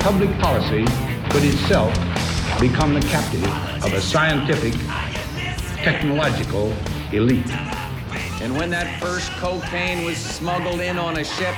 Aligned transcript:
public 0.00 0.30
policy 0.38 0.84
could 1.30 1.44
itself 1.44 1.92
become 2.60 2.94
the 2.94 3.00
captive 3.00 3.44
of 3.84 3.92
a 3.92 4.00
scientific, 4.00 4.72
technological 5.82 6.72
elite. 7.12 7.50
And 8.40 8.56
when 8.56 8.70
that 8.70 9.00
first 9.00 9.30
cocaine 9.32 10.04
was 10.04 10.16
smuggled 10.16 10.80
in 10.80 10.98
on 10.98 11.18
a 11.18 11.24
ship, 11.24 11.54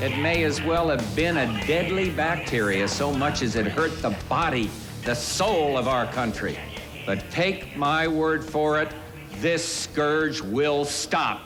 it 0.00 0.16
may 0.18 0.44
as 0.44 0.62
well 0.62 0.90
have 0.90 1.16
been 1.16 1.38
a 1.38 1.66
deadly 1.66 2.10
bacteria 2.10 2.86
so 2.86 3.12
much 3.12 3.42
as 3.42 3.56
it 3.56 3.66
hurt 3.66 4.00
the 4.02 4.16
body, 4.28 4.70
the 5.04 5.14
soul 5.14 5.76
of 5.76 5.88
our 5.88 6.06
country. 6.12 6.58
But 7.06 7.24
take 7.30 7.76
my 7.76 8.06
word 8.06 8.44
for 8.44 8.80
it, 8.80 8.92
this 9.36 9.64
scourge 9.64 10.40
will 10.40 10.84
stop. 10.84 11.40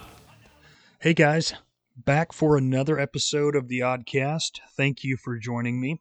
Hey 0.99 1.15
guys, 1.15 1.55
back 1.97 2.33
for 2.33 2.57
another 2.57 2.99
episode 2.99 3.55
of 3.55 3.69
the 3.69 3.79
Oddcast. 3.79 4.61
Thank 4.77 5.05
you 5.05 5.17
for 5.17 5.39
joining 5.39 5.81
me. 5.81 6.01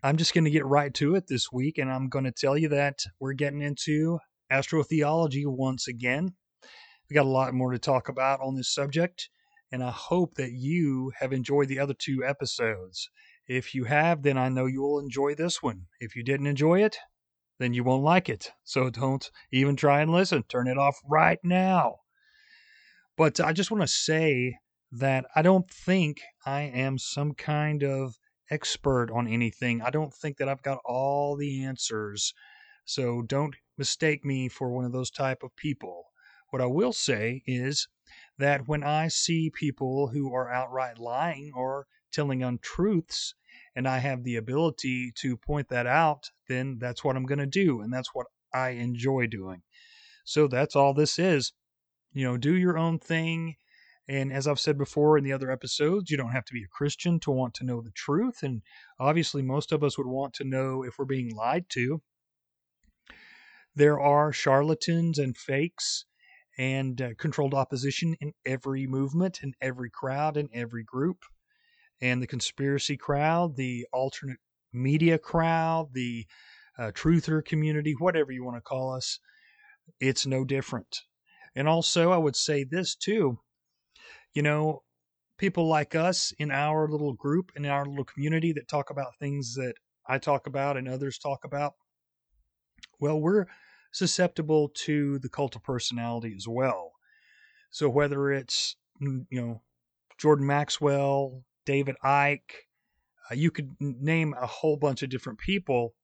I'm 0.00 0.16
just 0.16 0.32
going 0.32 0.44
to 0.44 0.50
get 0.50 0.64
right 0.64 0.94
to 0.94 1.16
it 1.16 1.26
this 1.26 1.50
week, 1.50 1.76
and 1.76 1.90
I'm 1.90 2.08
going 2.08 2.24
to 2.24 2.30
tell 2.30 2.56
you 2.56 2.68
that 2.68 3.00
we're 3.18 3.32
getting 3.32 3.62
into 3.62 4.20
astrotheology 4.52 5.42
once 5.44 5.88
again. 5.88 6.34
We 7.10 7.14
got 7.14 7.26
a 7.26 7.28
lot 7.28 7.52
more 7.52 7.72
to 7.72 7.80
talk 7.80 8.08
about 8.08 8.40
on 8.40 8.54
this 8.54 8.72
subject, 8.72 9.28
and 9.72 9.82
I 9.82 9.90
hope 9.90 10.34
that 10.34 10.52
you 10.52 11.10
have 11.18 11.32
enjoyed 11.32 11.66
the 11.66 11.80
other 11.80 11.94
two 11.94 12.22
episodes. 12.24 13.10
If 13.48 13.74
you 13.74 13.84
have, 13.84 14.22
then 14.22 14.38
I 14.38 14.48
know 14.48 14.66
you 14.66 14.82
will 14.82 15.00
enjoy 15.00 15.34
this 15.34 15.64
one. 15.64 15.86
If 15.98 16.14
you 16.14 16.22
didn't 16.22 16.46
enjoy 16.46 16.84
it, 16.84 16.96
then 17.58 17.74
you 17.74 17.82
won't 17.82 18.04
like 18.04 18.28
it. 18.28 18.52
So 18.62 18.90
don't 18.90 19.28
even 19.50 19.74
try 19.74 20.00
and 20.00 20.12
listen. 20.12 20.44
Turn 20.44 20.68
it 20.68 20.78
off 20.78 21.00
right 21.10 21.40
now. 21.42 21.96
But 23.16 23.40
I 23.40 23.52
just 23.52 23.72
want 23.72 23.82
to 23.82 23.88
say 23.88 24.58
that 24.92 25.24
I 25.34 25.42
don't 25.42 25.68
think 25.68 26.20
I 26.46 26.62
am 26.62 26.98
some 26.98 27.34
kind 27.34 27.82
of 27.82 28.14
expert 28.50 29.10
on 29.10 29.26
anything. 29.28 29.82
I 29.82 29.90
don't 29.90 30.12
think 30.12 30.38
that 30.38 30.48
I've 30.48 30.62
got 30.62 30.80
all 30.84 31.36
the 31.36 31.64
answers. 31.64 32.32
So 32.84 33.22
don't 33.22 33.54
mistake 33.76 34.24
me 34.24 34.48
for 34.48 34.70
one 34.70 34.84
of 34.84 34.92
those 34.92 35.10
type 35.10 35.42
of 35.42 35.54
people. 35.56 36.04
What 36.50 36.62
I 36.62 36.66
will 36.66 36.92
say 36.92 37.42
is 37.46 37.88
that 38.38 38.66
when 38.66 38.82
I 38.82 39.08
see 39.08 39.50
people 39.50 40.08
who 40.08 40.32
are 40.32 40.50
outright 40.50 40.98
lying 40.98 41.52
or 41.54 41.86
telling 42.12 42.42
untruths, 42.42 43.34
and 43.74 43.86
I 43.86 43.98
have 43.98 44.24
the 44.24 44.36
ability 44.36 45.12
to 45.16 45.36
point 45.36 45.68
that 45.68 45.86
out, 45.86 46.30
then 46.48 46.78
that's 46.80 47.04
what 47.04 47.16
I'm 47.16 47.26
going 47.26 47.38
to 47.38 47.46
do. 47.46 47.80
And 47.80 47.92
that's 47.92 48.14
what 48.14 48.26
I 48.52 48.70
enjoy 48.70 49.26
doing. 49.26 49.62
So 50.24 50.48
that's 50.48 50.74
all 50.74 50.94
this 50.94 51.18
is. 51.18 51.52
You 52.12 52.24
know, 52.24 52.36
do 52.36 52.56
your 52.56 52.78
own 52.78 52.98
thing 52.98 53.56
and 54.08 54.32
as 54.32 54.48
I've 54.48 54.58
said 54.58 54.78
before 54.78 55.18
in 55.18 55.24
the 55.24 55.34
other 55.34 55.50
episodes, 55.50 56.10
you 56.10 56.16
don't 56.16 56.32
have 56.32 56.46
to 56.46 56.54
be 56.54 56.62
a 56.62 56.68
Christian 56.68 57.20
to 57.20 57.30
want 57.30 57.52
to 57.54 57.64
know 57.64 57.82
the 57.82 57.90
truth. 57.90 58.42
And 58.42 58.62
obviously, 58.98 59.42
most 59.42 59.70
of 59.70 59.84
us 59.84 59.98
would 59.98 60.06
want 60.06 60.32
to 60.34 60.44
know 60.44 60.82
if 60.82 60.98
we're 60.98 61.04
being 61.04 61.34
lied 61.34 61.66
to. 61.70 62.00
There 63.74 64.00
are 64.00 64.32
charlatans 64.32 65.18
and 65.18 65.36
fakes 65.36 66.06
and 66.56 67.00
uh, 67.00 67.10
controlled 67.18 67.52
opposition 67.52 68.16
in 68.20 68.32
every 68.46 68.86
movement, 68.86 69.40
in 69.42 69.52
every 69.60 69.90
crowd, 69.90 70.38
in 70.38 70.48
every 70.54 70.84
group. 70.84 71.18
And 72.00 72.22
the 72.22 72.26
conspiracy 72.26 72.96
crowd, 72.96 73.56
the 73.56 73.86
alternate 73.92 74.38
media 74.72 75.18
crowd, 75.18 75.90
the 75.92 76.26
uh, 76.78 76.92
truther 76.92 77.44
community, 77.44 77.94
whatever 77.98 78.32
you 78.32 78.42
want 78.42 78.56
to 78.56 78.62
call 78.62 78.94
us, 78.94 79.20
it's 80.00 80.26
no 80.26 80.44
different. 80.44 81.02
And 81.54 81.68
also, 81.68 82.10
I 82.10 82.16
would 82.16 82.36
say 82.36 82.64
this 82.64 82.94
too 82.94 83.38
you 84.38 84.42
know, 84.42 84.84
people 85.36 85.66
like 85.66 85.96
us 85.96 86.32
in 86.38 86.52
our 86.52 86.86
little 86.86 87.12
group, 87.12 87.50
in 87.56 87.66
our 87.66 87.84
little 87.84 88.04
community 88.04 88.52
that 88.52 88.68
talk 88.68 88.88
about 88.88 89.18
things 89.18 89.56
that 89.56 89.74
I 90.06 90.18
talk 90.18 90.46
about 90.46 90.76
and 90.76 90.88
others 90.88 91.18
talk 91.18 91.40
about, 91.42 91.72
well, 93.00 93.20
we're 93.20 93.46
susceptible 93.90 94.68
to 94.84 95.18
the 95.18 95.28
cult 95.28 95.56
of 95.56 95.64
personality 95.64 96.34
as 96.36 96.46
well. 96.46 96.92
So 97.72 97.88
whether 97.88 98.30
it's, 98.30 98.76
you 99.00 99.26
know, 99.32 99.62
Jordan 100.18 100.46
Maxwell, 100.46 101.42
David 101.66 101.96
Icke, 102.04 102.38
uh, 103.28 103.34
you 103.34 103.50
could 103.50 103.74
name 103.80 104.36
a 104.40 104.46
whole 104.46 104.76
bunch 104.76 105.02
of 105.02 105.10
different 105.10 105.40
people. 105.40 105.94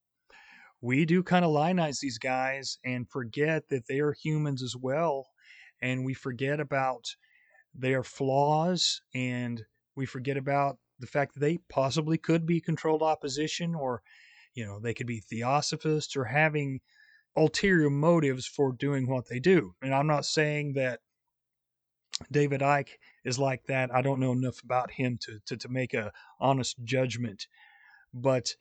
We 0.80 1.04
do 1.04 1.22
kind 1.22 1.44
of 1.44 1.52
lionize 1.52 2.00
these 2.00 2.18
guys 2.18 2.78
and 2.84 3.08
forget 3.08 3.68
that 3.68 3.86
they 3.86 4.00
are 4.00 4.12
humans 4.12 4.60
as 4.60 4.74
well. 4.74 5.28
And 5.80 6.04
we 6.04 6.14
forget 6.14 6.58
about 6.58 7.14
their 7.74 8.02
flaws 8.02 9.02
and 9.14 9.64
we 9.96 10.06
forget 10.06 10.36
about 10.36 10.78
the 10.98 11.06
fact 11.06 11.34
that 11.34 11.40
they 11.40 11.58
possibly 11.68 12.16
could 12.16 12.46
be 12.46 12.60
controlled 12.60 13.02
opposition 13.02 13.74
or 13.74 14.02
you 14.54 14.64
know 14.64 14.78
they 14.78 14.94
could 14.94 15.06
be 15.06 15.20
theosophists 15.20 16.16
or 16.16 16.24
having 16.24 16.80
ulterior 17.36 17.90
motives 17.90 18.46
for 18.46 18.72
doing 18.72 19.08
what 19.08 19.28
they 19.28 19.40
do. 19.40 19.74
And 19.82 19.94
i'm 19.94 20.06
not 20.06 20.24
saying 20.24 20.74
that 20.74 21.00
david 22.30 22.60
Icke 22.60 22.90
is 23.24 23.38
like 23.38 23.64
that. 23.64 23.92
I 23.92 24.02
don't 24.02 24.20
know 24.20 24.32
enough 24.32 24.62
about 24.62 24.92
him 24.92 25.18
to, 25.22 25.40
to, 25.46 25.56
to 25.56 25.68
make 25.68 25.94
a 25.94 26.12
honest 26.40 26.76
judgment. 26.84 27.48
But 28.12 28.54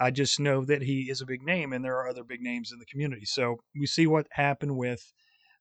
i 0.00 0.10
just 0.10 0.40
know 0.40 0.64
that 0.64 0.82
he 0.82 1.10
is 1.10 1.20
a 1.20 1.26
big 1.26 1.42
name 1.42 1.72
and 1.72 1.84
there 1.84 1.96
are 1.98 2.08
other 2.08 2.24
big 2.24 2.40
names 2.40 2.72
in 2.72 2.78
the 2.78 2.86
community. 2.86 3.26
So 3.26 3.60
we 3.78 3.86
see 3.86 4.06
what 4.06 4.26
happened 4.30 4.76
with 4.76 5.12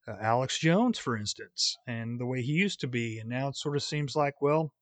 uh, 0.08 0.16
Alex 0.22 0.60
Jones, 0.60 0.98
for 0.98 1.18
instance, 1.18 1.78
and 1.88 2.20
the 2.20 2.26
way 2.26 2.42
he 2.42 2.52
used 2.54 2.80
to 2.82 2.88
be. 2.88 3.20
And 3.20 3.30
now 3.30 3.50
it 3.50 3.58
sort 3.58 3.76
of 3.76 3.84
seems 3.84 4.16
like, 4.16 4.42
well, 4.42 4.74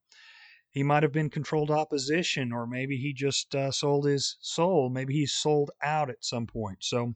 he 0.72 0.84
might 0.84 1.04
have 1.04 1.12
been 1.12 1.30
controlled 1.30 1.70
opposition, 1.70 2.52
or 2.52 2.66
maybe 2.66 2.98
he 2.98 3.14
just 3.14 3.54
uh, 3.54 3.72
sold 3.72 4.06
his 4.06 4.38
soul. 4.40 4.90
Maybe 4.90 5.14
he 5.14 5.26
sold 5.26 5.72
out 5.84 6.10
at 6.10 6.24
some 6.24 6.48
point. 6.48 6.78
So 6.82 7.14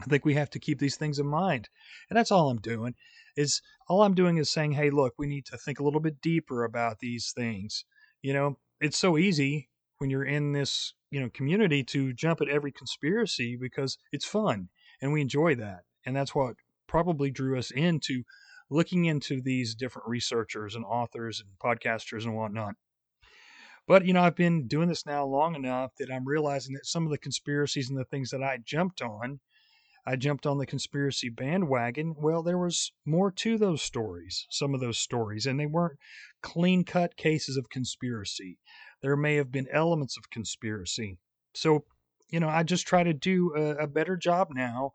I 0.00 0.04
think 0.04 0.24
we 0.24 0.34
have 0.34 0.50
to 0.50 0.58
keep 0.58 0.78
these 0.78 0.96
things 0.96 1.18
in 1.18 1.26
mind. 1.26 1.68
And 2.08 2.16
that's 2.16 2.30
all 2.30 2.50
I'm 2.50 2.60
doing. 2.60 2.94
Is 3.36 3.60
all 3.88 4.02
I'm 4.02 4.14
doing 4.14 4.38
is 4.38 4.50
saying, 4.50 4.72
hey, 4.72 4.90
look, 4.90 5.14
we 5.18 5.26
need 5.26 5.44
to 5.46 5.58
think 5.58 5.80
a 5.80 5.82
little 5.82 6.00
bit 6.00 6.20
deeper 6.20 6.64
about 6.64 7.00
these 7.00 7.32
things. 7.34 7.84
You 8.22 8.32
know, 8.32 8.58
it's 8.80 8.98
so 8.98 9.18
easy 9.18 9.68
when 9.98 10.08
you're 10.10 10.24
in 10.24 10.52
this, 10.52 10.94
you 11.10 11.20
know, 11.20 11.30
community 11.30 11.82
to 11.84 12.12
jump 12.12 12.40
at 12.40 12.48
every 12.48 12.72
conspiracy 12.72 13.56
because 13.60 13.98
it's 14.12 14.24
fun 14.24 14.68
and 15.02 15.12
we 15.12 15.20
enjoy 15.20 15.54
that. 15.56 15.80
And 16.04 16.14
that's 16.14 16.34
what 16.34 16.54
probably 16.86 17.30
drew 17.30 17.58
us 17.58 17.70
into 17.70 18.22
looking 18.70 19.04
into 19.04 19.40
these 19.40 19.74
different 19.74 20.08
researchers 20.08 20.74
and 20.74 20.84
authors 20.84 21.40
and 21.40 21.50
podcasters 21.58 22.24
and 22.24 22.34
whatnot. 22.34 22.74
But, 23.86 24.04
you 24.04 24.12
know, 24.12 24.22
I've 24.22 24.34
been 24.34 24.66
doing 24.66 24.88
this 24.88 25.06
now 25.06 25.24
long 25.24 25.54
enough 25.54 25.92
that 25.98 26.10
I'm 26.10 26.26
realizing 26.26 26.74
that 26.74 26.86
some 26.86 27.04
of 27.04 27.10
the 27.12 27.18
conspiracies 27.18 27.88
and 27.88 27.96
the 27.96 28.04
things 28.04 28.30
that 28.30 28.42
I 28.42 28.58
jumped 28.64 29.00
on, 29.00 29.38
I 30.04 30.16
jumped 30.16 30.44
on 30.44 30.58
the 30.58 30.66
conspiracy 30.66 31.28
bandwagon. 31.28 32.16
Well, 32.18 32.42
there 32.42 32.58
was 32.58 32.92
more 33.04 33.30
to 33.30 33.58
those 33.58 33.82
stories, 33.82 34.46
some 34.50 34.74
of 34.74 34.80
those 34.80 34.98
stories, 34.98 35.46
and 35.46 35.58
they 35.58 35.66
weren't 35.66 35.98
clean 36.42 36.84
cut 36.84 37.16
cases 37.16 37.56
of 37.56 37.70
conspiracy. 37.70 38.58
There 39.02 39.16
may 39.16 39.36
have 39.36 39.52
been 39.52 39.68
elements 39.72 40.16
of 40.16 40.30
conspiracy. 40.30 41.18
So, 41.54 41.84
you 42.28 42.40
know, 42.40 42.48
I 42.48 42.64
just 42.64 42.88
try 42.88 43.04
to 43.04 43.14
do 43.14 43.54
a, 43.56 43.84
a 43.84 43.86
better 43.86 44.16
job 44.16 44.48
now 44.52 44.92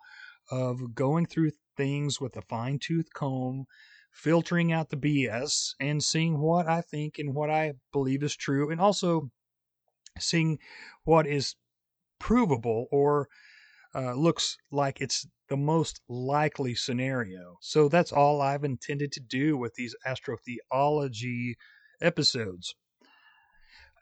of 0.50 0.94
going 0.94 1.28
through 1.28 1.52
things 1.76 2.20
with 2.20 2.36
a 2.38 2.42
fine 2.42 2.80
tooth 2.80 3.14
comb, 3.14 3.66
filtering 4.12 4.72
out 4.72 4.90
the 4.90 4.98
BS 4.98 5.74
and 5.80 6.04
seeing 6.04 6.40
what 6.40 6.68
I 6.68 6.82
think 6.82 7.18
and 7.18 7.34
what 7.34 7.50
I 7.50 7.74
believe 7.92 8.24
is 8.24 8.36
true, 8.36 8.70
and 8.70 8.82
also 8.82 9.32
seeing 10.20 10.60
what 11.04 11.26
is 11.26 11.56
provable 12.20 12.88
or 12.92 13.28
uh, 13.96 14.14
looks 14.14 14.58
like 14.72 15.02
it's 15.02 15.28
the 15.50 15.58
most 15.58 16.02
likely 16.08 16.74
scenario. 16.76 17.58
So 17.62 17.90
that's 17.90 18.12
all 18.12 18.42
I've 18.42 18.64
intended 18.64 19.12
to 19.14 19.20
do 19.20 19.58
with 19.58 19.74
these 19.76 19.96
astrotheology 20.08 21.56
episodes. 22.02 22.74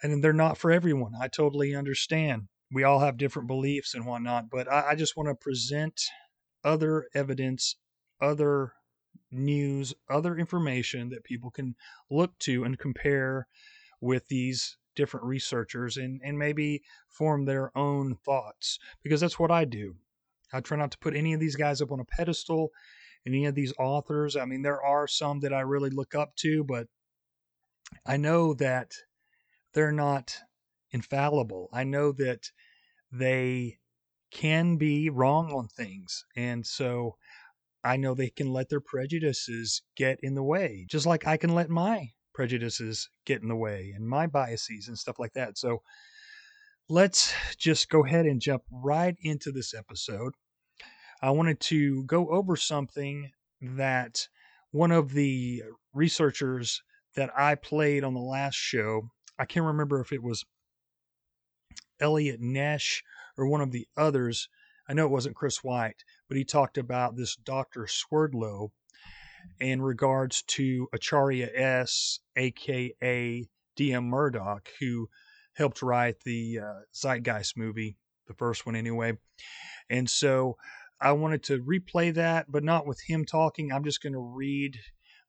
And 0.04 0.24
they're 0.24 0.32
not 0.32 0.58
for 0.58 0.72
everyone. 0.72 1.14
I 1.20 1.28
totally 1.28 1.76
understand. 1.76 2.50
We 2.72 2.84
all 2.84 3.00
have 3.00 3.18
different 3.18 3.48
beliefs 3.48 3.96
and 3.96 4.06
whatnot, 4.06 4.50
but 4.52 4.72
I, 4.72 4.92
I 4.92 4.96
just 4.96 5.18
want 5.18 5.28
to 5.30 5.36
present 5.36 6.00
other 6.64 7.08
evidence, 7.14 7.76
other 8.22 8.74
news, 9.32 9.94
other 10.10 10.38
information 10.38 11.10
that 11.10 11.24
people 11.24 11.52
can 11.52 11.76
look 12.10 12.38
to 12.40 12.64
and 12.64 12.80
compare 12.80 13.48
with 14.02 14.28
these 14.28 14.78
different 14.96 15.26
researchers 15.26 15.98
and, 15.98 16.20
and 16.24 16.38
maybe 16.38 16.82
form 17.08 17.46
their 17.46 17.76
own 17.78 18.16
thoughts 18.16 18.80
because 19.04 19.22
that's 19.22 19.40
what 19.40 19.52
I 19.52 19.66
do. 19.66 19.96
I 20.52 20.62
try 20.62 20.78
not 20.78 20.92
to 20.92 20.98
put 20.98 21.16
any 21.16 21.34
of 21.34 21.40
these 21.40 21.56
guys 21.56 21.82
up 21.82 21.92
on 21.92 22.00
a 22.00 22.06
pedestal, 22.06 22.72
any 23.26 23.46
of 23.46 23.56
these 23.56 23.74
authors. 23.78 24.36
I 24.36 24.46
mean, 24.46 24.62
there 24.62 24.84
are 24.84 25.08
some 25.08 25.42
that 25.42 25.54
I 25.54 25.62
really 25.62 25.90
look 25.90 26.16
up 26.16 26.36
to, 26.38 26.64
but 26.64 26.88
I 28.06 28.18
know 28.18 28.54
that 28.56 28.94
they're 29.74 29.92
not 29.92 30.38
infallible. 30.92 31.70
I 31.72 31.84
know 31.84 32.12
that 32.14 32.52
they 33.12 33.78
can 34.32 34.78
be 34.78 35.10
wrong 35.10 35.52
on 35.52 35.68
things. 35.68 36.26
And 36.36 36.66
so 36.66 37.16
I 37.84 37.98
know 37.98 38.14
they 38.14 38.30
can 38.30 38.52
let 38.52 38.70
their 38.70 38.82
prejudices 38.82 39.82
get 39.96 40.20
in 40.22 40.36
the 40.36 40.44
way, 40.44 40.86
just 40.90 41.06
like 41.06 41.26
I 41.26 41.38
can 41.38 41.56
let 41.56 41.70
my 41.70 42.10
prejudices 42.34 43.10
get 43.26 43.42
in 43.42 43.48
the 43.48 43.56
way 43.56 43.94
and 43.96 44.08
my 44.08 44.28
biases 44.28 44.88
and 44.88 44.98
stuff 44.98 45.20
like 45.20 45.34
that. 45.34 45.58
So 45.58 45.82
let's 46.90 47.34
just 47.58 47.90
go 47.90 48.06
ahead 48.06 48.26
and 48.26 48.42
jump 48.42 48.64
right 48.72 49.16
into 49.22 49.52
this 49.52 49.74
episode. 49.74 50.34
I 51.22 51.32
wanted 51.32 51.60
to 51.62 52.04
go 52.06 52.30
over 52.30 52.56
something 52.56 53.32
that 53.62 54.28
one 54.72 54.92
of 54.92 55.14
the 55.14 55.64
researchers 55.94 56.82
that 57.16 57.30
I 57.38 57.56
played 57.56 58.04
on 58.04 58.14
the 58.14 58.20
last 58.20 58.56
show, 58.56 59.10
I 59.38 59.46
can't 59.46 59.66
remember 59.66 60.00
if 60.00 60.14
it 60.14 60.24
was 60.24 60.46
Elliot 62.00 62.42
Nesch 62.42 63.02
or 63.40 63.48
one 63.48 63.62
of 63.62 63.72
the 63.72 63.88
others. 63.96 64.50
I 64.88 64.94
know 64.94 65.06
it 65.06 65.12
wasn't 65.12 65.36
Chris 65.36 65.64
White, 65.64 66.04
but 66.28 66.38
he 66.38 66.44
talked 66.44 66.78
about 66.78 67.16
this 67.16 67.36
Dr. 67.36 67.88
Swerdlow 67.88 68.72
in 69.60 69.82
regards 69.82 70.42
to 70.44 70.88
Acharya 70.94 71.50
S, 71.54 72.20
aka 72.36 73.48
D.M. 73.76 74.06
Murdock, 74.06 74.70
who 74.80 75.10
helped 75.54 75.82
write 75.82 76.20
the 76.26 76.60
uh, 76.60 76.80
Zeitgeist 76.94 77.58
movie, 77.58 77.98
the 78.28 78.34
first 78.34 78.66
one 78.66 78.76
anyway. 78.76 79.18
And 79.90 80.10
so 80.10 80.58
I 81.02 81.14
wanted 81.14 81.44
to 81.44 81.62
replay 81.64 82.14
that, 82.16 82.52
but 82.52 82.64
not 82.64 82.86
with 82.86 83.02
him 83.08 83.26
talking. 83.26 83.72
I'm 83.72 83.84
just 83.84 84.02
going 84.02 84.14
to 84.14 84.20
read 84.20 84.78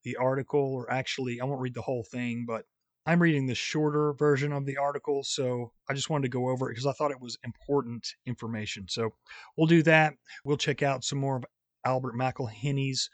the 0.03 0.17
article, 0.17 0.73
or 0.75 0.91
actually, 0.91 1.41
I 1.41 1.45
won't 1.45 1.61
read 1.61 1.75
the 1.75 1.83
whole 1.83 2.05
thing, 2.05 2.45
but 2.47 2.65
I'm 3.07 3.21
reading 3.21 3.47
the 3.47 3.55
shorter 3.55 4.13
version 4.13 4.53
of 4.53 4.67
the 4.67 4.77
article, 4.77 5.23
so 5.25 5.73
I 5.89 5.95
just 5.95 6.11
wanted 6.11 6.25
to 6.25 6.37
go 6.39 6.51
over 6.51 6.69
it 6.69 6.73
because 6.73 6.87
I 6.87 6.93
thought 6.93 7.11
it 7.11 7.21
was 7.21 7.39
important 7.45 8.07
information. 8.27 8.87
So 8.89 9.11
we'll 9.57 9.67
do 9.67 9.83
that. 9.85 10.15
We'll 10.45 10.59
check 10.59 10.83
out 10.83 11.05
some 11.05 11.19
more 11.19 11.37
of 11.37 11.45
Albert 11.85 12.15
McIlhenny's 12.15 13.09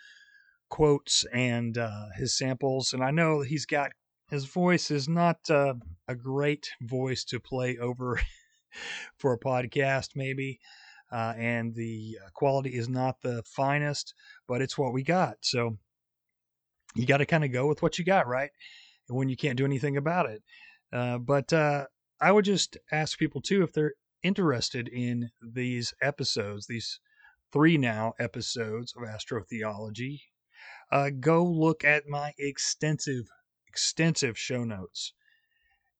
quotes 0.69 1.25
and 1.33 1.79
uh, 1.79 2.06
his 2.17 2.37
samples. 2.37 2.93
And 2.93 3.03
I 3.03 3.11
know 3.11 3.43
he's 3.43 3.67
got 3.67 3.93
his 4.29 4.44
voice 4.44 4.91
is 4.91 5.09
not 5.09 5.38
uh, 5.49 5.75
a 6.09 6.15
great 6.15 6.69
voice 6.83 7.25
to 7.25 7.38
play 7.38 7.79
over 7.79 8.21
for 9.19 9.33
a 9.33 9.38
podcast, 9.38 10.11
maybe. 10.17 10.59
Uh, 11.12 11.35
and 11.38 11.73
the 11.75 12.19
uh, 12.25 12.29
quality 12.35 12.71
is 12.71 12.88
not 12.88 13.23
the 13.23 13.43
finest, 13.44 14.15
but 14.49 14.61
it's 14.61 14.77
what 14.77 14.93
we 14.93 15.05
got. 15.05 15.37
So 15.43 15.79
you 16.97 17.06
got 17.06 17.19
to 17.19 17.27
kind 17.27 17.44
of 17.44 17.53
go 17.53 17.69
with 17.69 17.83
what 17.83 17.99
you 17.99 18.05
got, 18.05 18.27
right? 18.27 18.50
When 19.08 19.29
you 19.29 19.37
can't 19.37 19.56
do 19.56 19.64
anything 19.64 19.97
about 19.97 20.26
it. 20.26 20.43
Uh, 20.93 21.19
but 21.19 21.53
uh, 21.53 21.87
I 22.20 22.32
would 22.32 22.44
just 22.44 22.76
ask 22.91 23.19
people 23.19 23.41
too 23.41 23.62
if 23.62 23.73
they're 23.73 23.94
interested 24.23 24.88
in 24.88 25.31
these 25.41 25.94
episodes, 26.00 26.67
these 26.67 27.00
three 27.53 27.79
now 27.79 28.14
episodes 28.19 28.94
of 28.97 29.03
astrotheology. 29.03 30.20
Uh, 30.91 31.11
go 31.20 31.44
look 31.44 31.85
at 31.85 32.06
my 32.06 32.32
extensive, 32.38 33.26
extensive 33.67 34.38
show 34.38 34.64
notes. 34.64 35.12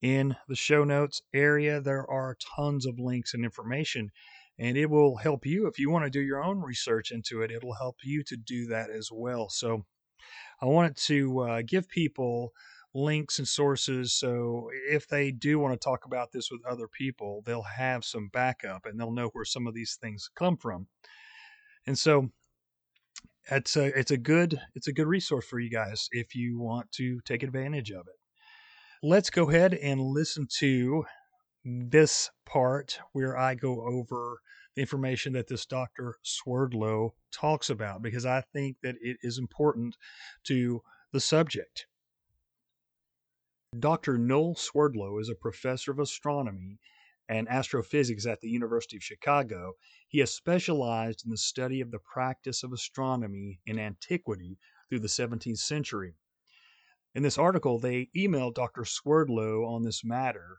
In 0.03 0.37
the 0.49 0.57
show 0.57 0.85
notes 0.85 1.23
area, 1.33 1.81
there 1.81 2.09
are 2.09 2.37
tons 2.57 2.87
of 2.87 2.99
links 2.99 3.35
and 3.35 3.45
information, 3.45 4.11
and 4.59 4.77
it 4.77 4.91
will 4.91 5.17
help 5.17 5.47
you 5.47 5.67
if 5.67 5.79
you 5.79 5.91
want 5.91 6.05
to 6.05 6.11
do 6.11 6.21
your 6.21 6.43
own 6.43 6.61
research 6.61 7.11
into 7.11 7.43
it. 7.43 7.51
It'll 7.51 7.75
help 7.75 7.97
you 8.05 8.23
to 8.25 8.37
do 8.37 8.67
that 8.67 8.91
as 8.91 9.09
well. 9.13 9.49
So, 9.49 9.85
I 10.61 10.67
wanted 10.67 10.97
to 10.97 11.41
uh, 11.41 11.63
give 11.67 11.89
people 11.89 12.53
links 12.97 13.39
and 13.39 13.47
sources. 13.47 14.15
So 14.15 14.71
if 14.89 15.07
they 15.07 15.31
do 15.31 15.59
want 15.59 15.79
to 15.79 15.85
talk 15.85 16.07
about 16.07 16.33
this 16.33 16.51
with 16.51 16.65
other 16.65 16.89
people, 16.89 17.43
they'll 17.45 17.63
have 17.63 18.05
some 18.05 18.31
backup 18.33 18.87
and 18.87 18.99
they'll 18.99 19.13
know 19.13 19.29
where 19.29 19.45
some 19.45 19.67
of 19.67 19.75
these 19.75 19.99
things 20.01 20.31
come 20.35 20.57
from. 20.57 20.87
And 21.87 21.99
so 21.99 22.31
it's 23.51 23.77
a 23.77 23.97
it's 23.99 24.11
a 24.11 24.17
good 24.17 24.61
it's 24.75 24.89
a 24.89 24.93
good 24.93 25.07
resource 25.07 25.47
for 25.47 25.61
you 25.61 25.71
guys 25.71 26.09
if 26.11 26.35
you 26.35 26.59
want 26.59 26.91
to 26.93 27.21
take 27.21 27.43
advantage 27.43 27.91
of 27.91 28.07
it. 28.09 28.19
Let's 29.03 29.31
go 29.31 29.49
ahead 29.49 29.75
and 29.75 30.01
listen 30.01 30.49
to 30.59 31.05
this 31.65 32.31
part 32.47 32.99
where 33.13 33.37
I 33.37 33.55
go 33.55 33.83
over 33.87 34.41
the 34.75 34.81
information 34.81 35.35
that 35.35 35.49
this 35.49 35.67
Dr. 35.67 36.17
Swerdlow 36.23 37.15
talks 37.31 37.71
about 37.71 38.03
because 38.03 38.25
I 38.25 38.41
think 38.53 38.79
that 38.83 38.97
it 39.01 39.19
is 39.23 39.39
important 39.39 39.97
to 40.45 40.81
the 41.13 41.21
subject. 41.21 41.87
Dr. 43.79 44.17
Noel 44.17 44.55
Swerdlow 44.55 45.19
is 45.19 45.29
a 45.29 45.35
professor 45.35 45.91
of 45.91 45.99
astronomy 45.99 46.79
and 47.29 47.49
astrophysics 47.49 48.25
at 48.25 48.41
the 48.41 48.49
University 48.49 48.97
of 48.97 49.03
Chicago. 49.03 49.75
He 50.09 50.21
has 50.21 50.33
specialized 50.33 51.25
in 51.25 51.31
the 51.31 51.37
study 51.37 51.81
of 51.81 51.91
the 51.91 51.99
practice 51.99 52.63
of 52.63 52.73
astronomy 52.73 53.61
in 53.67 53.79
antiquity 53.79 54.59
through 54.89 55.01
the 55.01 55.09
17th 55.09 55.59
century. 55.59 56.15
In 57.15 57.23
this 57.23 57.39
article, 57.39 57.79
they 57.79 58.09
emailed 58.17 58.55
Dr. 58.55 58.85
Swerdlow 58.85 59.65
on 59.65 59.83
this 59.83 60.05
matter, 60.05 60.59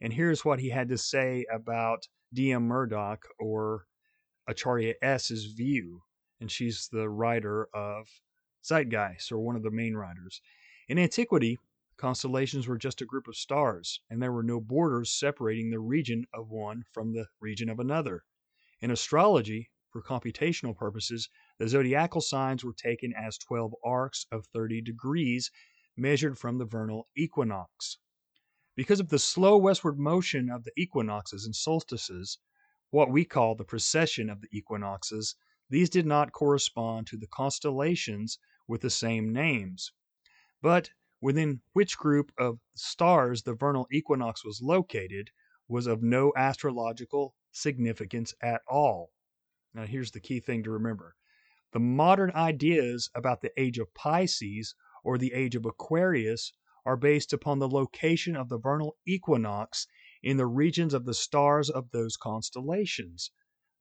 and 0.00 0.12
here's 0.12 0.44
what 0.44 0.58
he 0.58 0.70
had 0.70 0.88
to 0.88 0.98
say 0.98 1.44
about 1.52 2.08
D.M. 2.32 2.66
Murdock 2.66 3.26
or 3.38 3.86
Acharya 4.48 4.94
S.'s 5.02 5.44
view, 5.44 6.02
and 6.40 6.50
she's 6.50 6.88
the 6.90 7.08
writer 7.08 7.68
of 7.74 8.08
Zeitgeist, 8.64 9.30
or 9.30 9.38
one 9.38 9.56
of 9.56 9.62
the 9.62 9.70
main 9.70 9.94
writers. 9.94 10.40
In 10.88 10.98
antiquity, 10.98 11.58
Constellations 11.98 12.68
were 12.68 12.76
just 12.76 13.00
a 13.00 13.06
group 13.06 13.26
of 13.26 13.36
stars, 13.36 14.00
and 14.10 14.22
there 14.22 14.32
were 14.32 14.42
no 14.42 14.60
borders 14.60 15.10
separating 15.10 15.70
the 15.70 15.80
region 15.80 16.26
of 16.34 16.50
one 16.50 16.84
from 16.92 17.12
the 17.12 17.26
region 17.40 17.70
of 17.70 17.80
another. 17.80 18.24
In 18.80 18.90
astrology, 18.90 19.70
for 19.90 20.02
computational 20.02 20.76
purposes, 20.76 21.30
the 21.58 21.68
zodiacal 21.68 22.20
signs 22.20 22.62
were 22.62 22.74
taken 22.74 23.14
as 23.14 23.38
12 23.38 23.74
arcs 23.82 24.26
of 24.30 24.46
30 24.48 24.82
degrees 24.82 25.50
measured 25.96 26.38
from 26.38 26.58
the 26.58 26.66
vernal 26.66 27.08
equinox. 27.16 27.96
Because 28.74 29.00
of 29.00 29.08
the 29.08 29.18
slow 29.18 29.56
westward 29.56 29.98
motion 29.98 30.50
of 30.50 30.64
the 30.64 30.72
equinoxes 30.76 31.46
and 31.46 31.56
solstices, 31.56 32.38
what 32.90 33.10
we 33.10 33.24
call 33.24 33.54
the 33.54 33.64
precession 33.64 34.28
of 34.28 34.42
the 34.42 34.48
equinoxes, 34.52 35.34
these 35.70 35.88
did 35.88 36.04
not 36.04 36.32
correspond 36.32 37.06
to 37.06 37.16
the 37.16 37.26
constellations 37.26 38.38
with 38.68 38.82
the 38.82 38.90
same 38.90 39.32
names. 39.32 39.92
But 40.60 40.90
within 41.26 41.60
which 41.72 41.98
group 41.98 42.30
of 42.38 42.60
stars 42.76 43.42
the 43.42 43.52
vernal 43.52 43.88
equinox 43.90 44.44
was 44.44 44.62
located 44.62 45.28
was 45.66 45.88
of 45.88 46.00
no 46.00 46.32
astrological 46.36 47.34
significance 47.50 48.32
at 48.40 48.60
all. 48.68 49.10
Now, 49.74 49.86
here's 49.86 50.12
the 50.12 50.20
key 50.20 50.38
thing 50.38 50.62
to 50.62 50.70
remember 50.70 51.16
the 51.72 51.80
modern 51.80 52.30
ideas 52.30 53.10
about 53.12 53.40
the 53.40 53.50
age 53.60 53.76
of 53.76 53.92
Pisces 53.92 54.76
or 55.02 55.18
the 55.18 55.32
age 55.32 55.56
of 55.56 55.66
Aquarius 55.66 56.52
are 56.84 56.96
based 56.96 57.32
upon 57.32 57.58
the 57.58 57.68
location 57.68 58.36
of 58.36 58.48
the 58.48 58.60
vernal 58.60 58.96
equinox 59.04 59.88
in 60.22 60.36
the 60.36 60.46
regions 60.46 60.94
of 60.94 61.06
the 61.06 61.12
stars 61.12 61.68
of 61.68 61.90
those 61.90 62.16
constellations. 62.16 63.32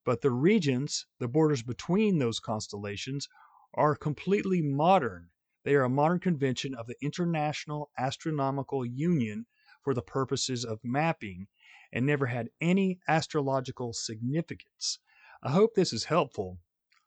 But 0.03 0.21
the 0.21 0.31
regions, 0.31 1.05
the 1.19 1.27
borders 1.27 1.61
between 1.61 2.17
those 2.17 2.39
constellations, 2.39 3.27
are 3.75 3.95
completely 3.95 4.63
modern. 4.63 5.29
They 5.65 5.73
are 5.73 5.83
a 5.83 5.89
modern 5.89 6.19
convention 6.19 6.75
of 6.75 6.85
the 6.85 6.95
International 7.01 7.89
Astronomical 7.97 8.85
Union 8.85 9.47
for 9.81 9.95
the 9.95 10.03
purposes 10.03 10.63
of 10.63 10.79
mapping 10.83 11.47
and 11.91 12.05
never 12.05 12.27
had 12.27 12.49
any 12.61 12.99
astrological 13.07 13.91
significance. 13.91 14.99
I 15.41 15.49
hope 15.49 15.73
this 15.73 15.91
is 15.91 16.05
helpful, 16.05 16.59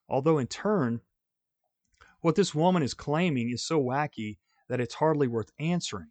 although 0.08 0.38
in 0.38 0.48
turn, 0.48 1.02
what 2.20 2.34
this 2.34 2.52
woman 2.52 2.82
is 2.82 2.94
claiming 2.94 3.48
is 3.48 3.64
so 3.64 3.80
wacky 3.80 4.38
that 4.68 4.80
it's 4.80 4.94
hardly 4.94 5.28
worth 5.28 5.52
answering. 5.60 6.10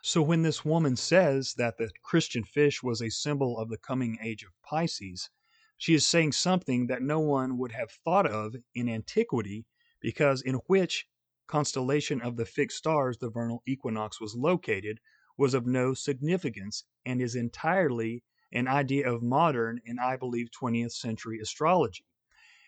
So 0.00 0.22
when 0.22 0.40
this 0.42 0.64
woman 0.64 0.96
says 0.96 1.52
that 1.58 1.76
the 1.76 1.90
Christian 2.02 2.42
fish 2.42 2.82
was 2.82 3.02
a 3.02 3.10
symbol 3.10 3.58
of 3.58 3.68
the 3.68 3.76
coming 3.76 4.16
age 4.22 4.44
of 4.44 4.50
Pisces, 4.62 5.28
she 5.76 5.94
is 5.94 6.06
saying 6.06 6.32
something 6.32 6.86
that 6.86 7.02
no 7.02 7.20
one 7.20 7.58
would 7.58 7.72
have 7.72 7.90
thought 7.90 8.26
of 8.26 8.56
in 8.74 8.88
antiquity, 8.88 9.66
because 10.00 10.40
in 10.40 10.54
which 10.66 11.06
constellation 11.46 12.20
of 12.20 12.36
the 12.36 12.46
fixed 12.46 12.78
stars 12.78 13.18
the 13.18 13.30
vernal 13.30 13.62
equinox 13.66 14.20
was 14.20 14.34
located 14.34 15.00
was 15.36 15.54
of 15.54 15.66
no 15.66 15.94
significance 15.94 16.84
and 17.04 17.20
is 17.20 17.34
entirely 17.34 18.22
an 18.52 18.68
idea 18.68 19.10
of 19.10 19.22
modern 19.22 19.80
and 19.86 19.98
I 19.98 20.16
believe 20.16 20.50
20th 20.50 20.92
century 20.92 21.40
astrology. 21.40 22.04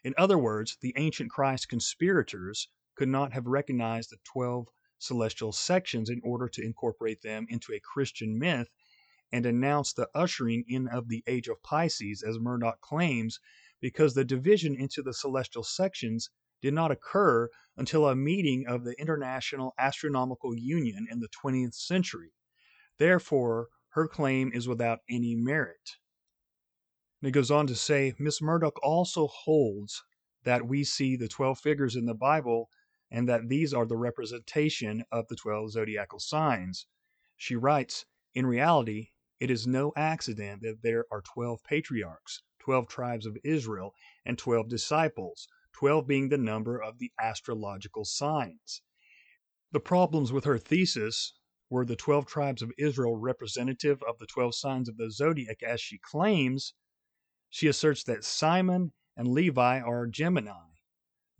In 0.02 0.14
other 0.18 0.38
words, 0.38 0.76
the 0.80 0.94
ancient 0.96 1.30
Christ 1.30 1.68
conspirators 1.68 2.68
could 2.94 3.08
not 3.08 3.32
have 3.32 3.46
recognized 3.46 4.10
the 4.10 4.18
12 4.24 4.68
celestial 4.98 5.52
sections 5.52 6.08
in 6.08 6.20
order 6.22 6.48
to 6.48 6.62
incorporate 6.62 7.22
them 7.22 7.46
into 7.48 7.72
a 7.72 7.80
Christian 7.80 8.38
myth 8.38 8.68
and 9.32 9.46
announce 9.46 9.92
the 9.92 10.08
ushering 10.14 10.64
in 10.68 10.88
of 10.88 11.08
the 11.08 11.22
age 11.26 11.48
of 11.48 11.62
Pisces, 11.62 12.22
as 12.22 12.38
Murdock 12.38 12.80
claims, 12.80 13.40
because 13.80 14.14
the 14.14 14.24
division 14.24 14.74
into 14.74 15.02
the 15.02 15.12
celestial 15.12 15.64
sections 15.64 16.30
did 16.64 16.72
not 16.72 16.90
occur 16.90 17.50
until 17.76 18.08
a 18.08 18.16
meeting 18.16 18.64
of 18.66 18.84
the 18.84 18.98
International 18.98 19.74
Astronomical 19.76 20.56
Union 20.56 21.06
in 21.10 21.20
the 21.20 21.28
20th 21.28 21.74
century. 21.74 22.32
Therefore, 22.98 23.68
her 23.90 24.08
claim 24.08 24.50
is 24.50 24.66
without 24.66 25.00
any 25.10 25.34
merit. 25.34 25.98
And 27.20 27.28
it 27.28 27.32
goes 27.32 27.50
on 27.50 27.66
to 27.66 27.74
say 27.74 28.14
Miss 28.18 28.40
Murdock 28.40 28.82
also 28.82 29.26
holds 29.26 30.02
that 30.44 30.66
we 30.66 30.84
see 30.84 31.16
the 31.16 31.28
12 31.28 31.58
figures 31.58 31.96
in 31.96 32.06
the 32.06 32.14
Bible 32.14 32.70
and 33.10 33.28
that 33.28 33.50
these 33.50 33.74
are 33.74 33.84
the 33.84 33.98
representation 33.98 35.04
of 35.12 35.28
the 35.28 35.36
12 35.36 35.72
zodiacal 35.72 36.18
signs. 36.18 36.86
She 37.36 37.56
writes, 37.56 38.06
In 38.32 38.46
reality, 38.46 39.10
it 39.38 39.50
is 39.50 39.66
no 39.66 39.92
accident 39.98 40.62
that 40.62 40.80
there 40.80 41.04
are 41.12 41.20
12 41.20 41.62
patriarchs, 41.62 42.42
12 42.60 42.88
tribes 42.88 43.26
of 43.26 43.36
Israel, 43.44 43.92
and 44.24 44.38
12 44.38 44.70
disciples, 44.70 45.46
12 45.78 46.06
being 46.06 46.28
the 46.28 46.38
number 46.38 46.80
of 46.80 46.98
the 46.98 47.12
astrological 47.20 48.04
signs. 48.04 48.82
The 49.72 49.80
problems 49.80 50.32
with 50.32 50.44
her 50.44 50.58
thesis 50.58 51.34
were 51.68 51.84
the 51.84 51.96
12 51.96 52.26
tribes 52.26 52.62
of 52.62 52.72
Israel 52.78 53.16
representative 53.16 54.02
of 54.08 54.18
the 54.18 54.26
12 54.26 54.54
signs 54.54 54.88
of 54.88 54.96
the 54.96 55.10
zodiac 55.10 55.62
as 55.62 55.80
she 55.80 55.98
claims. 55.98 56.74
She 57.50 57.66
asserts 57.66 58.04
that 58.04 58.24
Simon 58.24 58.92
and 59.16 59.28
Levi 59.28 59.80
are 59.80 60.06
Gemini, 60.06 60.74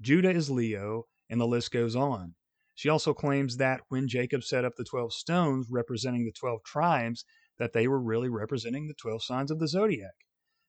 Judah 0.01 0.31
is 0.31 0.51
Leo, 0.51 1.05
and 1.31 1.41
the 1.41 1.47
list 1.47 1.71
goes 1.71 1.95
on. 1.95 2.35
She 2.75 2.89
also 2.89 3.15
claims 3.15 3.57
that 3.57 3.83
when 3.89 4.09
Jacob 4.09 4.43
set 4.43 4.65
up 4.65 4.75
the 4.77 4.85
12 4.85 5.13
stones 5.13 5.69
representing 5.71 6.25
the 6.25 6.33
12 6.33 6.65
tribes, 6.65 7.25
that 7.59 7.73
they 7.73 7.87
were 7.87 8.01
really 8.01 8.29
representing 8.29 8.89
the 8.89 8.95
12 8.95 9.23
signs 9.23 9.51
of 9.51 9.61
the 9.61 9.69
zodiac. 9.69 10.15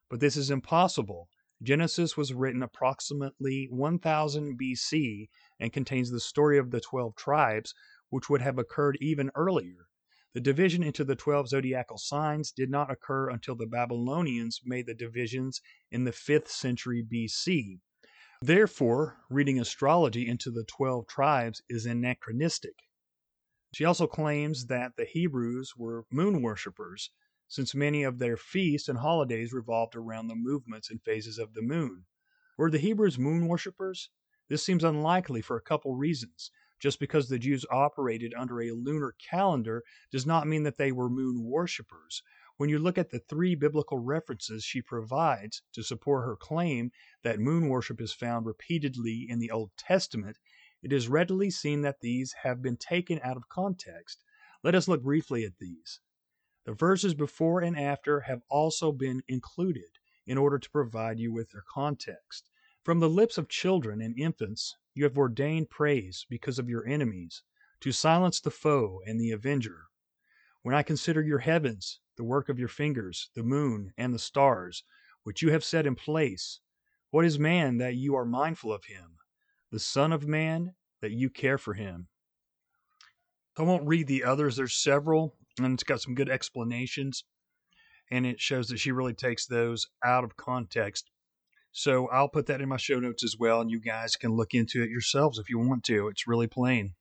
But 0.09 0.19
this 0.19 0.37
is 0.37 0.51
impossible. 0.51 1.29
Genesis 1.63 2.17
was 2.17 2.33
written 2.33 2.61
approximately 2.61 3.67
1000 3.69 4.59
BC 4.59 5.29
and 5.59 5.71
contains 5.71 6.11
the 6.11 6.19
story 6.19 6.57
of 6.57 6.71
the 6.71 6.81
12 6.81 7.15
tribes, 7.15 7.73
which 8.09 8.29
would 8.29 8.41
have 8.41 8.57
occurred 8.57 8.97
even 8.99 9.31
earlier. 9.35 9.87
The 10.33 10.41
division 10.41 10.83
into 10.83 11.05
the 11.05 11.15
12 11.15 11.47
zodiacal 11.47 11.97
signs 11.97 12.51
did 12.51 12.69
not 12.69 12.91
occur 12.91 13.29
until 13.29 13.55
the 13.55 13.67
Babylonians 13.67 14.59
made 14.65 14.85
the 14.85 14.93
divisions 14.93 15.61
in 15.89 16.03
the 16.03 16.11
5th 16.11 16.49
century 16.49 17.01
BC. 17.01 17.79
Therefore, 18.41 19.19
reading 19.29 19.59
astrology 19.59 20.27
into 20.27 20.51
the 20.51 20.65
12 20.65 21.07
tribes 21.07 21.63
is 21.69 21.85
anachronistic. 21.85 22.75
She 23.73 23.85
also 23.85 24.07
claims 24.07 24.65
that 24.67 24.97
the 24.97 25.05
Hebrews 25.05 25.73
were 25.77 26.05
moon 26.11 26.41
worshippers, 26.41 27.11
since 27.47 27.75
many 27.75 28.03
of 28.03 28.19
their 28.19 28.37
feasts 28.37 28.89
and 28.89 28.99
holidays 28.99 29.53
revolved 29.53 29.95
around 29.95 30.27
the 30.27 30.35
movements 30.35 30.89
and 30.89 31.01
phases 31.03 31.37
of 31.37 31.53
the 31.53 31.61
moon. 31.61 32.05
Were 32.57 32.71
the 32.71 32.79
Hebrews 32.79 33.19
moon 33.19 33.47
worshippers? 33.47 34.09
This 34.47 34.63
seems 34.63 34.83
unlikely 34.83 35.41
for 35.41 35.57
a 35.57 35.61
couple 35.61 35.95
reasons. 35.95 36.51
Just 36.79 36.99
because 36.99 37.29
the 37.29 37.39
Jews 37.39 37.65
operated 37.71 38.33
under 38.37 38.61
a 38.61 38.71
lunar 38.71 39.13
calendar 39.13 39.83
does 40.11 40.25
not 40.25 40.47
mean 40.47 40.63
that 40.63 40.77
they 40.77 40.91
were 40.91 41.09
moon 41.09 41.43
worshippers. 41.43 42.21
When 42.57 42.69
you 42.69 42.79
look 42.79 42.97
at 42.97 43.09
the 43.09 43.19
three 43.19 43.55
biblical 43.55 43.97
references 43.97 44.63
she 44.63 44.81
provides 44.81 45.61
to 45.73 45.83
support 45.83 46.25
her 46.25 46.35
claim 46.35 46.91
that 47.23 47.39
moon 47.39 47.69
worship 47.69 47.99
is 47.99 48.13
found 48.13 48.45
repeatedly 48.45 49.25
in 49.27 49.39
the 49.39 49.51
Old 49.51 49.71
Testament, 49.77 50.37
it 50.81 50.93
is 50.93 51.07
readily 51.07 51.49
seen 51.49 51.81
that 51.81 52.01
these 52.01 52.33
have 52.43 52.61
been 52.61 52.77
taken 52.77 53.19
out 53.23 53.37
of 53.37 53.49
context. 53.49 54.23
Let 54.63 54.75
us 54.75 54.87
look 54.87 55.03
briefly 55.03 55.43
at 55.43 55.57
these. 55.59 55.99
The 56.65 56.73
verses 56.73 57.13
before 57.13 57.61
and 57.61 57.77
after 57.77 58.21
have 58.21 58.41
also 58.49 58.91
been 58.91 59.21
included 59.27 59.99
in 60.25 60.37
order 60.37 60.57
to 60.57 60.69
provide 60.71 61.19
you 61.19 61.31
with 61.31 61.51
their 61.51 61.63
context. 61.71 62.49
From 62.83 62.99
the 62.99 63.09
lips 63.09 63.37
of 63.37 63.49
children 63.49 64.01
and 64.01 64.17
infants 64.17 64.75
you 64.95 65.03
have 65.03 65.17
ordained 65.17 65.69
praise 65.69 66.25
because 66.27 66.57
of 66.57 66.67
your 66.67 66.85
enemies, 66.87 67.43
to 67.81 67.91
silence 67.91 68.41
the 68.41 68.49
foe 68.49 69.01
and 69.05 69.19
the 69.19 69.29
avenger. 69.31 69.85
When 70.63 70.73
I 70.73 70.81
consider 70.81 71.21
your 71.21 71.39
heavens, 71.39 71.99
the 72.15 72.23
work 72.23 72.49
of 72.49 72.57
your 72.57 72.67
fingers, 72.67 73.29
the 73.35 73.43
moon 73.43 73.93
and 73.97 74.11
the 74.11 74.19
stars, 74.19 74.83
which 75.21 75.43
you 75.43 75.51
have 75.51 75.63
set 75.63 75.85
in 75.85 75.93
place. 75.93 76.61
What 77.11 77.25
is 77.25 77.37
man 77.37 77.77
that 77.77 77.95
you 77.95 78.15
are 78.15 78.25
mindful 78.25 78.73
of 78.73 78.85
him? 78.85 79.17
The 79.71 79.79
Son 79.79 80.11
of 80.11 80.27
Man 80.27 80.73
that 81.01 81.11
you 81.11 81.29
care 81.29 81.59
for 81.59 81.75
him. 81.75 82.07
I 83.57 83.61
won't 83.61 83.87
read 83.87 84.07
the 84.07 84.23
others, 84.23 84.55
there's 84.55 84.73
several, 84.73 85.35
and 85.59 85.73
it's 85.73 85.83
got 85.83 86.01
some 86.01 86.15
good 86.15 86.29
explanations, 86.29 87.23
and 88.11 88.25
it 88.25 88.39
shows 88.39 88.67
that 88.67 88.79
she 88.79 88.91
really 88.91 89.13
takes 89.13 89.45
those 89.45 89.87
out 90.03 90.23
of 90.23 90.37
context. 90.37 91.09
So 91.71 92.07
I'll 92.07 92.29
put 92.29 92.45
that 92.47 92.61
in 92.61 92.69
my 92.69 92.77
show 92.77 92.99
notes 92.99 93.23
as 93.23 93.35
well, 93.37 93.61
and 93.61 93.69
you 93.69 93.79
guys 93.79 94.15
can 94.15 94.33
look 94.35 94.53
into 94.53 94.81
it 94.81 94.89
yourselves 94.89 95.39
if 95.39 95.49
you 95.49 95.59
want 95.59 95.83
to. 95.85 96.07
It's 96.07 96.27
really 96.27 96.47
plain. 96.47 96.93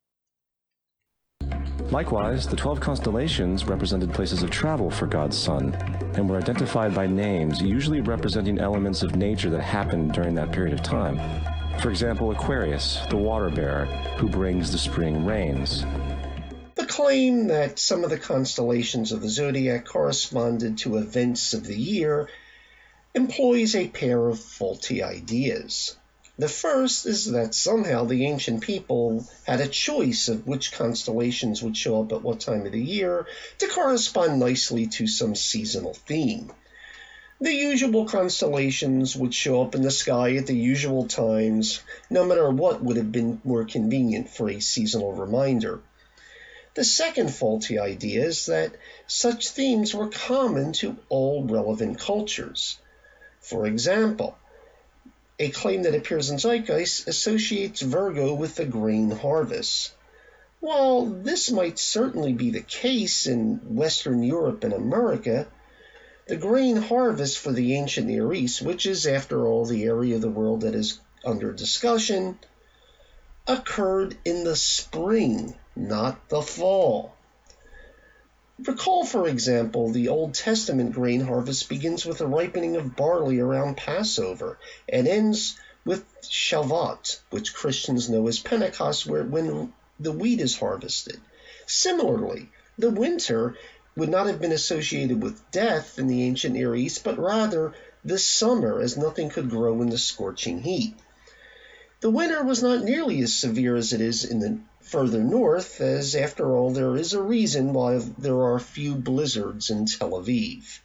Likewise, 1.91 2.49
the 2.49 2.57
12 2.57 2.81
constellations 2.81 3.67
represented 3.67 4.13
places 4.13 4.43
of 4.43 4.51
travel 4.51 4.91
for 4.91 5.07
God's 5.07 5.39
Son, 5.39 5.75
and 6.17 6.29
were 6.29 6.39
identified 6.39 6.95
by 6.95 7.07
names, 7.07 7.63
usually 7.63 8.01
representing 8.01 8.59
elements 8.59 9.03
of 9.03 9.15
nature 9.15 9.51
that 9.51 9.61
happened 9.61 10.13
during 10.13 10.35
that 10.35 10.51
period 10.51 10.73
of 10.73 10.83
time. 10.83 11.21
For 11.81 11.91
example, 11.91 12.31
Aquarius, 12.31 13.01
the 13.11 13.17
water 13.17 13.51
bearer, 13.51 13.85
who 14.19 14.29
brings 14.29 14.73
the 14.73 14.79
spring 14.79 15.25
rains. 15.25 15.85
The 16.85 16.93
claim 16.93 17.47
that 17.47 17.79
some 17.79 18.05
of 18.05 18.11
the 18.11 18.19
constellations 18.19 19.11
of 19.11 19.23
the 19.23 19.31
zodiac 19.31 19.87
corresponded 19.87 20.77
to 20.81 20.99
events 20.99 21.55
of 21.55 21.65
the 21.65 21.81
year 21.81 22.29
employs 23.15 23.75
a 23.75 23.89
pair 23.89 24.29
of 24.29 24.39
faulty 24.39 25.03
ideas. 25.03 25.97
The 26.37 26.51
first 26.51 27.07
is 27.07 27.33
that 27.33 27.55
somehow 27.55 28.05
the 28.05 28.27
ancient 28.27 28.61
people 28.61 29.27
had 29.47 29.63
a 29.63 29.67
choice 29.67 30.29
of 30.29 30.47
which 30.47 30.73
constellations 30.73 31.63
would 31.63 31.75
show 31.75 32.03
up 32.03 32.13
at 32.13 32.21
what 32.23 32.41
time 32.41 32.67
of 32.67 32.73
the 32.73 32.85
year 32.85 33.27
to 33.61 33.67
correspond 33.67 34.39
nicely 34.39 34.87
to 34.89 35.07
some 35.07 35.35
seasonal 35.35 35.95
theme. 35.95 36.53
The 37.41 37.55
usual 37.55 38.05
constellations 38.05 39.17
would 39.17 39.33
show 39.33 39.63
up 39.63 39.75
in 39.75 39.81
the 39.81 39.91
sky 39.91 40.37
at 40.37 40.47
the 40.47 40.55
usual 40.55 41.09
times, 41.09 41.81
no 42.11 42.27
matter 42.27 42.51
what 42.51 42.85
would 42.85 42.99
have 42.99 43.11
been 43.11 43.41
more 43.43 43.65
convenient 43.65 44.29
for 44.29 44.51
a 44.51 44.61
seasonal 44.61 45.15
reminder. 45.15 45.81
The 46.75 46.85
second 46.85 47.33
faulty 47.33 47.79
idea 47.79 48.25
is 48.25 48.47
that 48.47 48.73
such 49.07 49.51
themes 49.51 49.95
were 49.95 50.09
common 50.09 50.73
to 50.75 50.97
all 51.09 51.45
relevant 51.45 52.01
cultures. 52.01 52.79
For 53.41 53.67
example, 53.67 54.37
a 55.39 55.51
claim 55.51 55.85
that 55.85 55.95
appears 55.95 56.31
in 56.31 56.39
Zeitgeist 56.39 57.07
associates 57.07 57.81
Virgo 57.81 58.35
with 58.35 58.57
the 58.57 58.65
grain 58.65 59.13
harvest. 59.13 59.93
While 60.59 61.07
this 61.07 61.51
might 61.51 61.79
certainly 61.79 62.33
be 62.33 62.51
the 62.51 62.63
case 62.63 63.27
in 63.27 63.61
Western 63.77 64.25
Europe 64.25 64.65
and 64.65 64.73
America, 64.73 65.47
the 66.27 66.37
grain 66.37 66.77
harvest 66.77 67.39
for 67.39 67.53
the 67.53 67.77
ancient 67.77 68.09
Near 68.09 68.33
East, 68.33 68.63
which 68.63 68.87
is, 68.87 69.07
after 69.07 69.47
all, 69.47 69.65
the 69.65 69.85
area 69.85 70.17
of 70.17 70.23
the 70.23 70.29
world 70.29 70.63
that 70.63 70.75
is 70.75 70.99
under 71.25 71.53
discussion, 71.53 72.39
occurred 73.47 74.17
in 74.25 74.43
the 74.43 74.57
spring, 74.57 75.55
not 75.77 76.29
the 76.29 76.43
fall. 76.43 77.15
Recall, 78.65 79.05
for 79.05 79.27
example, 79.27 79.91
the 79.91 80.09
Old 80.09 80.35
Testament 80.35 80.93
grain 80.93 81.21
harvest 81.21 81.69
begins 81.69 82.07
with 82.07 82.19
the 82.19 82.27
ripening 82.27 82.77
of 82.77 82.95
barley 82.95 83.41
around 83.41 83.77
Passover 83.77 84.59
and 84.89 85.09
ends 85.09 85.57
with 85.85 86.05
Shavuot, 86.23 87.19
which 87.31 87.53
Christians 87.53 88.09
know 88.09 88.29
as 88.29 88.39
Pentecost, 88.39 89.07
where 89.07 89.25
when 89.25 89.73
the 89.99 90.13
wheat 90.13 90.41
is 90.41 90.59
harvested. 90.59 91.21
Similarly, 91.67 92.49
the 92.79 92.91
winter 92.91 93.57
would 93.97 94.09
not 94.09 94.27
have 94.27 94.41
been 94.41 94.53
associated 94.53 95.23
with 95.23 95.51
death 95.51 95.99
in 95.99 96.07
the 96.07 96.23
ancient 96.23 96.55
Near 96.55 96.75
East, 96.75 97.05
but 97.05 97.19
rather 97.19 97.73
the 98.05 98.19
summer, 98.19 98.81
as 98.81 98.97
nothing 98.97 99.31
could 99.31 99.51
grow 99.51 99.83
in 99.83 99.91
the 99.91 99.99
scorching 99.99 100.63
heat. 100.63 100.95
The 102.01 102.11
winter 102.11 102.43
was 102.43 102.63
not 102.63 102.85
nearly 102.85 103.21
as 103.23 103.33
severe 103.33 103.77
as 103.77 103.93
it 103.93 104.01
is 104.01 104.25
in 104.25 104.41
the 104.41 104.59
further 104.85 105.23
north, 105.23 105.81
as 105.81 106.15
after 106.15 106.57
all, 106.57 106.71
there 106.71 106.97
is 106.97 107.13
a 107.13 107.23
reason 107.23 107.73
why 107.73 107.99
there 108.19 108.43
are 108.43 108.61
few 108.61 108.95
blizzards 108.95 109.71
in 109.71 109.87
Tel 109.87 110.11
Aviv. 110.11 110.81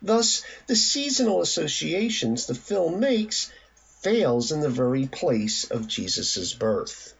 Thus, 0.00 0.44
the 0.66 0.76
seasonal 0.76 1.42
associations 1.42 2.46
the 2.46 2.54
film 2.54 3.00
makes 3.00 3.52
fails 4.02 4.50
in 4.50 4.60
the 4.60 4.70
very 4.70 5.06
place 5.06 5.70
of 5.70 5.86
Jesus' 5.86 6.54
birth. 6.54 7.14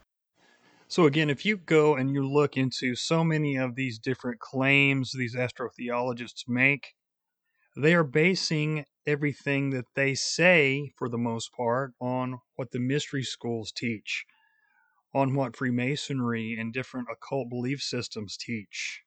So 0.89 1.05
again, 1.05 1.31
if 1.31 1.45
you 1.45 1.57
go 1.57 1.95
and 1.95 2.13
you 2.13 2.27
look 2.27 2.57
into 2.57 2.97
so 2.97 3.23
many 3.23 3.57
of 3.57 3.75
these 3.75 3.99
different 3.99 4.41
claims 4.41 5.13
these 5.13 5.37
astrotheologists 5.37 6.49
make, 6.49 6.95
they 7.77 7.95
are 7.95 8.03
basing 8.05 8.85
everything 9.07 9.71
that 9.71 9.85
they 9.95 10.15
say, 10.15 10.91
for 10.97 11.09
the 11.09 11.19
most 11.19 11.53
part, 11.53 11.93
on 12.01 12.41
what 12.57 12.73
the 12.73 12.81
mystery 12.81 13.23
schools 13.23 13.73
teach, 13.73 14.25
on 15.13 15.35
what 15.35 15.57
Freemasonry 15.57 16.57
and 16.59 16.73
different 16.73 17.09
occult 17.11 17.49
belief 17.49 17.83
systems 17.83 18.37
teach. 18.37 19.03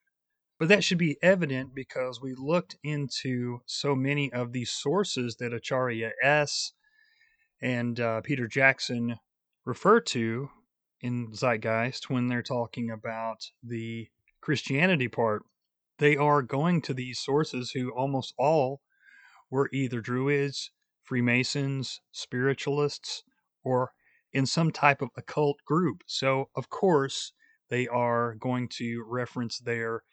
But 0.59 0.67
that 0.69 0.83
should 0.83 0.97
be 0.97 1.17
evident 1.21 1.73
because 1.73 2.21
we 2.21 2.35
looked 2.37 2.77
into 2.83 3.61
so 3.65 3.95
many 3.95 4.31
of 4.31 4.53
these 4.53 4.71
sources 4.71 5.37
that 5.37 5.53
Acharya 5.53 6.11
S. 6.21 6.73
and 7.61 7.99
uh, 7.99 8.21
Peter 8.21 8.47
Jackson 8.47 9.17
refer 9.65 9.99
to 10.01 10.49
in 11.01 11.33
Zeitgeist 11.33 12.09
when 12.09 12.27
they're 12.27 12.43
talking 12.43 12.89
about 12.89 13.37
the 13.61 14.07
Christianity 14.41 15.07
part. 15.07 15.43
They 15.99 16.15
are 16.17 16.41
going 16.41 16.81
to 16.83 16.93
these 16.93 17.19
sources 17.19 17.71
who 17.71 17.91
almost 17.91 18.33
all 18.37 18.81
were 19.49 19.69
either 19.73 20.01
Druids, 20.01 20.71
Freemasons, 21.03 22.01
spiritualists, 22.11 23.23
or 23.63 23.91
in 24.33 24.45
some 24.45 24.71
type 24.71 25.01
of 25.01 25.09
occult 25.15 25.57
group. 25.65 26.03
So, 26.07 26.49
of 26.55 26.69
course, 26.69 27.33
they 27.69 27.87
are 27.87 28.35
going 28.35 28.67
to 28.69 29.03
reference 29.07 29.59
their 29.59 30.03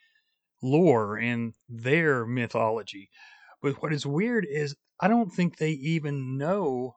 lore 0.63 1.17
and 1.17 1.55
their 1.69 2.27
mythology. 2.27 3.11
But 3.63 3.83
what 3.83 3.93
is 3.93 4.07
weird 4.07 4.47
is 4.49 4.77
I 5.01 5.09
don't 5.09 5.31
think 5.31 5.57
they 5.57 5.71
even 5.71 6.37
know 6.37 6.97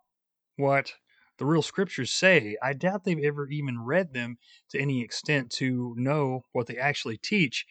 what 0.58 0.94
the 1.38 1.46
real 1.46 1.62
scriptures 1.62 2.12
say. 2.12 2.58
I 2.62 2.74
doubt 2.74 3.04
they've 3.04 3.24
ever 3.24 3.48
even 3.48 3.84
read 3.84 4.14
them 4.14 4.38
to 4.70 4.80
any 4.80 5.02
extent 5.02 5.50
to 5.52 5.94
know 5.98 6.46
what 6.52 6.68
they 6.68 6.78
actually 6.78 7.18
teach. 7.18 7.66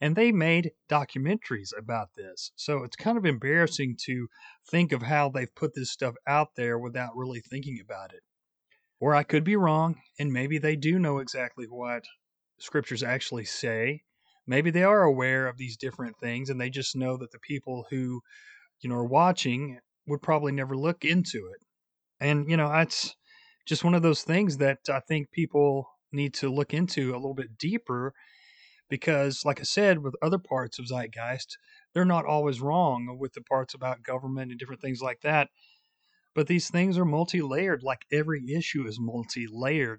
And 0.00 0.14
they 0.14 0.30
made 0.30 0.72
documentaries 0.88 1.76
about 1.76 2.10
this. 2.16 2.52
So 2.54 2.84
it's 2.84 2.94
kind 2.94 3.18
of 3.18 3.26
embarrassing 3.26 3.96
to 4.04 4.28
think 4.70 4.92
of 4.92 5.02
how 5.02 5.28
they've 5.28 5.54
put 5.54 5.74
this 5.74 5.90
stuff 5.90 6.14
out 6.26 6.54
there 6.54 6.78
without 6.78 7.16
really 7.16 7.40
thinking 7.40 7.80
about 7.82 8.14
it. 8.14 8.22
Or 9.00 9.14
I 9.14 9.22
could 9.22 9.44
be 9.44 9.56
wrong, 9.56 10.00
and 10.18 10.32
maybe 10.32 10.58
they 10.58 10.76
do 10.76 10.98
know 10.98 11.18
exactly 11.18 11.66
what 11.68 12.04
scriptures 12.58 13.02
actually 13.02 13.44
say. 13.44 14.02
Maybe 14.46 14.70
they 14.70 14.82
are 14.82 15.02
aware 15.02 15.46
of 15.46 15.56
these 15.56 15.76
different 15.76 16.16
things 16.20 16.50
and 16.50 16.60
they 16.60 16.70
just 16.70 16.96
know 16.96 17.16
that 17.18 17.30
the 17.30 17.38
people 17.38 17.86
who, 17.90 18.20
you 18.80 18.88
know, 18.88 18.96
are 18.96 19.04
watching 19.04 19.78
would 20.06 20.22
probably 20.22 20.52
never 20.52 20.76
look 20.76 21.04
into 21.04 21.38
it. 21.54 21.66
And, 22.20 22.50
you 22.50 22.56
know, 22.56 22.72
it's 22.72 23.14
just 23.66 23.84
one 23.84 23.94
of 23.94 24.02
those 24.02 24.22
things 24.22 24.56
that 24.56 24.78
I 24.88 25.00
think 25.00 25.30
people 25.30 25.86
need 26.12 26.34
to 26.34 26.48
look 26.48 26.72
into 26.72 27.12
a 27.12 27.20
little 27.20 27.34
bit 27.34 27.58
deeper 27.58 28.14
because, 28.88 29.44
like 29.44 29.60
I 29.60 29.64
said, 29.64 29.98
with 29.98 30.14
other 30.22 30.38
parts 30.38 30.78
of 30.78 30.86
Zeitgeist, 30.86 31.58
they're 31.92 32.04
not 32.04 32.24
always 32.24 32.60
wrong 32.60 33.18
with 33.20 33.34
the 33.34 33.42
parts 33.42 33.74
about 33.74 34.02
government 34.02 34.50
and 34.50 34.58
different 34.58 34.80
things 34.80 35.02
like 35.02 35.20
that. 35.22 35.48
But 36.38 36.46
these 36.46 36.70
things 36.70 36.96
are 36.96 37.04
multi 37.04 37.42
layered, 37.42 37.82
like 37.82 38.02
every 38.12 38.40
issue 38.54 38.86
is 38.86 39.00
multi 39.00 39.48
layered. 39.50 39.98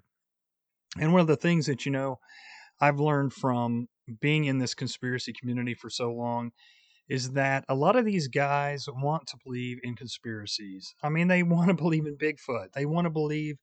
And 0.98 1.12
one 1.12 1.20
of 1.20 1.26
the 1.26 1.36
things 1.36 1.66
that, 1.66 1.84
you 1.84 1.92
know, 1.92 2.18
I've 2.80 2.98
learned 2.98 3.34
from 3.34 3.88
being 4.22 4.46
in 4.46 4.56
this 4.56 4.72
conspiracy 4.72 5.34
community 5.38 5.74
for 5.74 5.90
so 5.90 6.10
long 6.10 6.52
is 7.10 7.32
that 7.32 7.66
a 7.68 7.74
lot 7.74 7.94
of 7.94 8.06
these 8.06 8.28
guys 8.28 8.86
want 8.88 9.26
to 9.26 9.36
believe 9.44 9.80
in 9.82 9.94
conspiracies. 9.96 10.94
I 11.02 11.10
mean, 11.10 11.28
they 11.28 11.42
want 11.42 11.68
to 11.68 11.74
believe 11.74 12.06
in 12.06 12.16
Bigfoot. 12.16 12.72
They 12.72 12.86
want 12.86 13.04
to 13.04 13.10
believe 13.10 13.56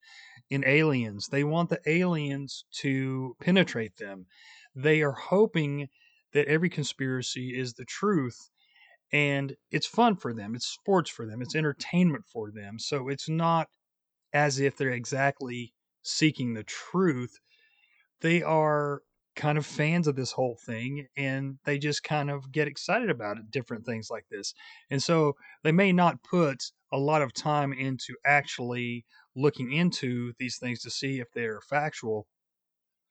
in 0.52 0.63
aliens. 0.63 1.30
They 1.32 1.44
want 1.44 1.72
the 1.72 1.82
aliens 1.88 2.63
to 2.82 3.36
penetrate 3.42 3.98
them. 3.98 4.28
They 4.76 5.02
are 5.02 5.13
hoping 5.13 5.88
that 6.34 6.48
every 6.48 6.70
conspiracy 6.70 7.58
is 7.58 7.74
the 7.74 7.86
truth 7.86 8.52
and 9.12 9.56
it's 9.72 9.88
fun 9.88 10.15
for 10.15 10.34
them. 10.34 10.56
It's 10.56 10.67
sports 10.67 11.10
for 11.10 11.26
them. 11.26 11.41
It's 11.41 11.56
entertainment 11.56 12.26
for 12.32 12.52
them. 12.52 12.80
So 12.80 13.08
it's 13.08 13.30
not 13.30 13.67
as 14.34 14.60
if 14.60 14.78
they're 14.78 14.91
exactly 14.91 15.74
seeking 16.04 16.54
the 16.54 16.63
truth. 16.63 17.39
They 18.22 18.41
are 18.41 19.02
kind 19.36 19.58
of 19.58 19.65
fans 19.65 20.08
of 20.08 20.15
this 20.15 20.32
whole 20.32 20.58
thing 20.65 21.08
and 21.15 21.58
they 21.63 21.78
just 21.78 22.04
kind 22.04 22.30
of 22.30 22.52
get 22.52 22.67
excited 22.67 23.10
about 23.10 23.38
it, 23.38 23.52
different 23.52 23.86
things 23.86 24.10
like 24.10 24.26
this. 24.32 24.54
And 24.89 25.02
so 25.02 25.34
they 25.63 25.72
may 25.72 25.93
not 25.93 26.24
put 26.24 26.63
a 26.91 26.98
lot 26.98 27.22
of 27.22 27.34
time 27.34 27.72
into 27.72 28.15
actually 28.26 29.06
looking 29.36 29.72
into 29.72 30.34
these 30.39 30.58
things 30.58 30.82
to 30.82 30.89
see 30.89 31.20
if 31.20 31.28
they're 31.34 31.62
factual 31.62 32.28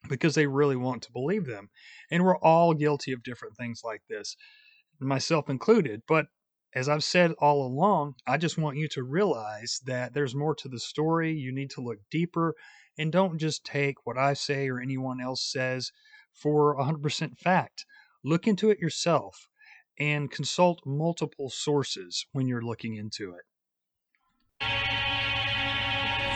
because 0.09 0.35
they 0.35 0.47
really 0.47 0.77
want 0.77 1.03
to 1.03 1.13
believe 1.13 1.47
them. 1.47 1.69
And 2.11 2.25
we're 2.25 2.39
all 2.39 2.75
guilty 2.75 3.13
of 3.13 3.23
different 3.23 3.57
things 3.57 3.83
like 3.85 4.03
this, 4.09 4.37
myself 5.01 5.49
included. 5.49 6.03
But 6.07 6.27
as 6.75 6.89
I've 6.89 7.05
said 7.05 7.33
all 7.39 7.67
along, 7.67 8.15
I 8.27 8.37
just 8.37 8.59
want 8.59 8.77
you 8.77 8.89
to 8.89 9.03
realize 9.03 9.81
that 9.87 10.13
there's 10.13 10.35
more 10.35 10.55
to 10.57 10.69
the 10.69 10.79
story. 10.79 11.33
You 11.33 11.53
need 11.53 11.71
to 11.71 11.81
look 11.81 11.99
deeper 12.11 12.55
and 12.99 13.11
don't 13.11 13.39
just 13.39 13.65
take 13.65 14.05
what 14.05 14.19
I 14.19 14.35
say 14.35 14.69
or 14.69 14.81
anyone 14.81 15.21
else 15.21 15.43
says 15.43 15.91
for 16.33 16.77
100% 16.77 17.39
fact. 17.39 17.87
Look 18.25 18.47
into 18.47 18.71
it 18.71 18.79
yourself 18.79 19.49
and 19.99 20.31
consult 20.31 20.81
multiple 20.85 21.49
sources 21.49 22.27
when 22.33 22.47
you're 22.47 22.63
looking 22.63 22.95
into 22.95 23.33
it. 23.35 23.45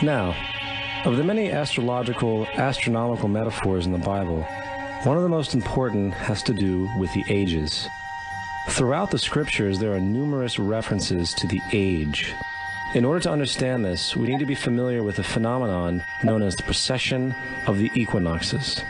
Now, 0.03 0.35
of 1.05 1.17
the 1.17 1.23
many 1.23 1.51
astrological, 1.51 2.47
astronomical 2.55 3.27
metaphors 3.27 3.85
in 3.85 3.91
the 3.91 3.99
Bible, 3.99 4.41
one 5.03 5.17
of 5.17 5.23
the 5.23 5.29
most 5.29 5.53
important 5.53 6.13
has 6.13 6.41
to 6.43 6.53
do 6.53 6.89
with 6.97 7.13
the 7.13 7.23
ages. 7.27 7.87
Throughout 8.69 9.11
the 9.11 9.19
scriptures, 9.19 9.79
there 9.79 9.93
are 9.93 9.99
numerous 9.99 10.57
references 10.57 11.33
to 11.33 11.47
the 11.47 11.61
age. 11.73 12.33
In 12.93 13.05
order 13.05 13.19
to 13.21 13.31
understand 13.31 13.83
this, 13.83 14.15
we 14.15 14.27
need 14.27 14.39
to 14.39 14.45
be 14.45 14.55
familiar 14.55 15.03
with 15.03 15.19
a 15.19 15.23
phenomenon 15.23 16.03
known 16.23 16.41
as 16.41 16.55
the 16.55 16.63
precession 16.63 17.35
of 17.67 17.77
the 17.77 17.91
equinoxes. 17.95 18.83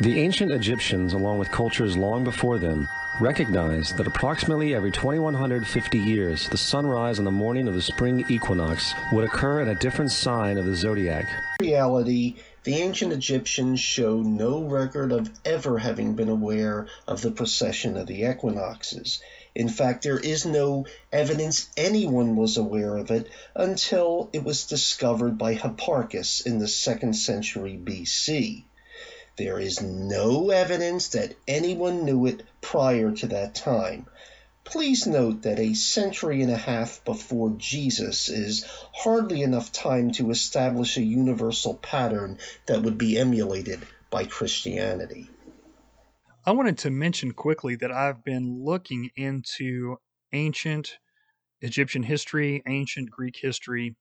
The 0.00 0.20
ancient 0.20 0.52
Egyptians, 0.52 1.12
along 1.12 1.38
with 1.38 1.50
cultures 1.50 1.96
long 1.96 2.24
before 2.24 2.58
them, 2.58 2.88
recognized 3.20 3.96
that 3.96 4.06
approximately 4.06 4.74
every 4.74 4.90
2150 4.90 5.98
years, 5.98 6.48
the 6.48 6.56
sunrise 6.56 7.18
on 7.18 7.24
the 7.24 7.30
morning 7.30 7.68
of 7.68 7.74
the 7.74 7.82
spring 7.82 8.24
equinox 8.28 8.94
would 9.12 9.24
occur 9.24 9.60
in 9.60 9.68
a 9.68 9.74
different 9.74 10.10
sign 10.10 10.58
of 10.58 10.66
the 10.66 10.74
zodiac. 10.74 11.28
Reality, 11.60 12.36
the 12.64 12.76
ancient 12.76 13.12
Egyptians 13.12 13.78
show 13.78 14.22
no 14.22 14.62
record 14.62 15.12
of 15.12 15.30
ever 15.44 15.78
having 15.78 16.14
been 16.14 16.30
aware 16.30 16.86
of 17.06 17.20
the 17.20 17.30
precession 17.30 17.94
of 17.98 18.06
the 18.06 18.22
equinoxes. 18.22 19.20
In 19.54 19.68
fact, 19.68 20.02
there 20.02 20.18
is 20.18 20.46
no 20.46 20.86
evidence 21.12 21.68
anyone 21.76 22.36
was 22.36 22.56
aware 22.56 22.96
of 22.96 23.10
it 23.10 23.28
until 23.54 24.30
it 24.32 24.42
was 24.42 24.64
discovered 24.64 25.36
by 25.36 25.54
Hipparchus 25.54 26.40
in 26.40 26.58
the 26.58 26.66
second 26.66 27.12
century 27.12 27.78
BC. 27.82 28.64
There 29.36 29.60
is 29.60 29.82
no 29.82 30.48
evidence 30.48 31.08
that 31.08 31.34
anyone 31.46 32.06
knew 32.06 32.24
it 32.24 32.44
prior 32.62 33.10
to 33.12 33.26
that 33.26 33.54
time. 33.54 34.06
Please 34.64 35.06
note 35.06 35.42
that 35.42 35.58
a 35.58 35.74
century 35.74 36.42
and 36.42 36.50
a 36.50 36.56
half 36.56 37.04
before 37.04 37.54
Jesus 37.58 38.28
is 38.28 38.64
hardly 38.92 39.42
enough 39.42 39.70
time 39.70 40.10
to 40.12 40.30
establish 40.30 40.96
a 40.96 41.02
universal 41.02 41.74
pattern 41.74 42.38
that 42.66 42.82
would 42.82 42.98
be 42.98 43.16
emulated 43.16 43.86
by 44.10 44.24
Christianity. 44.24 45.28
I 46.44 46.52
wanted 46.52 46.78
to 46.78 46.90
mention 46.90 47.32
quickly 47.32 47.76
that 47.76 47.92
I've 47.92 48.24
been 48.24 48.64
looking 48.64 49.10
into 49.16 49.98
ancient 50.32 50.98
Egyptian 51.60 52.02
history, 52.02 52.62
ancient 52.66 53.10
Greek 53.10 53.36
history, 53.36 53.96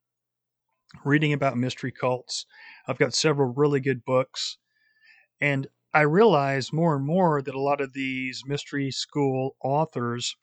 reading 1.06 1.34
about 1.34 1.58
mystery 1.58 1.92
cults. 1.92 2.46
I've 2.88 2.98
got 2.98 3.14
several 3.14 3.54
really 3.54 3.80
good 3.80 4.04
books. 4.06 4.58
And 5.40 5.68
I 5.94 6.02
realize 6.02 6.74
more 6.74 6.96
and 6.96 7.06
more 7.06 7.42
that 7.42 7.54
a 7.54 7.62
lot 7.62 7.82
of 7.82 7.94
these 7.94 8.44
mystery 8.46 8.90
school 8.92 9.56
authors 9.64 10.36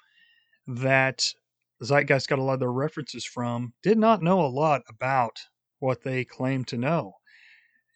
that 0.76 1.34
Zeitgeist 1.82 2.28
got 2.28 2.38
a 2.38 2.42
lot 2.42 2.54
of 2.54 2.60
their 2.60 2.72
references 2.72 3.24
from 3.24 3.72
did 3.82 3.98
not 3.98 4.22
know 4.22 4.40
a 4.40 4.48
lot 4.48 4.82
about 4.88 5.40
what 5.78 6.02
they 6.02 6.24
claim 6.24 6.64
to 6.66 6.76
know. 6.76 7.14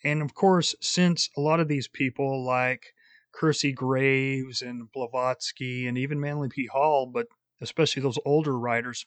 And 0.03 0.23
of 0.23 0.35
course, 0.35 0.75
since 0.81 1.31
a 1.37 1.41
lot 1.41 1.61
of 1.61 1.69
these 1.69 1.89
people 1.89 2.45
like 2.45 2.95
Kersey 3.33 3.73
Graves 3.73 4.63
and 4.63 4.91
Blavatsky 4.93 5.87
and 5.87 5.97
even 5.97 6.21
Manly 6.21 6.49
P. 6.49 6.67
Hall, 6.67 7.11
but 7.13 7.27
especially 7.61 8.03
those 8.03 8.19
older 8.25 8.59
writers, 8.59 9.07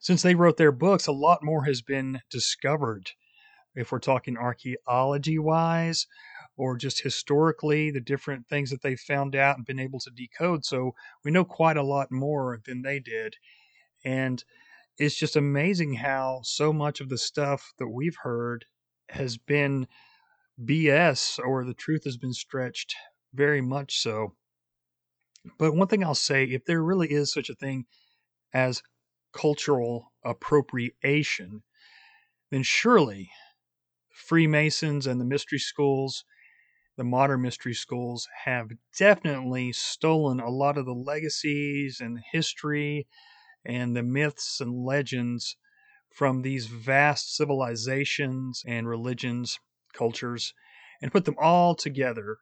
since 0.00 0.22
they 0.22 0.34
wrote 0.34 0.56
their 0.56 0.72
books, 0.72 1.06
a 1.06 1.12
lot 1.12 1.42
more 1.42 1.64
has 1.64 1.82
been 1.82 2.20
discovered. 2.30 3.10
If 3.74 3.90
we're 3.90 3.98
talking 3.98 4.36
archaeology 4.36 5.38
wise, 5.38 6.06
or 6.56 6.76
just 6.76 7.02
historically, 7.02 7.90
the 7.90 8.00
different 8.00 8.46
things 8.46 8.70
that 8.70 8.82
they've 8.82 9.00
found 9.00 9.34
out 9.34 9.56
and 9.56 9.66
been 9.66 9.80
able 9.80 9.98
to 10.00 10.10
decode. 10.10 10.64
So 10.64 10.94
we 11.24 11.30
know 11.30 11.44
quite 11.44 11.76
a 11.76 11.82
lot 11.82 12.12
more 12.12 12.60
than 12.64 12.82
they 12.82 13.00
did. 13.00 13.36
And 14.04 14.44
it's 14.98 15.16
just 15.16 15.34
amazing 15.36 15.94
how 15.94 16.40
so 16.44 16.72
much 16.72 17.00
of 17.00 17.08
the 17.08 17.18
stuff 17.18 17.72
that 17.78 17.88
we've 17.88 18.16
heard 18.22 18.66
has 19.08 19.36
been 19.36 19.88
BS 20.62 21.38
or 21.38 21.64
the 21.64 21.74
truth 21.74 22.04
has 22.04 22.16
been 22.16 22.32
stretched 22.32 22.94
very 23.32 23.60
much 23.60 23.98
so. 23.98 24.34
But 25.58 25.74
one 25.74 25.88
thing 25.88 26.04
I'll 26.04 26.14
say 26.14 26.44
if 26.44 26.64
there 26.64 26.82
really 26.82 27.10
is 27.10 27.32
such 27.32 27.50
a 27.50 27.54
thing 27.54 27.86
as 28.52 28.82
cultural 29.32 30.12
appropriation, 30.24 31.62
then 32.50 32.62
surely 32.62 33.30
Freemasons 34.14 35.06
and 35.06 35.20
the 35.20 35.24
mystery 35.24 35.58
schools, 35.58 36.24
the 36.96 37.04
modern 37.04 37.42
mystery 37.42 37.74
schools, 37.74 38.28
have 38.44 38.70
definitely 38.98 39.72
stolen 39.72 40.40
a 40.40 40.50
lot 40.50 40.78
of 40.78 40.86
the 40.86 40.94
legacies 40.94 42.00
and 42.00 42.20
history 42.32 43.06
and 43.64 43.96
the 43.96 44.02
myths 44.02 44.60
and 44.60 44.84
legends 44.84 45.56
from 46.14 46.42
these 46.42 46.66
vast 46.66 47.36
civilizations 47.36 48.62
and 48.66 48.88
religions, 48.88 49.60
cultures, 49.92 50.54
and 51.02 51.12
put 51.12 51.24
them 51.24 51.36
all 51.38 51.74
together. 51.74 52.38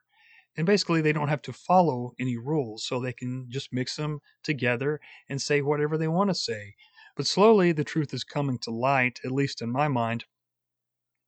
And 0.56 0.66
basically, 0.66 1.00
they 1.00 1.12
don't 1.12 1.28
have 1.28 1.42
to 1.42 1.52
follow 1.52 2.12
any 2.20 2.36
rules, 2.36 2.84
so 2.84 3.00
they 3.00 3.12
can 3.12 3.50
just 3.50 3.72
mix 3.72 3.96
them 3.96 4.20
together 4.42 5.00
and 5.28 5.40
say 5.40 5.62
whatever 5.62 5.96
they 5.96 6.08
want 6.08 6.30
to 6.30 6.34
say. 6.34 6.74
But 7.16 7.26
slowly, 7.26 7.72
the 7.72 7.84
truth 7.84 8.12
is 8.14 8.24
coming 8.24 8.58
to 8.58 8.70
light, 8.70 9.20
at 9.24 9.32
least 9.32 9.62
in 9.62 9.70
my 9.70 9.88
mind. 9.88 10.24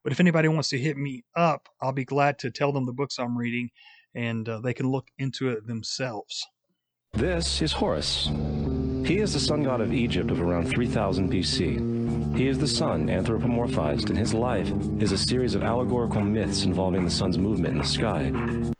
But 0.05 0.13
if 0.13 0.21
anybody 0.21 0.49
wants 0.49 0.69
to 0.69 0.79
hit 0.79 0.99
me 0.99 1.25
up, 1.35 1.69
I'll 1.81 1.93
be 1.93 2.05
glad 2.05 2.39
to 2.41 2.51
tell 2.51 2.73
them 2.73 2.85
the 2.85 2.93
books 2.93 3.19
I'm 3.19 3.39
reading 3.39 3.71
and 4.15 4.49
uh, 4.49 4.61
they 4.61 4.75
can 4.75 4.89
look 4.89 5.09
into 5.19 5.49
it 5.49 5.67
themselves. 5.67 6.47
This 7.15 7.63
is 7.63 7.73
Horus. 7.73 8.31
He 9.07 9.19
is 9.19 9.33
the 9.33 9.41
sun 9.41 9.63
god 9.63 9.81
of 9.81 9.93
Egypt 9.93 10.31
of 10.31 10.41
around 10.41 10.69
3000 10.69 11.31
BC. 11.31 12.37
He 12.37 12.49
is 12.49 12.59
the 12.59 12.67
sun 12.67 13.09
anthropomorphized, 13.09 14.09
and 14.09 14.19
his 14.19 14.35
life 14.35 14.71
is 14.99 15.13
a 15.13 15.19
series 15.19 15.55
of 15.55 15.63
allegorical 15.63 16.23
myths 16.23 16.65
involving 16.65 17.05
the 17.05 17.11
sun's 17.11 17.39
movement 17.39 17.75
in 17.75 17.79
the 17.79 17.87
sky. 17.87 18.31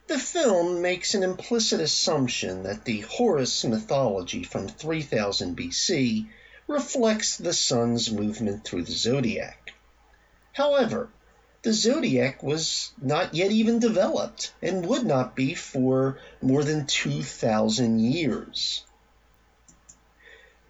The 0.07 0.19
film 0.19 0.83
makes 0.83 1.15
an 1.15 1.23
implicit 1.23 1.81
assumption 1.81 2.65
that 2.65 2.85
the 2.85 3.01
Horus 3.01 3.65
mythology 3.65 4.45
from 4.45 4.69
3000 4.69 5.57
BC 5.57 6.27
reflects 6.67 7.37
the 7.37 7.53
sun's 7.53 8.11
movement 8.11 8.65
through 8.65 8.85
the 8.85 8.93
zodiac. 8.93 9.74
However, 10.55 11.11
the 11.63 11.73
zodiac 11.73 12.41
was 12.41 12.93
not 13.03 13.35
yet 13.35 13.51
even 13.51 13.81
developed 13.81 14.53
and 14.63 14.87
would 14.87 15.05
not 15.05 15.35
be 15.35 15.55
for 15.55 16.21
more 16.41 16.63
than 16.63 16.87
2,000 16.87 17.99
years. 17.99 18.85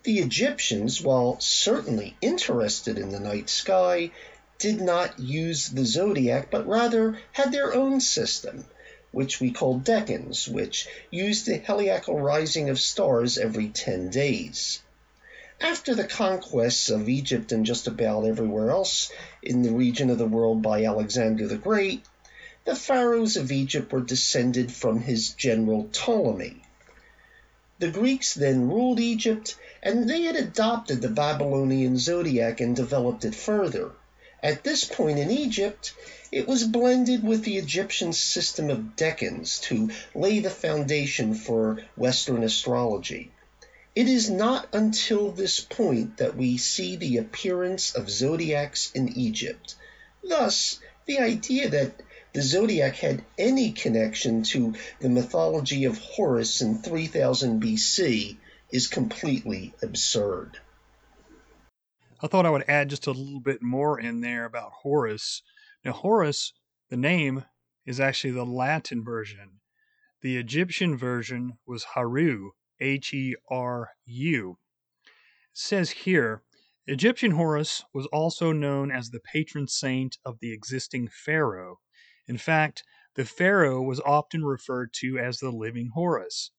The 0.05 0.20
Egyptians, 0.20 1.03
while 1.03 1.38
certainly 1.38 2.16
interested 2.23 2.99
in 2.99 3.11
the 3.11 3.20
night 3.20 3.51
sky, 3.51 4.11
did 4.59 4.81
not 4.81 5.18
use 5.18 5.68
the 5.68 5.85
zodiac, 5.85 6.51
but 6.51 6.66
rather 6.66 7.18
had 7.33 7.53
their 7.53 7.75
own 7.75 8.01
system, 8.01 8.64
which 9.12 9.38
we 9.38 9.51
call 9.51 9.81
decans, 9.81 10.49
which 10.49 10.88
used 11.11 11.44
the 11.44 11.59
heliacal 11.59 12.18
rising 12.18 12.70
of 12.70 12.81
stars 12.81 13.37
every 13.37 13.68
10 13.68 14.09
days. 14.09 14.81
After 15.61 15.95
the 15.95 16.03
conquests 16.03 16.90
of 16.90 17.09
Egypt 17.09 17.53
and 17.53 17.64
just 17.64 17.87
about 17.87 18.25
everywhere 18.25 18.71
else 18.71 19.12
in 19.40 19.62
the 19.62 19.71
region 19.71 20.11
of 20.11 20.19
the 20.19 20.27
world 20.27 20.62
by 20.62 20.85
Alexander 20.85 21.47
the 21.47 21.57
Great, 21.57 22.05
the 22.64 22.75
pharaohs 22.75 23.37
of 23.37 23.53
Egypt 23.53 23.93
were 23.93 24.01
descended 24.01 24.73
from 24.73 25.01
his 25.01 25.31
general 25.31 25.85
Ptolemy. 25.93 26.61
The 27.79 27.90
Greeks 27.90 28.35
then 28.35 28.69
ruled 28.69 28.99
Egypt, 28.99 29.57
and 29.81 30.11
they 30.11 30.23
had 30.23 30.35
adopted 30.35 31.01
the 31.01 31.09
Babylonian 31.09 31.99
zodiac 31.99 32.61
and 32.61 32.75
developed 32.75 33.25
it 33.25 33.35
further. 33.35 33.93
At 34.43 34.64
this 34.64 34.85
point 34.85 35.19
in 35.19 35.31
Egypt, 35.31 35.95
it 36.33 36.49
was 36.49 36.64
blended 36.64 37.23
with 37.23 37.45
the 37.45 37.59
Egyptian 37.59 38.12
system 38.12 38.71
of 38.71 38.97
decans 38.97 39.61
to 39.62 39.90
lay 40.14 40.40
the 40.40 40.51
foundation 40.51 41.35
for 41.35 41.79
Western 41.97 42.43
astrology. 42.43 43.31
It 43.95 44.09
is 44.09 44.29
not 44.29 44.75
until 44.75 45.31
this 45.31 45.61
point 45.61 46.17
that 46.17 46.37
we 46.37 46.57
see 46.57 46.97
the 46.97 47.19
appearance 47.19 47.95
of 47.95 48.11
zodiacs 48.11 48.91
in 48.91 49.17
Egypt. 49.17 49.77
Thus, 50.23 50.81
the 51.07 51.19
idea 51.19 51.69
that 51.69 52.03
the 52.33 52.43
zodiac 52.43 52.97
had 52.97 53.25
any 53.39 53.71
connection 53.71 54.43
to 54.45 54.75
the 54.99 55.09
mythology 55.09 55.85
of 55.85 55.99
Horus 55.99 56.61
in 56.61 56.83
3000 56.83 57.63
BC 57.63 58.37
is 58.73 58.89
completely 58.89 59.73
absurd. 59.81 60.59
I 62.21 62.27
thought 62.27 62.47
I 62.47 62.51
would 62.51 62.69
add 62.69 62.91
just 62.91 63.07
a 63.07 63.13
little 63.13 63.39
bit 63.39 63.63
more 63.63 64.01
in 64.01 64.21
there 64.21 64.45
about 64.45 64.73
Horus. 64.73 65.43
Now, 65.85 65.93
Horus, 65.93 66.53
the 66.91 66.97
name, 66.97 67.45
is 67.87 68.01
actually 68.01 68.33
the 68.33 68.45
Latin 68.45 69.05
version. 69.05 69.61
The 70.23 70.37
Egyptian 70.37 70.97
version 70.97 71.59
was 71.65 71.85
Haru, 71.85 72.51
H 72.85 73.14
E 73.14 73.35
R 73.49 73.92
U. 74.05 74.59
It 75.07 75.11
says 75.55 75.90
here 75.90 76.42
Egyptian 76.87 77.31
Horus 77.31 77.83
was 77.94 78.05
also 78.09 78.53
known 78.53 78.90
as 78.90 79.09
the 79.09 79.20
patron 79.20 79.68
saint 79.68 80.18
of 80.23 80.38
the 80.40 80.53
existing 80.53 81.09
pharaoh. 81.09 81.81
In 82.27 82.37
fact, 82.37 82.85
the 83.14 83.25
pharaoh 83.25 83.81
was 83.81 84.01
often 84.01 84.44
referred 84.44 84.92
to 84.97 85.18
as 85.18 85.38
the 85.38 85.51
living 85.51 85.92
Horus. 85.94 86.51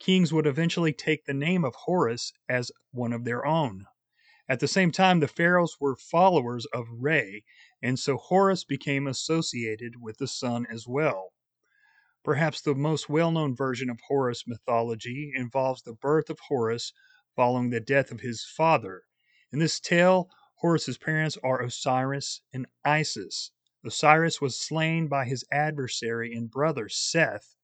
Kings 0.00 0.32
would 0.32 0.48
eventually 0.48 0.92
take 0.92 1.26
the 1.26 1.32
name 1.32 1.64
of 1.64 1.76
Horus 1.76 2.32
as 2.48 2.72
one 2.90 3.12
of 3.12 3.22
their 3.22 3.46
own. 3.46 3.84
At 4.48 4.58
the 4.58 4.66
same 4.66 4.90
time, 4.90 5.20
the 5.20 5.28
pharaohs 5.28 5.76
were 5.78 5.94
followers 5.94 6.66
of 6.72 6.88
Re, 6.90 7.44
and 7.80 8.00
so 8.00 8.16
Horus 8.16 8.64
became 8.64 9.06
associated 9.06 10.00
with 10.00 10.18
the 10.18 10.26
sun 10.26 10.66
as 10.68 10.88
well. 10.88 11.34
Perhaps 12.28 12.60
the 12.60 12.74
most 12.74 13.08
well 13.08 13.30
known 13.30 13.56
version 13.56 13.88
of 13.88 14.00
Horus 14.06 14.46
mythology 14.46 15.32
involves 15.34 15.80
the 15.80 15.94
birth 15.94 16.28
of 16.28 16.38
Horus 16.48 16.92
following 17.34 17.70
the 17.70 17.80
death 17.80 18.12
of 18.12 18.20
his 18.20 18.44
father. 18.44 19.04
In 19.50 19.60
this 19.60 19.80
tale, 19.80 20.28
Horus's 20.56 20.98
parents 20.98 21.38
are 21.42 21.62
Osiris 21.62 22.42
and 22.52 22.66
Isis. 22.84 23.52
Osiris 23.82 24.42
was 24.42 24.60
slain 24.60 25.08
by 25.08 25.24
his 25.24 25.42
adversary 25.50 26.34
and 26.34 26.50
brother 26.50 26.90
Seth 26.90 27.56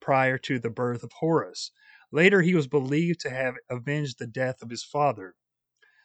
prior 0.00 0.38
to 0.38 0.58
the 0.58 0.70
birth 0.70 1.02
of 1.02 1.12
Horus. 1.12 1.70
Later, 2.10 2.40
he 2.40 2.54
was 2.54 2.66
believed 2.66 3.20
to 3.20 3.30
have 3.30 3.56
avenged 3.68 4.18
the 4.18 4.26
death 4.26 4.62
of 4.62 4.70
his 4.70 4.82
father. 4.82 5.34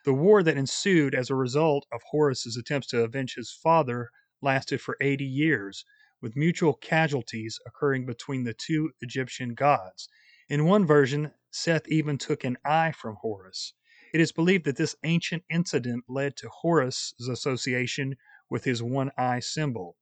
The 0.04 0.14
war 0.14 0.44
that 0.44 0.58
ensued 0.58 1.16
as 1.16 1.30
a 1.30 1.36
result 1.36 1.88
of 1.90 2.02
Horus's 2.12 2.58
attempts 2.58 2.88
to 2.88 3.02
avenge 3.04 3.36
his 3.36 3.54
father 3.54 4.10
lasted 4.42 4.82
for 4.82 4.98
80 5.00 5.24
years, 5.24 5.86
with 6.24 6.38
mutual 6.38 6.74
casualties 6.74 7.60
occurring 7.66 8.06
between 8.06 8.46
the 8.46 8.54
two 8.54 8.90
Egyptian 9.02 9.54
gods. 9.54 10.08
In 10.48 10.66
one 10.66 10.88
version, 10.88 11.34
Seth 11.52 11.86
even 11.90 12.18
took 12.18 12.46
an 12.46 12.58
eye 12.64 12.94
from 12.94 13.18
Horus. 13.20 13.74
It 14.14 14.22
is 14.22 14.32
believed 14.32 14.64
that 14.64 14.78
this 14.78 14.96
ancient 15.04 15.44
incident 15.50 16.06
led 16.08 16.38
to 16.38 16.48
Horus's 16.48 17.28
association 17.28 18.16
with 18.50 18.64
his 18.64 18.82
one 18.82 19.12
eye 19.18 19.42
symbol. 19.42 19.98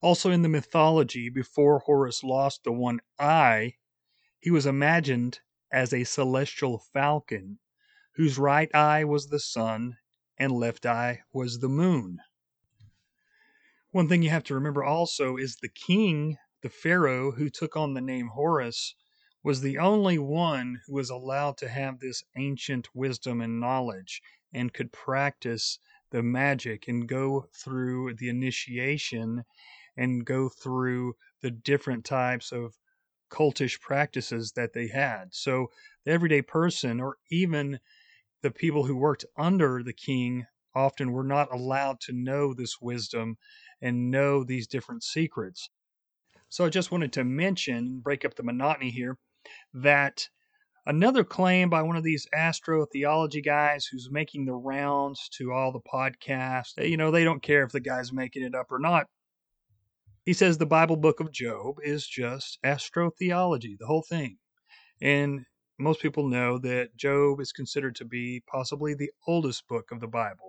Also, 0.00 0.32
in 0.32 0.42
the 0.42 0.48
mythology, 0.48 1.30
before 1.30 1.78
Horus 1.78 2.24
lost 2.24 2.64
the 2.64 2.72
one 2.72 2.98
eye, 3.16 3.74
he 4.40 4.50
was 4.50 4.66
imagined 4.66 5.38
as 5.72 5.92
a 5.92 6.02
celestial 6.02 6.82
falcon 6.92 7.60
whose 8.16 8.38
right 8.38 8.74
eye 8.74 9.04
was 9.04 9.28
the 9.28 9.40
sun 9.40 9.98
and 10.36 10.50
left 10.50 10.84
eye 10.84 11.20
was 11.32 11.60
the 11.60 11.68
moon. 11.68 12.18
One 13.96 14.08
thing 14.08 14.22
you 14.22 14.28
have 14.28 14.44
to 14.44 14.54
remember 14.54 14.84
also 14.84 15.38
is 15.38 15.56
the 15.56 15.70
king, 15.70 16.36
the 16.60 16.68
pharaoh 16.68 17.30
who 17.30 17.48
took 17.48 17.78
on 17.78 17.94
the 17.94 18.02
name 18.02 18.28
Horus, 18.34 18.94
was 19.42 19.62
the 19.62 19.78
only 19.78 20.18
one 20.18 20.82
who 20.86 20.92
was 20.92 21.08
allowed 21.08 21.56
to 21.56 21.68
have 21.70 21.98
this 21.98 22.22
ancient 22.36 22.94
wisdom 22.94 23.40
and 23.40 23.58
knowledge 23.58 24.20
and 24.52 24.74
could 24.74 24.92
practice 24.92 25.78
the 26.10 26.22
magic 26.22 26.86
and 26.88 27.08
go 27.08 27.46
through 27.54 28.16
the 28.16 28.28
initiation 28.28 29.44
and 29.96 30.26
go 30.26 30.50
through 30.50 31.14
the 31.40 31.50
different 31.50 32.04
types 32.04 32.52
of 32.52 32.74
cultish 33.30 33.80
practices 33.80 34.52
that 34.56 34.74
they 34.74 34.88
had. 34.88 35.32
So 35.32 35.68
the 36.04 36.10
everyday 36.10 36.42
person, 36.42 37.00
or 37.00 37.16
even 37.30 37.80
the 38.42 38.50
people 38.50 38.84
who 38.84 38.94
worked 38.94 39.24
under 39.38 39.82
the 39.82 39.94
king, 39.94 40.44
often 40.74 41.12
were 41.12 41.24
not 41.24 41.50
allowed 41.50 41.98
to 41.98 42.12
know 42.12 42.52
this 42.52 42.78
wisdom 42.78 43.38
and 43.82 44.10
know 44.10 44.44
these 44.44 44.66
different 44.66 45.02
secrets. 45.02 45.70
So 46.48 46.64
I 46.64 46.68
just 46.68 46.90
wanted 46.90 47.12
to 47.14 47.24
mention, 47.24 48.00
break 48.00 48.24
up 48.24 48.34
the 48.34 48.42
monotony 48.42 48.90
here, 48.90 49.18
that 49.74 50.28
another 50.86 51.24
claim 51.24 51.68
by 51.68 51.82
one 51.82 51.96
of 51.96 52.04
these 52.04 52.26
astrotheology 52.34 53.44
guys 53.44 53.86
who's 53.86 54.08
making 54.10 54.46
the 54.46 54.54
rounds 54.54 55.28
to 55.38 55.52
all 55.52 55.72
the 55.72 55.80
podcasts, 55.80 56.72
you 56.78 56.96
know, 56.96 57.10
they 57.10 57.24
don't 57.24 57.42
care 57.42 57.64
if 57.64 57.72
the 57.72 57.80
guy's 57.80 58.12
making 58.12 58.44
it 58.44 58.54
up 58.54 58.70
or 58.70 58.78
not. 58.78 59.06
He 60.24 60.32
says 60.32 60.58
the 60.58 60.66
Bible 60.66 60.96
book 60.96 61.20
of 61.20 61.32
Job 61.32 61.76
is 61.82 62.06
just 62.06 62.58
astrotheology, 62.64 63.76
the 63.78 63.86
whole 63.86 64.04
thing. 64.08 64.38
And 65.00 65.44
most 65.78 66.00
people 66.00 66.28
know 66.28 66.58
that 66.58 66.96
Job 66.96 67.40
is 67.40 67.52
considered 67.52 67.96
to 67.96 68.04
be 68.04 68.42
possibly 68.46 68.94
the 68.94 69.10
oldest 69.26 69.66
book 69.68 69.90
of 69.92 70.00
the 70.00 70.08
Bible. 70.08 70.45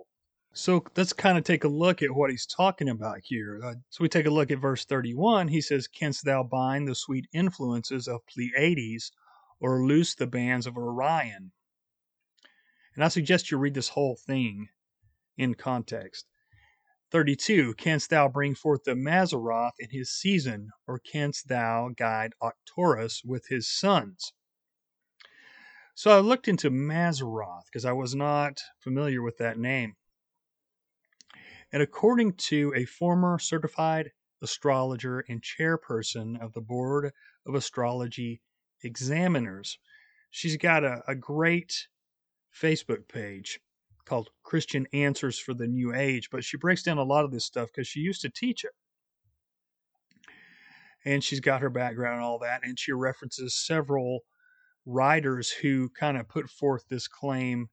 So 0.52 0.84
let's 0.96 1.12
kind 1.12 1.38
of 1.38 1.44
take 1.44 1.64
a 1.64 1.68
look 1.68 2.02
at 2.02 2.14
what 2.14 2.30
he's 2.30 2.46
talking 2.46 2.88
about 2.88 3.20
here. 3.22 3.60
Uh, 3.62 3.74
so 3.90 4.02
we 4.02 4.08
take 4.08 4.26
a 4.26 4.30
look 4.30 4.50
at 4.50 4.58
verse 4.58 4.84
31. 4.84 5.48
He 5.48 5.60
says, 5.60 5.86
Canst 5.86 6.24
thou 6.24 6.42
bind 6.42 6.88
the 6.88 6.94
sweet 6.94 7.26
influences 7.32 8.08
of 8.08 8.26
Pleiades 8.26 9.12
or 9.60 9.86
loose 9.86 10.14
the 10.14 10.26
bands 10.26 10.66
of 10.66 10.76
Orion? 10.76 11.52
And 12.94 13.04
I 13.04 13.08
suggest 13.08 13.50
you 13.50 13.58
read 13.58 13.74
this 13.74 13.90
whole 13.90 14.16
thing 14.16 14.68
in 15.36 15.54
context. 15.54 16.26
32. 17.10 17.74
Canst 17.74 18.10
thou 18.10 18.28
bring 18.28 18.54
forth 18.54 18.84
the 18.84 18.94
Mazzaroth 18.94 19.78
in 19.78 19.90
his 19.90 20.10
season, 20.10 20.70
or 20.86 20.98
canst 20.98 21.48
thou 21.48 21.90
guide 21.96 22.34
Arcturus 22.40 23.22
with 23.24 23.46
his 23.48 23.68
sons? 23.68 24.32
So 25.94 26.10
I 26.10 26.20
looked 26.20 26.48
into 26.48 26.70
Mazzaroth 26.70 27.66
because 27.66 27.84
I 27.84 27.92
was 27.92 28.14
not 28.14 28.60
familiar 28.80 29.22
with 29.22 29.38
that 29.38 29.58
name. 29.58 29.96
And 31.72 31.82
according 31.82 32.34
to 32.34 32.72
a 32.74 32.84
former 32.84 33.38
certified 33.38 34.12
astrologer 34.42 35.24
and 35.28 35.42
chairperson 35.42 36.40
of 36.40 36.52
the 36.52 36.60
Board 36.60 37.12
of 37.46 37.54
Astrology 37.54 38.40
Examiners, 38.82 39.78
she's 40.30 40.56
got 40.56 40.84
a, 40.84 41.02
a 41.06 41.14
great 41.14 41.88
Facebook 42.54 43.08
page 43.08 43.60
called 44.06 44.30
Christian 44.42 44.86
Answers 44.92 45.38
for 45.38 45.52
the 45.52 45.66
New 45.66 45.94
Age, 45.94 46.30
but 46.30 46.42
she 46.42 46.56
breaks 46.56 46.82
down 46.82 46.96
a 46.96 47.02
lot 47.02 47.24
of 47.24 47.30
this 47.30 47.44
stuff 47.44 47.68
because 47.68 47.86
she 47.86 48.00
used 48.00 48.22
to 48.22 48.30
teach 48.30 48.64
it. 48.64 48.72
And 51.04 51.22
she's 51.22 51.40
got 51.40 51.60
her 51.60 51.70
background 51.70 52.16
and 52.16 52.24
all 52.24 52.38
that, 52.40 52.60
and 52.64 52.78
she 52.78 52.92
references 52.92 53.54
several 53.54 54.20
writers 54.86 55.50
who 55.50 55.90
kind 55.90 56.16
of 56.16 56.28
put 56.28 56.48
forth 56.48 56.84
this 56.88 57.06
claim 57.06 57.68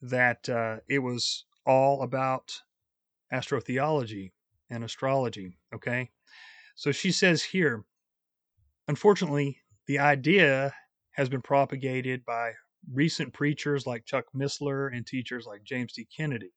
that 0.00 0.48
uh, 0.48 0.76
it 0.88 1.00
was 1.00 1.44
all 1.66 2.02
about 2.02 2.62
astrotheology 3.32 4.32
and 4.70 4.84
astrology. 4.84 5.58
Okay. 5.74 6.10
So 6.76 6.92
she 6.92 7.10
says 7.12 7.42
here, 7.42 7.84
unfortunately, 8.86 9.58
the 9.86 9.98
idea 9.98 10.74
has 11.12 11.28
been 11.28 11.42
propagated 11.42 12.24
by 12.24 12.52
recent 12.92 13.32
preachers 13.32 13.86
like 13.86 14.04
Chuck 14.04 14.26
Missler 14.34 14.94
and 14.94 15.06
teachers 15.06 15.46
like 15.46 15.64
James 15.64 15.92
D. 15.92 16.06
Kennedy. 16.16 16.52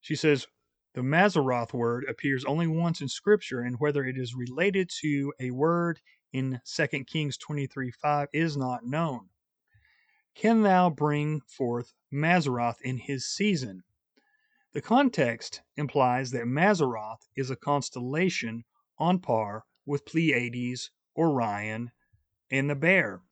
She 0.00 0.14
says, 0.14 0.46
the 0.94 1.00
Mazzaroth 1.02 1.72
word 1.72 2.06
appears 2.08 2.44
only 2.44 2.66
once 2.66 3.00
in 3.00 3.08
Scripture, 3.08 3.60
and 3.60 3.78
whether 3.78 4.04
it 4.04 4.16
is 4.16 4.34
related 4.34 4.90
to 5.00 5.32
a 5.38 5.50
word 5.50 6.00
in 6.32 6.60
2 6.64 6.86
Kings 7.04 7.36
23 7.36 7.90
5 7.90 8.28
is 8.32 8.56
not 8.56 8.84
known. 8.84 9.28
Can 10.34 10.62
thou 10.62 10.88
bring 10.90 11.40
forth 11.42 11.92
Mazzaroth 12.12 12.80
in 12.82 12.96
his 12.96 13.26
season? 13.26 13.82
The 14.78 14.82
context 14.82 15.62
implies 15.76 16.30
that 16.30 16.46
Mazzaroth 16.46 17.26
is 17.34 17.50
a 17.50 17.56
constellation 17.56 18.64
on 18.96 19.18
par 19.18 19.64
with 19.84 20.04
Pleiades, 20.04 20.92
Orion, 21.16 21.90
and 22.48 22.70
the 22.70 22.76
Bear. 22.76 23.22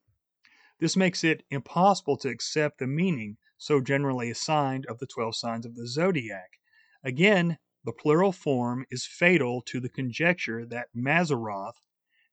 This 0.80 0.96
makes 0.96 1.22
it 1.22 1.44
impossible 1.48 2.16
to 2.16 2.30
accept 2.30 2.78
the 2.78 2.88
meaning 2.88 3.36
so 3.58 3.80
generally 3.80 4.28
assigned 4.28 4.86
of 4.86 4.98
the 4.98 5.06
12 5.06 5.36
signs 5.36 5.64
of 5.64 5.76
the 5.76 5.86
zodiac. 5.86 6.58
Again, 7.04 7.58
the 7.84 7.92
plural 7.92 8.32
form 8.32 8.84
is 8.90 9.06
fatal 9.06 9.62
to 9.66 9.78
the 9.78 9.88
conjecture 9.88 10.66
that 10.66 10.88
Mazzaroth 10.96 11.76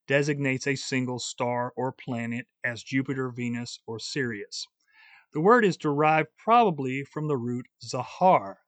designates 0.08 0.66
a 0.66 0.74
single 0.74 1.20
star 1.20 1.72
or 1.76 1.92
planet 1.92 2.48
as 2.64 2.82
Jupiter, 2.82 3.30
Venus, 3.30 3.78
or 3.86 4.00
Sirius. 4.00 4.66
The 5.34 5.40
word 5.40 5.64
is 5.64 5.76
derived 5.76 6.28
probably 6.38 7.02
from 7.02 7.26
the 7.26 7.36
root 7.36 7.66
zahar, 7.82 8.58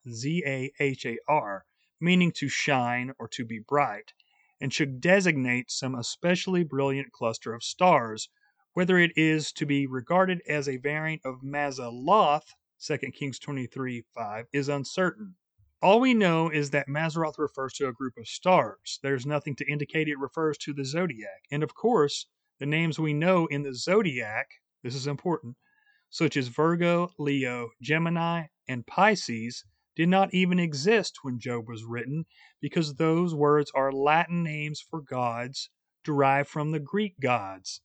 meaning 2.00 2.32
to 2.32 2.48
shine 2.48 3.12
or 3.20 3.28
to 3.28 3.44
be 3.44 3.60
bright, 3.60 4.12
and 4.60 4.74
should 4.74 5.00
designate 5.00 5.70
some 5.70 5.94
especially 5.94 6.64
brilliant 6.64 7.12
cluster 7.12 7.54
of 7.54 7.62
stars. 7.62 8.28
Whether 8.72 8.98
it 8.98 9.12
is 9.14 9.52
to 9.52 9.64
be 9.64 9.86
regarded 9.86 10.42
as 10.48 10.68
a 10.68 10.78
variant 10.78 11.22
of 11.24 11.44
Mazaloth, 11.44 12.48
2 12.84 12.98
Kings 13.12 13.38
23 13.38 14.02
5, 14.12 14.46
is 14.52 14.68
uncertain. 14.68 15.36
All 15.80 16.00
we 16.00 16.14
know 16.14 16.50
is 16.50 16.70
that 16.70 16.88
Mazzaroth 16.88 17.38
refers 17.38 17.74
to 17.74 17.86
a 17.86 17.92
group 17.92 18.16
of 18.16 18.26
stars. 18.26 18.98
There's 19.04 19.24
nothing 19.24 19.54
to 19.54 19.70
indicate 19.70 20.08
it 20.08 20.18
refers 20.18 20.58
to 20.58 20.72
the 20.72 20.84
zodiac. 20.84 21.44
And 21.48 21.62
of 21.62 21.76
course, 21.76 22.26
the 22.58 22.66
names 22.66 22.98
we 22.98 23.14
know 23.14 23.46
in 23.46 23.62
the 23.62 23.72
zodiac, 23.72 24.48
this 24.82 24.96
is 24.96 25.06
important, 25.06 25.56
such 26.10 26.36
as 26.36 26.48
Virgo, 26.48 27.12
Leo, 27.18 27.70
Gemini, 27.82 28.46
and 28.68 28.86
Pisces, 28.86 29.64
did 29.96 30.08
not 30.08 30.32
even 30.34 30.58
exist 30.58 31.18
when 31.22 31.38
Job 31.38 31.66
was 31.66 31.84
written 31.84 32.26
because 32.60 32.94
those 32.94 33.34
words 33.34 33.70
are 33.74 33.90
Latin 33.90 34.42
names 34.42 34.80
for 34.80 35.00
gods 35.00 35.70
derived 36.04 36.48
from 36.48 36.70
the 36.70 36.78
Greek 36.78 37.18
gods. 37.18 37.80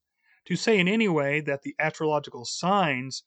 To 0.45 0.55
say 0.55 0.77
in 0.79 0.87
any 0.87 1.07
way 1.07 1.41
that 1.41 1.61
the 1.61 1.75
astrological 1.79 2.45
signs 2.45 3.23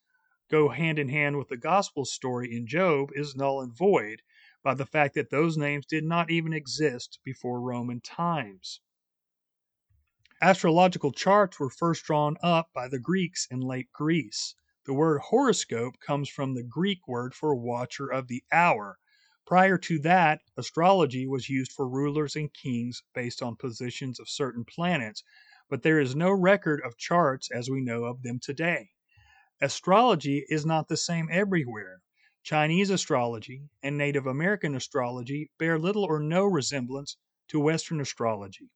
go 0.51 0.69
hand 0.69 0.99
in 0.99 1.09
hand 1.09 1.39
with 1.39 1.49
the 1.49 1.57
gospel 1.57 2.05
story 2.05 2.55
in 2.55 2.67
Job 2.67 3.11
is 3.15 3.35
null 3.35 3.61
and 3.61 3.77
void 3.77 4.23
by 4.63 4.75
the 4.75 4.87
fact 4.87 5.15
that 5.15 5.31
those 5.31 5.57
names 5.57 5.87
did 5.87 6.05
not 6.05 6.31
even 6.31 6.53
exist 6.53 7.19
before 7.25 7.61
Roman 7.61 8.01
times. 8.01 8.81
Astrological 10.41 11.13
charts 11.13 11.59
were 11.59 11.71
first 11.71 12.05
drawn 12.05 12.37
up 12.43 12.71
by 12.75 12.89
the 12.89 12.99
Greeks 12.99 13.47
in 13.51 13.61
late 13.61 13.91
Greece. 13.93 14.55
The 14.87 14.93
word 14.93 15.21
horoscope 15.23 15.99
comes 15.99 16.29
from 16.29 16.53
the 16.53 16.63
Greek 16.63 17.09
word 17.09 17.35
for 17.35 17.55
watcher 17.55 18.07
of 18.07 18.29
the 18.29 18.45
hour. 18.53 18.99
Prior 19.47 19.79
to 19.79 19.99
that, 20.01 20.43
astrology 20.59 21.27
was 21.27 21.49
used 21.49 21.73
for 21.73 21.89
rulers 21.89 22.37
and 22.37 22.53
kings 22.53 23.03
based 23.15 23.43
on 23.43 23.57
positions 23.57 24.21
of 24.21 24.29
certain 24.29 24.63
planets, 24.63 25.25
but 25.71 25.83
there 25.83 25.99
is 25.99 26.15
no 26.15 26.31
record 26.31 26.83
of 26.85 26.99
charts 26.99 27.51
as 27.51 27.71
we 27.71 27.81
know 27.81 28.05
of 28.05 28.23
them 28.23 28.39
today. 28.39 28.91
Astrology 29.59 30.45
is 30.51 30.67
not 30.67 30.89
the 30.89 30.99
same 30.99 31.29
everywhere. 31.31 32.03
Chinese 32.43 32.91
astrology 32.91 33.71
and 33.83 33.97
Native 33.97 34.27
American 34.27 34.75
astrology 34.75 35.51
bear 35.59 35.79
little 35.79 36.05
or 36.05 36.21
no 36.21 36.45
resemblance 36.45 37.17
to 37.49 37.59
Western 37.59 38.03
astrology. 38.03 38.69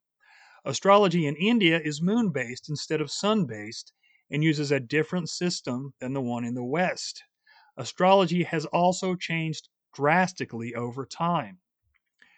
Astrology 0.65 1.27
in 1.27 1.37
India 1.37 1.79
is 1.79 2.01
moon 2.01 2.31
based 2.31 2.71
instead 2.71 3.03
of 3.03 3.11
sun 3.11 3.45
based, 3.45 3.93
and 4.31 4.45
uses 4.45 4.71
a 4.71 4.81
different 4.81 5.29
system 5.29 5.95
than 6.01 6.13
the 6.13 6.21
one 6.21 6.45
in 6.45 6.55
the 6.55 6.65
West. 6.65 7.23
Astrology 7.77 8.43
has 8.43 8.67
also 8.67 9.15
changed 9.15 9.69
drastically 9.95 10.75
over 10.75 11.07
time. 11.07 11.59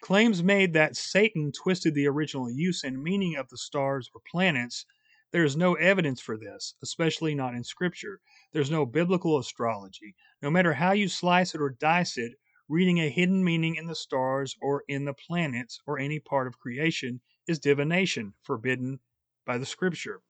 Claims 0.02 0.42
made 0.42 0.72
that 0.72 0.96
Satan 0.96 1.52
twisted 1.52 1.94
the 1.94 2.06
original 2.06 2.50
use 2.50 2.84
and 2.84 3.02
meaning 3.02 3.36
of 3.36 3.48
the 3.48 3.58
stars 3.58 4.10
or 4.14 4.20
planets, 4.30 4.86
there 5.32 5.44
is 5.44 5.56
no 5.56 5.74
evidence 5.74 6.20
for 6.20 6.36
this, 6.36 6.74
especially 6.82 7.34
not 7.34 7.54
in 7.54 7.62
Scripture. 7.62 8.20
There's 8.52 8.70
no 8.70 8.84
biblical 8.84 9.38
astrology. 9.38 10.16
No 10.42 10.50
matter 10.50 10.72
how 10.72 10.92
you 10.92 11.08
slice 11.08 11.54
it 11.54 11.60
or 11.60 11.70
dice 11.70 12.16
it, 12.18 12.32
reading 12.68 12.98
a 12.98 13.10
hidden 13.10 13.44
meaning 13.44 13.76
in 13.76 13.86
the 13.86 13.94
stars 13.94 14.56
or 14.60 14.82
in 14.88 15.04
the 15.04 15.14
planets 15.14 15.80
or 15.86 15.98
any 15.98 16.18
part 16.18 16.46
of 16.46 16.58
creation 16.58 17.20
is 17.46 17.60
divination, 17.60 18.34
forbidden 18.42 19.00
by 19.44 19.58
the 19.58 19.66
Scripture. 19.66 20.22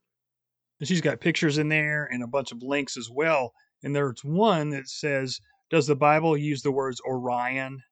And 0.80 0.88
she's 0.88 1.02
got 1.02 1.20
pictures 1.20 1.58
in 1.58 1.68
there 1.68 2.06
and 2.10 2.22
a 2.22 2.26
bunch 2.26 2.52
of 2.52 2.62
links 2.62 2.96
as 2.96 3.10
well. 3.10 3.52
And 3.82 3.94
there's 3.94 4.24
one 4.24 4.70
that 4.70 4.88
says, 4.88 5.40
Does 5.68 5.86
the 5.86 5.94
Bible 5.94 6.38
use 6.38 6.62
the 6.62 6.72
words 6.72 7.02
Orion 7.06 7.82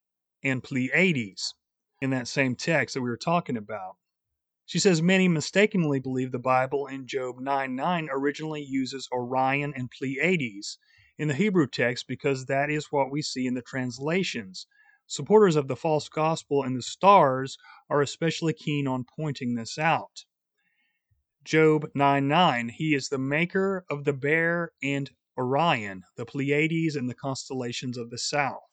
and 0.42 0.64
Pleiades 0.64 1.54
in 2.00 2.10
that 2.10 2.28
same 2.28 2.56
text 2.56 2.94
that 2.94 3.02
we 3.02 3.10
were 3.10 3.18
talking 3.18 3.58
about? 3.58 3.96
She 4.64 4.78
says 4.78 5.02
many 5.02 5.28
mistakenly 5.28 6.00
believe 6.00 6.32
the 6.32 6.38
Bible 6.38 6.86
in 6.86 7.06
Job 7.06 7.40
9 7.40 7.74
9 7.74 8.08
originally 8.10 8.62
uses 8.62 9.08
Orion 9.12 9.74
and 9.74 9.90
Pleiades 9.90 10.78
in 11.18 11.28
the 11.28 11.34
Hebrew 11.34 11.66
text 11.66 12.06
because 12.08 12.46
that 12.46 12.70
is 12.70 12.92
what 12.92 13.10
we 13.10 13.20
see 13.20 13.46
in 13.46 13.54
the 13.54 13.62
translations. 13.62 14.66
Supporters 15.06 15.56
of 15.56 15.68
the 15.68 15.76
false 15.76 16.08
gospel 16.08 16.62
and 16.62 16.76
the 16.76 16.82
stars 16.82 17.58
are 17.90 18.00
especially 18.00 18.52
keen 18.52 18.86
on 18.86 19.04
pointing 19.16 19.54
this 19.54 19.78
out. 19.78 20.24
Job 21.48 21.90
9 21.94 22.28
9, 22.28 22.68
he 22.68 22.94
is 22.94 23.08
the 23.08 23.16
maker 23.16 23.86
of 23.88 24.04
the 24.04 24.12
bear 24.12 24.72
and 24.82 25.10
Orion, 25.38 26.04
the 26.14 26.26
Pleiades, 26.26 26.94
and 26.94 27.08
the 27.08 27.14
constellations 27.14 27.96
of 27.96 28.10
the 28.10 28.18
south. 28.18 28.68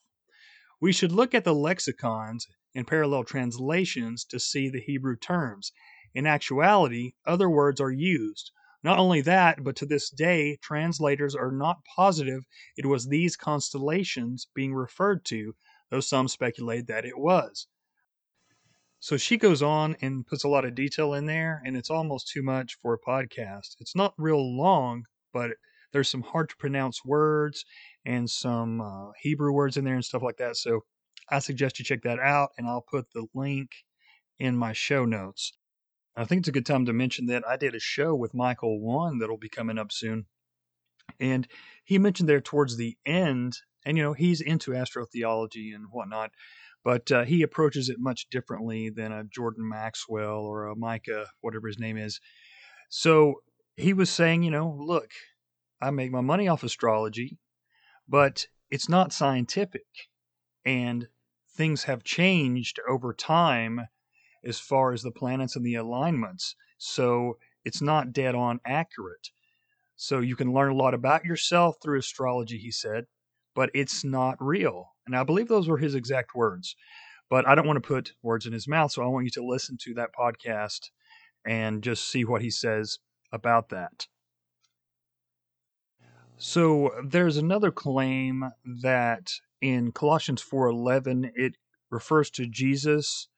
We 0.78 0.92
should 0.92 1.10
look 1.10 1.34
at 1.34 1.44
the 1.44 1.54
lexicons 1.54 2.46
and 2.74 2.86
parallel 2.86 3.24
translations 3.24 4.26
to 4.26 4.38
see 4.38 4.68
the 4.68 4.82
Hebrew 4.82 5.16
terms. 5.16 5.72
In 6.12 6.26
actuality, 6.26 7.14
other 7.24 7.48
words 7.48 7.80
are 7.80 7.90
used. 7.90 8.52
Not 8.82 8.98
only 8.98 9.22
that, 9.22 9.64
but 9.64 9.74
to 9.76 9.86
this 9.86 10.10
day, 10.10 10.58
translators 10.60 11.34
are 11.34 11.52
not 11.52 11.78
positive 11.96 12.44
it 12.76 12.84
was 12.84 13.08
these 13.08 13.38
constellations 13.38 14.48
being 14.54 14.74
referred 14.74 15.24
to, 15.24 15.56
though 15.88 16.00
some 16.00 16.28
speculate 16.28 16.88
that 16.88 17.06
it 17.06 17.16
was. 17.16 17.68
So 19.00 19.16
she 19.16 19.36
goes 19.36 19.62
on 19.62 19.96
and 20.00 20.26
puts 20.26 20.44
a 20.44 20.48
lot 20.48 20.64
of 20.64 20.74
detail 20.74 21.14
in 21.14 21.26
there, 21.26 21.62
and 21.64 21.76
it's 21.76 21.90
almost 21.90 22.28
too 22.28 22.42
much 22.42 22.78
for 22.80 22.94
a 22.94 22.98
podcast. 22.98 23.76
It's 23.78 23.94
not 23.94 24.14
real 24.16 24.56
long, 24.56 25.04
but 25.32 25.52
there's 25.92 26.08
some 26.08 26.22
hard 26.22 26.48
to 26.48 26.56
pronounce 26.56 27.04
words 27.04 27.64
and 28.04 28.28
some 28.28 28.80
uh, 28.80 29.12
Hebrew 29.20 29.52
words 29.52 29.76
in 29.76 29.84
there 29.84 29.94
and 29.94 30.04
stuff 30.04 30.22
like 30.22 30.38
that. 30.38 30.56
So 30.56 30.80
I 31.30 31.38
suggest 31.40 31.78
you 31.78 31.84
check 31.84 32.02
that 32.02 32.18
out, 32.18 32.50
and 32.56 32.66
I'll 32.66 32.84
put 32.88 33.12
the 33.12 33.26
link 33.34 33.70
in 34.38 34.56
my 34.56 34.72
show 34.72 35.04
notes. 35.04 35.52
I 36.16 36.24
think 36.24 36.40
it's 36.40 36.48
a 36.48 36.52
good 36.52 36.66
time 36.66 36.86
to 36.86 36.92
mention 36.92 37.26
that 37.26 37.46
I 37.46 37.56
did 37.56 37.74
a 37.74 37.80
show 37.80 38.14
with 38.14 38.34
Michael 38.34 38.80
One 38.80 39.18
that'll 39.18 39.36
be 39.36 39.48
coming 39.48 39.78
up 39.78 39.92
soon. 39.92 40.26
And 41.20 41.46
he 41.84 41.98
mentioned 41.98 42.28
there 42.28 42.40
towards 42.40 42.76
the 42.76 42.96
end, 43.04 43.58
and 43.84 43.96
you 43.96 44.02
know, 44.02 44.12
he's 44.12 44.40
into 44.40 44.72
astrotheology 44.72 45.74
and 45.74 45.86
whatnot, 45.90 46.30
but 46.86 47.10
uh, 47.10 47.24
he 47.24 47.42
approaches 47.42 47.88
it 47.88 47.96
much 47.98 48.28
differently 48.30 48.90
than 48.90 49.10
a 49.10 49.24
Jordan 49.24 49.68
Maxwell 49.68 50.42
or 50.42 50.66
a 50.66 50.76
Micah, 50.76 51.26
whatever 51.40 51.66
his 51.66 51.80
name 51.80 51.96
is. 51.96 52.20
So 52.90 53.40
he 53.74 53.92
was 53.92 54.08
saying, 54.08 54.44
you 54.44 54.52
know, 54.52 54.78
look, 54.78 55.10
I 55.82 55.90
make 55.90 56.12
my 56.12 56.20
money 56.20 56.46
off 56.46 56.62
astrology, 56.62 57.38
but 58.08 58.46
it's 58.70 58.88
not 58.88 59.12
scientific. 59.12 59.82
And 60.64 61.08
things 61.56 61.82
have 61.82 62.04
changed 62.04 62.78
over 62.88 63.12
time 63.12 63.88
as 64.44 64.60
far 64.60 64.92
as 64.92 65.02
the 65.02 65.10
planets 65.10 65.56
and 65.56 65.66
the 65.66 65.74
alignments. 65.74 66.54
So 66.78 67.36
it's 67.64 67.82
not 67.82 68.12
dead 68.12 68.36
on 68.36 68.60
accurate. 68.64 69.30
So 69.96 70.20
you 70.20 70.36
can 70.36 70.52
learn 70.52 70.70
a 70.70 70.76
lot 70.76 70.94
about 70.94 71.24
yourself 71.24 71.78
through 71.82 71.98
astrology, 71.98 72.58
he 72.58 72.70
said, 72.70 73.06
but 73.56 73.70
it's 73.74 74.04
not 74.04 74.36
real. 74.38 74.90
And 75.06 75.16
I 75.16 75.24
believe 75.24 75.48
those 75.48 75.66
were 75.66 75.78
his 75.78 75.96
exact 75.96 76.34
words. 76.34 76.76
But 77.28 77.48
I 77.48 77.56
don't 77.56 77.66
want 77.66 77.82
to 77.82 77.88
put 77.88 78.12
words 78.22 78.46
in 78.46 78.52
his 78.52 78.68
mouth, 78.68 78.92
so 78.92 79.02
I 79.02 79.06
want 79.06 79.24
you 79.24 79.30
to 79.32 79.44
listen 79.44 79.76
to 79.80 79.94
that 79.94 80.10
podcast 80.16 80.90
and 81.44 81.82
just 81.82 82.08
see 82.08 82.24
what 82.24 82.42
he 82.42 82.50
says 82.50 82.98
about 83.32 83.70
that. 83.70 84.06
So 86.36 86.92
there's 87.02 87.38
another 87.38 87.72
claim 87.72 88.44
that 88.82 89.32
in 89.60 89.90
Colossians 89.90 90.42
4:11 90.42 91.32
it 91.34 91.56
refers 91.90 92.30
to 92.32 92.46
Jesus. 92.46 93.28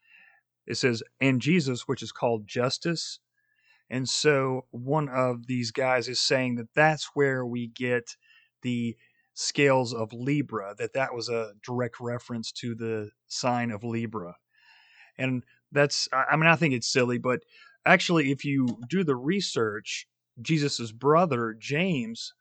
It 0.67 0.75
says 0.75 1.03
and 1.21 1.41
Jesus 1.41 1.87
which 1.87 2.03
is 2.03 2.13
called 2.13 2.47
justice. 2.47 3.21
And 3.89 4.09
so 4.09 4.67
one 4.71 5.09
of 5.09 5.47
these 5.47 5.71
guys 5.71 6.09
is 6.09 6.21
saying 6.21 6.57
that 6.57 6.75
that's 6.75 7.11
where 7.15 7.47
we 7.47 7.69
get 7.69 8.17
the 8.63 8.97
scales 9.39 9.95
of 9.95 10.13
Libra, 10.13 10.75
that 10.79 10.95
that 10.95 11.15
was 11.15 11.29
a 11.29 11.53
direct 11.65 12.01
reference 12.01 12.51
to 12.51 12.75
the 12.75 13.09
sign 13.29 13.71
of 13.71 13.85
Libra. 13.85 14.35
And 15.17 15.45
that's 15.71 16.09
I 16.13 16.35
mean 16.37 16.49
I 16.49 16.57
think 16.57 16.75
it's 16.75 16.93
silly, 16.93 17.19
but 17.19 17.41
actually 17.87 18.33
if 18.33 18.45
you 18.45 18.67
do 18.89 19.05
the 19.05 19.15
research, 19.15 20.09
Jesus's 20.43 20.91
brother 20.91 21.55
James 21.57 22.35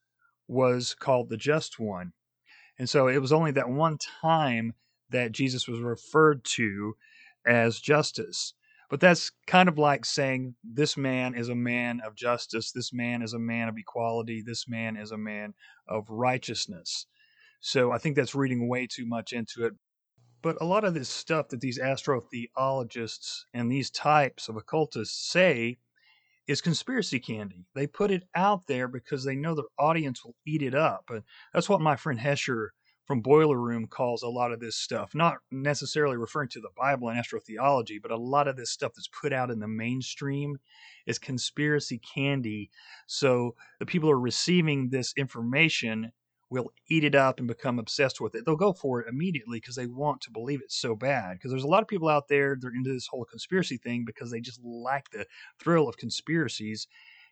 was 0.48 0.96
called 0.96 1.30
the 1.30 1.38
just 1.38 1.78
one. 1.78 2.14
And 2.80 2.90
so 2.90 3.08
it 3.08 3.20
was 3.20 3.32
only 3.32 3.52
that 3.52 3.70
one 3.70 4.00
time 4.22 4.74
that 5.12 5.32
Jesus 5.32 5.68
was 5.68 5.80
referred 5.80 6.44
to 6.56 6.96
as 7.46 7.80
justice. 7.80 8.54
But 8.90 9.02
that's 9.02 9.32
kind 9.48 9.68
of 9.68 9.78
like 9.78 10.06
saying 10.06 10.56
this 10.64 10.96
man 10.96 11.36
is 11.36 11.50
a 11.50 11.56
man 11.56 12.02
of 12.06 12.16
justice, 12.16 12.72
this 12.72 12.94
man 12.94 13.22
is 13.22 13.34
a 13.34 13.40
man 13.40 13.68
of 13.68 13.78
equality, 13.78 14.42
this 14.46 14.68
man 14.68 14.96
is 14.96 15.12
a 15.12 15.18
man 15.18 15.54
of 15.88 16.10
righteousness. 16.10 17.06
So 17.60 17.92
I 17.92 17.98
think 17.98 18.16
that's 18.16 18.36
reading 18.36 18.70
way 18.70 18.88
too 18.88 19.06
much 19.06 19.34
into 19.34 19.66
it. 19.66 19.74
But 20.42 20.62
a 20.62 20.66
lot 20.66 20.86
of 20.86 20.94
this 20.94 21.10
stuff 21.10 21.50
that 21.50 21.60
these 21.60 21.80
astrotheologists 21.80 23.42
and 23.54 23.72
these 23.72 23.90
types 23.90 24.48
of 24.48 24.56
occultists 24.56 25.32
say 25.32 25.80
is 26.48 26.62
conspiracy 26.62 27.20
candy. 27.20 27.66
They 27.76 27.88
put 27.88 28.12
it 28.12 28.24
out 28.34 28.68
there 28.68 28.88
because 28.88 29.26
they 29.26 29.36
know 29.36 29.54
their 29.54 29.66
audience 29.78 30.24
will 30.24 30.36
eat 30.46 30.62
it 30.62 30.74
up. 30.74 31.06
And 31.10 31.24
that's 31.54 31.68
what 31.68 31.82
my 31.82 31.98
friend 31.98 32.20
Hesher 32.20 32.70
from 33.08 33.22
Boiler 33.22 33.58
Room 33.58 33.88
calls 33.88 34.22
a 34.22 34.28
lot 34.28 34.52
of 34.52 34.60
this 34.60 34.76
stuff, 34.76 35.16
not 35.16 35.38
necessarily 35.50 36.18
referring 36.18 36.50
to 36.50 36.60
the 36.60 36.70
Bible 36.76 37.08
and 37.08 37.18
astrotheology, 37.18 38.02
but 38.02 38.12
a 38.12 38.18
lot 38.18 38.50
of 38.50 38.58
this 38.58 38.70
stuff 38.70 38.92
that's 38.96 39.08
put 39.08 39.32
out 39.32 39.50
in 39.50 39.60
the 39.60 39.68
mainstream 39.68 40.58
is 41.06 41.18
conspiracy 41.18 42.00
candy. 42.00 42.70
So 43.08 43.56
the 43.80 43.86
people 43.86 44.10
who 44.10 44.14
are 44.14 44.20
receiving 44.20 44.90
this 44.90 45.14
information 45.16 46.12
will 46.50 46.70
eat 46.90 47.06
it 47.06 47.16
up 47.16 47.40
and 47.40 47.48
become 47.48 47.80
obsessed 47.80 48.20
with 48.20 48.36
it. 48.36 48.46
They'll 48.46 48.58
go 48.58 48.74
for 48.74 49.02
it 49.02 49.08
immediately 49.08 49.60
because 49.60 49.76
they 49.76 49.88
want 49.88 50.22
to 50.22 50.32
believe 50.32 50.62
it 50.62 50.72
so 50.72 50.94
bad. 50.94 51.34
Because 51.34 51.52
there's 51.52 51.64
a 51.64 51.68
lot 51.68 51.82
of 51.82 51.88
people 51.88 52.10
out 52.10 52.28
there, 52.28 52.58
they're 52.60 52.72
into 52.76 52.94
this 52.94 53.08
whole 53.08 53.26
conspiracy 53.26 53.78
thing 53.78 54.04
because 54.06 54.32
they 54.32 54.42
just 54.42 54.60
like 54.64 55.10
the 55.12 55.26
thrill 55.60 55.88
of 55.88 55.98
conspiracies 55.98 56.88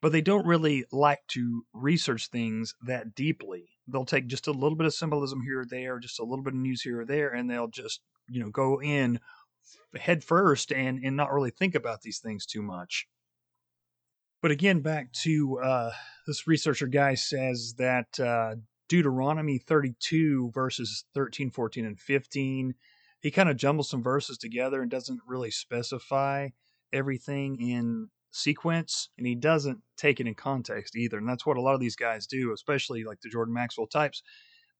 but 0.05 0.11
they 0.11 0.21
don't 0.21 0.45
really 0.45 0.85
like 0.91 1.25
to 1.27 1.65
research 1.73 2.27
things 2.27 2.75
that 2.85 3.15
deeply. 3.15 3.69
They'll 3.87 4.05
take 4.05 4.27
just 4.27 4.45
a 4.45 4.51
little 4.51 4.75
bit 4.75 4.85
of 4.85 4.93
symbolism 4.93 5.41
here 5.41 5.61
or 5.61 5.65
there, 5.67 5.97
just 5.97 6.19
a 6.19 6.23
little 6.23 6.43
bit 6.43 6.53
of 6.53 6.59
news 6.59 6.83
here 6.83 7.01
or 7.01 7.05
there, 7.05 7.29
and 7.29 7.49
they'll 7.49 7.69
just, 7.69 8.01
you 8.29 8.39
know, 8.39 8.51
go 8.51 8.79
in 8.79 9.19
head 9.99 10.23
first 10.23 10.71
and, 10.71 11.03
and 11.03 11.17
not 11.17 11.33
really 11.33 11.49
think 11.49 11.73
about 11.73 12.03
these 12.03 12.19
things 12.19 12.45
too 12.45 12.61
much. 12.61 13.07
But 14.43 14.51
again, 14.51 14.81
back 14.81 15.11
to 15.23 15.57
uh, 15.57 15.91
this 16.27 16.45
researcher 16.45 16.85
guy 16.85 17.15
says 17.15 17.73
that 17.79 18.19
uh, 18.19 18.57
Deuteronomy 18.87 19.57
32, 19.57 20.51
verses 20.53 21.05
13, 21.15 21.49
14, 21.49 21.83
and 21.83 21.99
15, 21.99 22.75
he 23.21 23.31
kind 23.31 23.49
of 23.49 23.57
jumbles 23.57 23.89
some 23.89 24.03
verses 24.03 24.37
together 24.37 24.83
and 24.83 24.91
doesn't 24.91 25.21
really 25.25 25.49
specify 25.49 26.49
everything 26.93 27.59
in 27.59 28.09
sequence 28.35 29.09
and 29.17 29.25
he 29.25 29.35
doesn't 29.35 29.79
take 29.97 30.19
it 30.19 30.27
in 30.27 30.35
context 30.35 30.95
either. 30.95 31.17
And 31.17 31.27
that's 31.27 31.45
what 31.45 31.57
a 31.57 31.61
lot 31.61 31.73
of 31.73 31.79
these 31.79 31.95
guys 31.95 32.27
do, 32.27 32.51
especially 32.53 33.03
like 33.03 33.21
the 33.21 33.29
Jordan 33.29 33.53
Maxwell 33.53 33.87
types. 33.87 34.21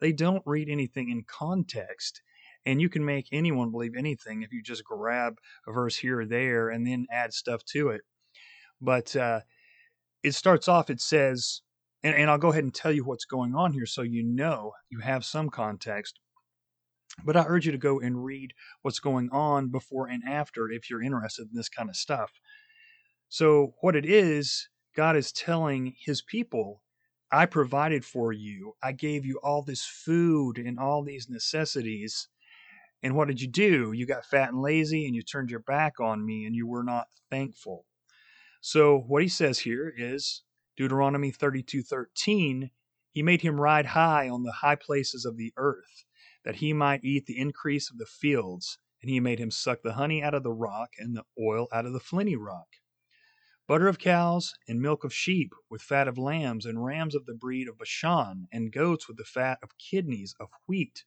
They 0.02 0.12
don't 0.12 0.44
read 0.46 0.70
anything 0.70 1.10
in 1.10 1.24
context. 1.24 2.22
And 2.66 2.82
you 2.82 2.90
can 2.90 3.06
make 3.06 3.28
anyone 3.32 3.72
believe 3.72 3.96
anything 3.96 4.42
if 4.42 4.52
you 4.52 4.62
just 4.62 4.84
grab 4.84 5.38
a 5.68 5.72
verse 5.72 5.96
here 5.96 6.22
or 6.22 6.26
there 6.26 6.70
and 6.70 6.86
then 6.86 7.06
add 7.12 7.34
stuff 7.34 7.64
to 7.66 7.90
it. 7.90 8.02
But 8.82 9.16
uh, 9.16 9.42
it 10.24 10.34
starts 10.34 10.68
off, 10.68 10.90
it 10.90 11.00
says, 11.00 11.62
and, 12.04 12.16
and 12.16 12.30
I'll 12.30 12.38
go 12.38 12.50
ahead 12.50 12.64
and 12.64 12.74
tell 12.74 12.92
you 12.92 13.06
what's 13.06 13.26
going 13.26 13.56
on 13.56 13.74
here 13.74 13.86
so 13.86 14.02
you 14.02 14.24
know 14.24 14.74
you 14.90 15.00
have 15.00 15.24
some 15.24 15.50
context. 15.50 16.20
But 17.24 17.38
I 17.38 17.46
urge 17.48 17.66
you 17.68 17.72
to 17.72 17.78
go 17.78 18.00
and 18.00 18.26
read 18.26 18.54
what's 18.82 19.00
going 19.00 19.30
on 19.32 19.70
before 19.70 20.08
and 20.08 20.24
after 20.28 20.70
if 20.70 20.90
you're 20.90 21.04
interested 21.04 21.44
in 21.44 21.54
this 21.54 21.70
kind 21.70 21.90
of 21.90 21.96
stuff. 21.96 22.32
So, 23.30 23.74
what 23.82 23.96
it 23.96 24.06
is, 24.06 24.70
God 24.96 25.16
is 25.16 25.32
telling 25.32 25.96
his 25.98 26.22
people, 26.22 26.84
I 27.32 27.48
provided 27.48 28.06
for 28.06 28.32
you. 28.32 28.76
I 28.82 28.92
gave 28.92 29.26
you 29.26 29.40
all 29.44 29.62
this 29.62 29.84
food 29.84 30.58
and 30.58 30.80
all 30.80 31.04
these 31.04 31.28
necessities. 31.30 32.30
And 33.02 33.16
what 33.16 33.28
did 33.28 33.42
you 33.42 33.48
do? 33.48 33.92
You 33.92 34.06
got 34.06 34.26
fat 34.26 34.50
and 34.50 34.62
lazy 34.62 35.06
and 35.06 35.16
you 35.16 35.22
turned 35.22 35.50
your 35.50 35.60
back 35.60 36.00
on 36.00 36.26
me 36.26 36.46
and 36.46 36.56
you 36.56 36.68
were 36.68 36.84
not 36.84 37.08
thankful. 37.30 37.86
So, 38.62 39.00
what 39.00 39.22
he 39.22 39.28
says 39.28 39.60
here 39.60 39.94
is 39.98 40.44
Deuteronomy 40.78 41.32
32 41.32 41.82
13, 41.82 42.70
he 43.12 43.24
made 43.24 43.42
him 43.42 43.60
ride 43.60 43.88
high 43.88 44.30
on 44.30 44.44
the 44.44 44.52
high 44.52 44.76
places 44.76 45.26
of 45.26 45.36
the 45.36 45.52
earth, 45.58 46.06
that 46.44 46.58
he 46.58 46.74
might 46.74 47.04
eat 47.04 47.26
the 47.26 47.40
increase 47.40 47.90
of 47.90 47.98
the 47.98 48.06
fields. 48.06 48.78
And 49.02 49.10
he 49.10 49.20
made 49.20 49.40
him 49.40 49.52
suck 49.52 49.84
the 49.84 49.94
honey 49.94 50.24
out 50.24 50.34
of 50.34 50.44
the 50.44 50.54
rock 50.54 50.92
and 50.98 51.16
the 51.16 51.26
oil 51.40 51.68
out 51.72 51.86
of 51.86 51.94
the 51.94 52.00
flinty 52.00 52.36
rock 52.36 52.68
butter 53.68 53.88
of 53.88 54.00
cows, 54.00 54.54
and 54.68 54.82
milk 54.82 55.04
of 55.04 55.14
sheep, 55.14 55.54
with 55.70 55.82
fat 55.82 56.08
of 56.08 56.18
lambs, 56.18 56.66
and 56.66 56.86
rams 56.86 57.16
of 57.16 57.26
the 57.26 57.34
breed 57.34 57.68
of 57.68 57.78
Bashan, 57.78 58.48
and 58.52 58.72
goats 58.72 59.08
with 59.08 59.18
the 59.18 59.24
fat 59.24 59.58
of 59.64 59.78
kidneys 59.78 60.36
of 60.40 60.50
wheat. 60.68 61.04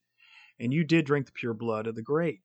And 0.59 0.73
you 0.73 0.85
did 0.85 1.07
drink 1.07 1.27
the 1.27 1.33
pure 1.33 1.55
blood 1.55 1.87
of 1.87 1.95
the 1.95 2.03
grape. 2.03 2.43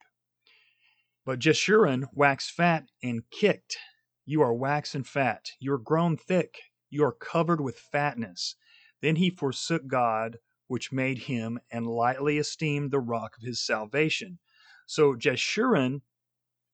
But 1.26 1.40
Jeshurun 1.40 2.06
waxed 2.14 2.52
fat 2.52 2.84
and 3.02 3.24
kicked. 3.32 3.78
You 4.26 4.42
are 4.42 4.54
waxen 4.54 5.04
fat. 5.04 5.52
You 5.60 5.74
are 5.74 5.80
grown 5.80 6.18
thick. 6.18 6.58
You 6.90 7.04
are 7.06 7.14
covered 7.14 7.62
with 7.62 7.80
fatness. 7.80 8.56
Then 9.02 9.16
he 9.16 9.30
forsook 9.30 9.88
God, 9.88 10.38
which 10.68 10.92
made 10.92 11.18
him, 11.18 11.60
and 11.72 11.88
lightly 11.88 12.38
esteemed 12.38 12.92
the 12.92 13.00
rock 13.00 13.36
of 13.38 13.44
his 13.44 13.66
salvation. 13.66 14.40
So 14.86 15.16
Jeshurun 15.16 16.02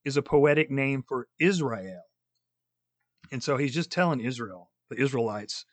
is 0.03 0.17
a 0.17 0.21
poetic 0.21 0.69
name 0.69 1.03
for 1.07 1.27
Israel. 1.39 2.01
And 3.31 3.43
so 3.43 3.57
he's 3.57 3.73
just 3.73 3.91
telling 3.91 4.19
Israel, 4.19 4.69
the 4.89 5.01
Israelites, 5.01 5.65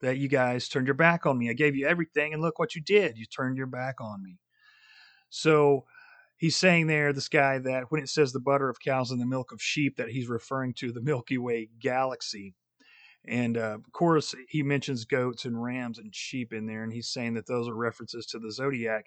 that 0.00 0.18
you 0.18 0.28
guys 0.28 0.68
turned 0.68 0.86
your 0.86 0.94
back 0.94 1.26
on 1.26 1.38
me. 1.38 1.48
I 1.48 1.54
gave 1.54 1.76
you 1.76 1.86
everything, 1.86 2.32
and 2.32 2.42
look 2.42 2.58
what 2.58 2.74
you 2.74 2.82
did. 2.82 3.16
You 3.16 3.26
turned 3.26 3.56
your 3.56 3.66
back 3.66 4.00
on 4.00 4.22
me. 4.22 4.38
So 5.30 5.84
he's 6.36 6.56
saying 6.56 6.88
there, 6.88 7.12
this 7.12 7.28
guy, 7.28 7.58
that 7.58 7.84
when 7.90 8.02
it 8.02 8.08
says 8.08 8.32
the 8.32 8.40
butter 8.40 8.68
of 8.68 8.80
cows 8.80 9.10
and 9.10 9.20
the 9.20 9.26
milk 9.26 9.52
of 9.52 9.62
sheep, 9.62 9.96
that 9.96 10.10
he's 10.10 10.28
referring 10.28 10.74
to 10.74 10.92
the 10.92 11.00
Milky 11.00 11.38
Way 11.38 11.68
galaxy. 11.80 12.54
And 13.24 13.56
uh, 13.56 13.78
of 13.86 13.92
course, 13.92 14.34
he 14.48 14.64
mentions 14.64 15.04
goats 15.04 15.44
and 15.44 15.62
rams 15.62 15.98
and 15.98 16.14
sheep 16.14 16.52
in 16.52 16.66
there, 16.66 16.82
and 16.82 16.92
he's 16.92 17.08
saying 17.08 17.34
that 17.34 17.46
those 17.46 17.68
are 17.68 17.74
references 17.74 18.26
to 18.26 18.40
the 18.40 18.50
zodiac. 18.50 19.06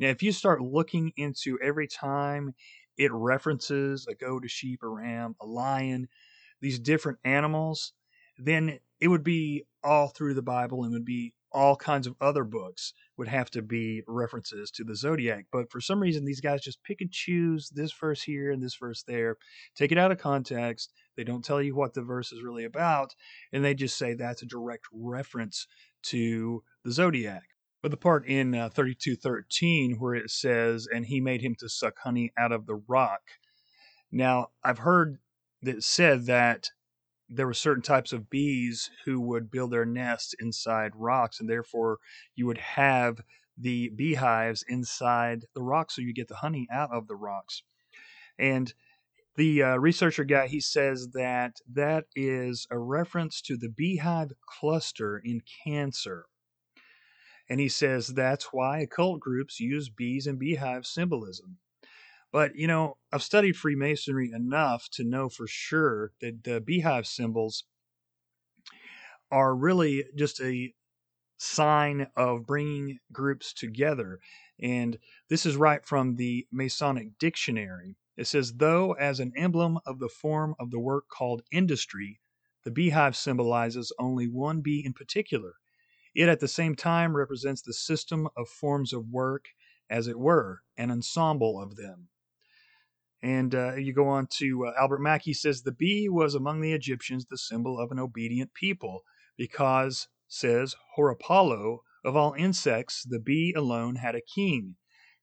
Now, 0.00 0.08
if 0.08 0.22
you 0.22 0.32
start 0.32 0.60
looking 0.60 1.12
into 1.16 1.58
every 1.62 1.86
time 1.86 2.54
it 2.98 3.12
references 3.12 4.06
a 4.08 4.14
goat, 4.14 4.44
a 4.44 4.48
sheep, 4.48 4.80
a 4.82 4.88
ram, 4.88 5.36
a 5.40 5.46
lion, 5.46 6.08
these 6.62 6.78
different 6.78 7.18
animals, 7.24 7.92
then 8.38 8.78
it 9.00 9.08
would 9.08 9.24
be 9.24 9.64
all 9.84 10.08
through 10.08 10.32
the 10.32 10.42
Bible 10.42 10.84
and 10.84 10.92
would 10.92 11.04
be 11.04 11.34
all 11.52 11.76
kinds 11.76 12.06
of 12.06 12.16
other 12.20 12.44
books 12.44 12.94
would 13.18 13.28
have 13.28 13.50
to 13.50 13.60
be 13.60 14.02
references 14.06 14.70
to 14.70 14.84
the 14.84 14.96
zodiac. 14.96 15.44
But 15.52 15.70
for 15.70 15.80
some 15.80 16.00
reason, 16.00 16.24
these 16.24 16.40
guys 16.40 16.62
just 16.62 16.82
pick 16.82 17.00
and 17.00 17.10
choose 17.10 17.68
this 17.70 17.92
verse 17.92 18.22
here 18.22 18.50
and 18.50 18.62
this 18.62 18.76
verse 18.76 19.02
there, 19.02 19.36
take 19.74 19.92
it 19.92 19.98
out 19.98 20.12
of 20.12 20.18
context. 20.18 20.92
They 21.16 21.24
don't 21.24 21.44
tell 21.44 21.60
you 21.60 21.74
what 21.74 21.92
the 21.92 22.02
verse 22.02 22.32
is 22.32 22.42
really 22.42 22.64
about, 22.64 23.14
and 23.52 23.62
they 23.62 23.74
just 23.74 23.98
say 23.98 24.14
that's 24.14 24.42
a 24.42 24.46
direct 24.46 24.86
reference 24.92 25.66
to 26.04 26.62
the 26.84 26.92
zodiac. 26.92 27.42
But 27.82 27.90
the 27.90 27.96
part 27.96 28.26
in 28.26 28.54
uh, 28.54 28.70
32:13 28.70 29.98
where 29.98 30.14
it 30.14 30.30
says, 30.30 30.86
"And 30.92 31.04
he 31.06 31.20
made 31.20 31.42
him 31.42 31.54
to 31.56 31.68
suck 31.68 31.98
honey 31.98 32.32
out 32.38 32.52
of 32.52 32.66
the 32.66 32.76
rock." 32.76 33.22
Now, 34.10 34.48
I've 34.62 34.78
heard 34.78 35.18
that 35.62 35.82
said 35.82 36.26
that 36.26 36.68
there 37.28 37.46
were 37.46 37.54
certain 37.54 37.82
types 37.82 38.12
of 38.12 38.28
bees 38.28 38.90
who 39.04 39.20
would 39.20 39.50
build 39.50 39.70
their 39.70 39.86
nests 39.86 40.34
inside 40.40 40.92
rocks, 40.94 41.40
and 41.40 41.48
therefore 41.48 41.98
you 42.34 42.46
would 42.46 42.58
have 42.58 43.22
the 43.56 43.90
beehives 43.90 44.64
inside 44.68 45.46
the 45.54 45.62
rocks, 45.62 45.96
so 45.96 46.02
you 46.02 46.12
get 46.12 46.28
the 46.28 46.36
honey 46.36 46.66
out 46.70 46.90
of 46.92 47.06
the 47.06 47.16
rocks. 47.16 47.62
And 48.38 48.72
the 49.36 49.62
uh, 49.62 49.76
researcher 49.76 50.24
guy 50.24 50.46
he 50.46 50.60
says 50.60 51.08
that 51.14 51.56
that 51.72 52.04
is 52.14 52.66
a 52.70 52.78
reference 52.78 53.40
to 53.42 53.56
the 53.56 53.70
beehive 53.70 54.32
cluster 54.46 55.18
in 55.18 55.42
Cancer. 55.64 56.26
And 57.48 57.60
he 57.60 57.68
says 57.68 58.08
that's 58.08 58.52
why 58.52 58.80
occult 58.80 59.20
groups 59.20 59.58
use 59.58 59.88
bees 59.88 60.26
and 60.26 60.38
beehive 60.38 60.86
symbolism. 60.86 61.58
But, 62.32 62.56
you 62.56 62.66
know, 62.66 62.96
I've 63.12 63.22
studied 63.22 63.56
Freemasonry 63.56 64.30
enough 64.34 64.88
to 64.92 65.04
know 65.04 65.28
for 65.28 65.46
sure 65.46 66.12
that 66.22 66.44
the 66.44 66.60
beehive 66.60 67.06
symbols 67.06 67.64
are 69.30 69.54
really 69.54 70.04
just 70.16 70.40
a 70.40 70.72
sign 71.36 72.06
of 72.16 72.46
bringing 72.46 72.98
groups 73.12 73.52
together. 73.52 74.20
And 74.60 74.98
this 75.28 75.44
is 75.44 75.56
right 75.56 75.84
from 75.84 76.16
the 76.16 76.46
Masonic 76.50 77.18
Dictionary. 77.18 77.96
It 78.16 78.26
says, 78.26 78.54
though 78.54 78.92
as 78.92 79.20
an 79.20 79.32
emblem 79.36 79.78
of 79.84 79.98
the 79.98 80.08
form 80.08 80.54
of 80.58 80.70
the 80.70 80.78
work 80.78 81.08
called 81.08 81.42
industry, 81.50 82.20
the 82.64 82.70
beehive 82.70 83.16
symbolizes 83.16 83.92
only 83.98 84.28
one 84.28 84.60
bee 84.60 84.82
in 84.84 84.92
particular. 84.92 85.54
It 86.14 86.28
at 86.28 86.40
the 86.40 86.48
same 86.48 86.76
time 86.76 87.16
represents 87.16 87.62
the 87.62 87.72
system 87.72 88.28
of 88.36 88.48
forms 88.48 88.92
of 88.92 89.08
work, 89.08 89.46
as 89.90 90.06
it 90.06 90.18
were, 90.18 90.60
an 90.76 90.90
ensemble 90.90 91.60
of 91.60 91.76
them. 91.76 92.08
And 93.24 93.54
uh, 93.54 93.76
you 93.76 93.92
go 93.92 94.08
on 94.08 94.26
to 94.38 94.66
uh, 94.66 94.72
Albert 94.76 94.98
Mackey 94.98 95.32
says 95.32 95.62
the 95.62 95.70
bee 95.70 96.08
was 96.08 96.34
among 96.34 96.60
the 96.60 96.72
Egyptians 96.72 97.24
the 97.24 97.38
symbol 97.38 97.78
of 97.78 97.92
an 97.92 98.00
obedient 98.00 98.52
people 98.52 99.04
because, 99.36 100.08
says 100.26 100.74
Horapollo, 100.98 101.78
of 102.04 102.16
all 102.16 102.34
insects, 102.36 103.04
the 103.04 103.20
bee 103.20 103.54
alone 103.56 103.94
had 103.94 104.16
a 104.16 104.20
king. 104.20 104.74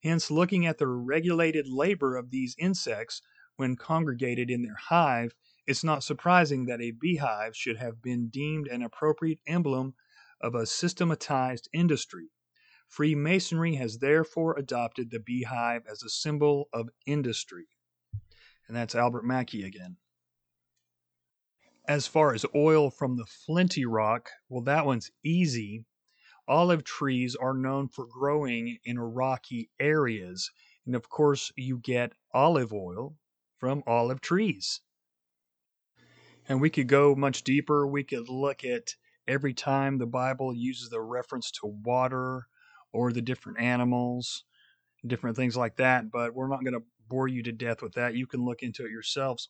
Hence, 0.02 0.32
looking 0.32 0.66
at 0.66 0.78
the 0.78 0.88
regulated 0.88 1.68
labor 1.68 2.16
of 2.16 2.32
these 2.32 2.56
insects 2.58 3.22
when 3.58 3.76
congregated 3.76 4.50
in 4.50 4.62
their 4.62 4.78
hive, 4.88 5.36
it's 5.68 5.84
not 5.84 6.02
surprising 6.02 6.68
that 6.68 6.80
a 6.80 6.92
beehive 6.92 7.54
should 7.54 7.76
have 7.78 8.02
been 8.02 8.30
deemed 8.30 8.68
an 8.68 8.82
appropriate 8.82 9.40
emblem 9.46 9.94
of 10.40 10.56
a 10.56 10.66
systematized 10.66 11.68
industry. 11.74 12.30
Freemasonry 12.88 13.76
has 13.76 13.98
therefore 13.98 14.58
adopted 14.58 15.12
the 15.12 15.20
beehive 15.20 15.84
as 15.86 16.02
a 16.02 16.10
symbol 16.10 16.70
of 16.72 16.88
industry 17.06 17.68
and 18.70 18.78
that's 18.78 18.96
Albert 18.96 19.26
Mackey 19.26 19.64
again. 19.64 19.98
As 21.88 22.06
far 22.06 22.36
as 22.36 22.46
oil 22.56 22.92
from 22.92 23.18
the 23.18 23.26
flinty 23.26 23.84
rock, 23.84 24.30
well, 24.48 24.62
that 24.62 24.86
one's 24.86 25.10
easy. 25.26 25.86
Olive 26.48 26.84
trees 26.84 27.36
are 27.36 27.56
known 27.56 27.90
for 27.90 28.06
growing 28.06 28.78
in 28.86 29.00
rocky 29.00 29.72
areas, 29.80 30.52
and 30.86 30.96
of 30.96 31.10
course, 31.10 31.52
you 31.58 31.80
get 31.80 32.14
olive 32.32 32.72
oil 32.72 33.18
from 33.58 33.84
olive 33.88 34.22
trees. 34.22 34.82
And 36.48 36.62
we 36.62 36.70
could 36.70 36.88
go 36.88 37.16
much 37.16 37.44
deeper. 37.44 37.88
We 37.88 38.04
could 38.04 38.30
look 38.30 38.64
at 38.64 38.96
every 39.28 39.54
time 39.54 39.98
the 39.98 40.08
Bible 40.08 40.54
uses 40.54 40.90
the 40.90 41.02
reference 41.02 41.52
to 41.52 41.68
water 41.68 42.48
or 42.94 43.12
the 43.12 43.22
different 43.22 43.60
animals, 43.60 44.44
different 45.06 45.38
things 45.38 45.58
like 45.58 45.78
that, 45.78 46.12
but 46.12 46.36
we're 46.36 46.48
not 46.48 46.64
going 46.64 46.74
to 46.74 46.84
bore 47.10 47.28
you 47.28 47.44
to 47.44 47.52
death 47.52 47.82
with 47.82 47.94
that. 47.94 48.16
You 48.16 48.28
can 48.28 48.46
look 48.46 48.62
into 48.62 48.86
it 48.86 48.92
yourselves. 48.92 49.50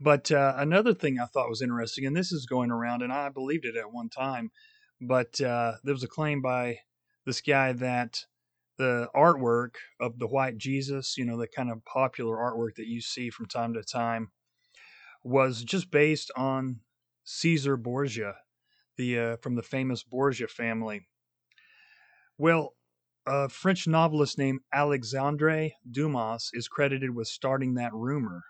But 0.00 0.32
uh, 0.32 0.54
another 0.56 0.94
thing 0.94 1.20
I 1.20 1.26
thought 1.26 1.48
was 1.48 1.62
interesting, 1.62 2.06
and 2.06 2.16
this 2.16 2.32
is 2.32 2.46
going 2.46 2.72
around, 2.72 3.02
and 3.02 3.12
I 3.12 3.28
believed 3.28 3.64
it 3.64 3.76
at 3.76 3.92
one 3.92 4.08
time, 4.08 4.50
but 5.00 5.40
uh, 5.40 5.74
there 5.84 5.94
was 5.94 6.02
a 6.02 6.08
claim 6.08 6.42
by 6.42 6.78
this 7.24 7.40
guy 7.40 7.72
that 7.72 8.24
the 8.78 9.08
artwork 9.14 9.74
of 10.00 10.18
the 10.18 10.26
white 10.26 10.58
Jesus, 10.58 11.16
you 11.16 11.24
know, 11.24 11.36
the 11.36 11.46
kind 11.46 11.70
of 11.70 11.84
popular 11.84 12.36
artwork 12.36 12.74
that 12.76 12.88
you 12.88 13.00
see 13.00 13.30
from 13.30 13.46
time 13.46 13.74
to 13.74 13.82
time, 13.84 14.32
was 15.22 15.62
just 15.62 15.90
based 15.90 16.32
on 16.36 16.80
Caesar 17.24 17.76
Borgia, 17.76 18.34
the 18.96 19.18
uh, 19.18 19.36
from 19.36 19.54
the 19.54 19.62
famous 19.62 20.02
Borgia 20.02 20.48
family. 20.48 21.06
Well, 22.38 22.74
a 23.26 23.48
French 23.48 23.86
novelist 23.86 24.36
named 24.36 24.60
Alexandre 24.72 25.70
Dumas 25.88 26.50
is 26.54 26.66
credited 26.66 27.14
with 27.14 27.28
starting 27.28 27.74
that 27.74 27.92
rumor, 27.94 28.42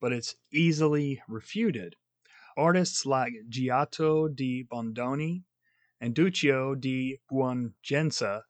but 0.00 0.12
it's 0.12 0.34
easily 0.52 1.22
refuted. 1.26 1.96
Artists 2.56 3.06
like 3.06 3.32
Giotto 3.48 4.28
di 4.28 4.64
Bondone 4.64 5.44
and 6.00 6.14
Duccio 6.14 6.78
di 6.78 7.18
Buongenza 7.30 8.42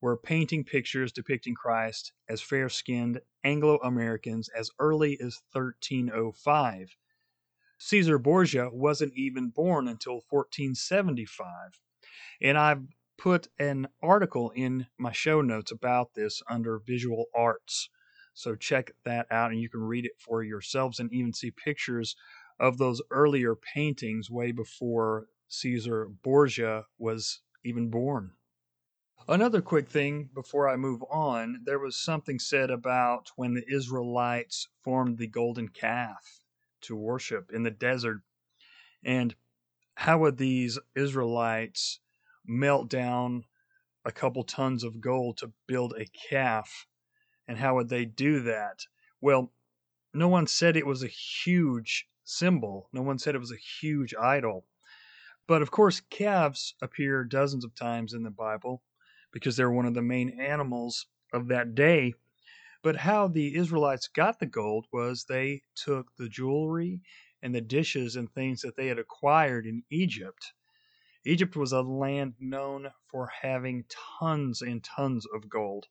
were 0.00 0.16
painting 0.16 0.64
pictures 0.64 1.12
depicting 1.12 1.54
Christ 1.54 2.12
as 2.28 2.42
fair 2.42 2.68
skinned 2.68 3.20
Anglo 3.44 3.78
Americans 3.78 4.48
as 4.48 4.70
early 4.80 5.18
as 5.20 5.40
1305. 5.52 6.96
Caesar 7.78 8.18
Borgia 8.18 8.68
wasn't 8.72 9.12
even 9.14 9.50
born 9.50 9.86
until 9.86 10.24
1475. 10.28 11.80
And 12.42 12.58
I've 12.58 12.82
put 13.16 13.48
an 13.58 13.88
article 14.02 14.50
in 14.50 14.86
my 14.98 15.12
show 15.12 15.40
notes 15.40 15.70
about 15.70 16.14
this 16.14 16.42
under 16.48 16.78
visual 16.78 17.26
arts. 17.34 17.88
So 18.34 18.54
check 18.54 18.92
that 19.04 19.26
out 19.30 19.52
and 19.52 19.60
you 19.60 19.68
can 19.68 19.82
read 19.82 20.04
it 20.04 20.18
for 20.18 20.42
yourselves 20.42 20.98
and 20.98 21.12
even 21.12 21.32
see 21.32 21.50
pictures 21.50 22.16
of 22.58 22.78
those 22.78 23.00
earlier 23.10 23.54
paintings 23.54 24.30
way 24.30 24.52
before 24.52 25.26
Caesar 25.48 26.06
Borgia 26.06 26.86
was 26.98 27.40
even 27.64 27.90
born. 27.90 28.32
Another 29.26 29.62
quick 29.62 29.88
thing 29.88 30.28
before 30.34 30.68
I 30.68 30.76
move 30.76 31.02
on, 31.10 31.62
there 31.64 31.78
was 31.78 31.96
something 31.96 32.38
said 32.38 32.70
about 32.70 33.30
when 33.36 33.54
the 33.54 33.64
Israelites 33.72 34.68
formed 34.82 35.16
the 35.16 35.26
golden 35.26 35.68
calf 35.68 36.40
to 36.82 36.94
worship 36.94 37.50
in 37.50 37.62
the 37.62 37.70
desert. 37.70 38.20
And 39.02 39.34
how 39.94 40.18
would 40.18 40.36
these 40.36 40.78
Israelites 40.94 42.00
melt 42.46 42.88
down 42.88 43.44
a 44.04 44.12
couple 44.12 44.44
tons 44.44 44.84
of 44.84 45.00
gold 45.00 45.38
to 45.38 45.52
build 45.66 45.94
a 45.98 46.06
calf. 46.28 46.86
And 47.48 47.58
how 47.58 47.74
would 47.76 47.88
they 47.88 48.04
do 48.04 48.40
that? 48.40 48.86
Well, 49.20 49.52
no 50.12 50.28
one 50.28 50.46
said 50.46 50.76
it 50.76 50.86
was 50.86 51.02
a 51.02 51.08
huge 51.08 52.08
symbol, 52.24 52.88
no 52.92 53.02
one 53.02 53.18
said 53.18 53.34
it 53.34 53.40
was 53.40 53.52
a 53.52 53.56
huge 53.56 54.14
idol. 54.14 54.66
But 55.46 55.62
of 55.62 55.70
course, 55.70 56.00
calves 56.00 56.74
appear 56.80 57.24
dozens 57.24 57.64
of 57.64 57.74
times 57.74 58.14
in 58.14 58.22
the 58.22 58.30
Bible 58.30 58.82
because 59.32 59.56
they're 59.56 59.70
one 59.70 59.86
of 59.86 59.94
the 59.94 60.02
main 60.02 60.40
animals 60.40 61.06
of 61.32 61.48
that 61.48 61.74
day. 61.74 62.14
But 62.82 62.96
how 62.96 63.28
the 63.28 63.56
Israelites 63.56 64.08
got 64.08 64.38
the 64.38 64.46
gold 64.46 64.86
was 64.92 65.24
they 65.24 65.62
took 65.74 66.14
the 66.16 66.28
jewelry 66.28 67.00
and 67.42 67.54
the 67.54 67.60
dishes 67.60 68.16
and 68.16 68.32
things 68.32 68.62
that 68.62 68.76
they 68.76 68.86
had 68.86 68.98
acquired 68.98 69.66
in 69.66 69.82
Egypt 69.90 70.52
Egypt 71.24 71.56
was 71.56 71.72
a 71.72 71.82
land 71.82 72.34
known 72.38 72.90
for 73.06 73.30
having 73.42 73.84
tons 74.18 74.62
and 74.62 74.82
tons 74.82 75.26
of 75.34 75.48
gold. 75.48 75.86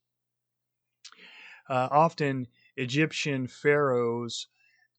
Uh, 1.69 1.88
often, 1.91 2.47
Egyptian 2.75 3.47
pharaohs, 3.47 4.47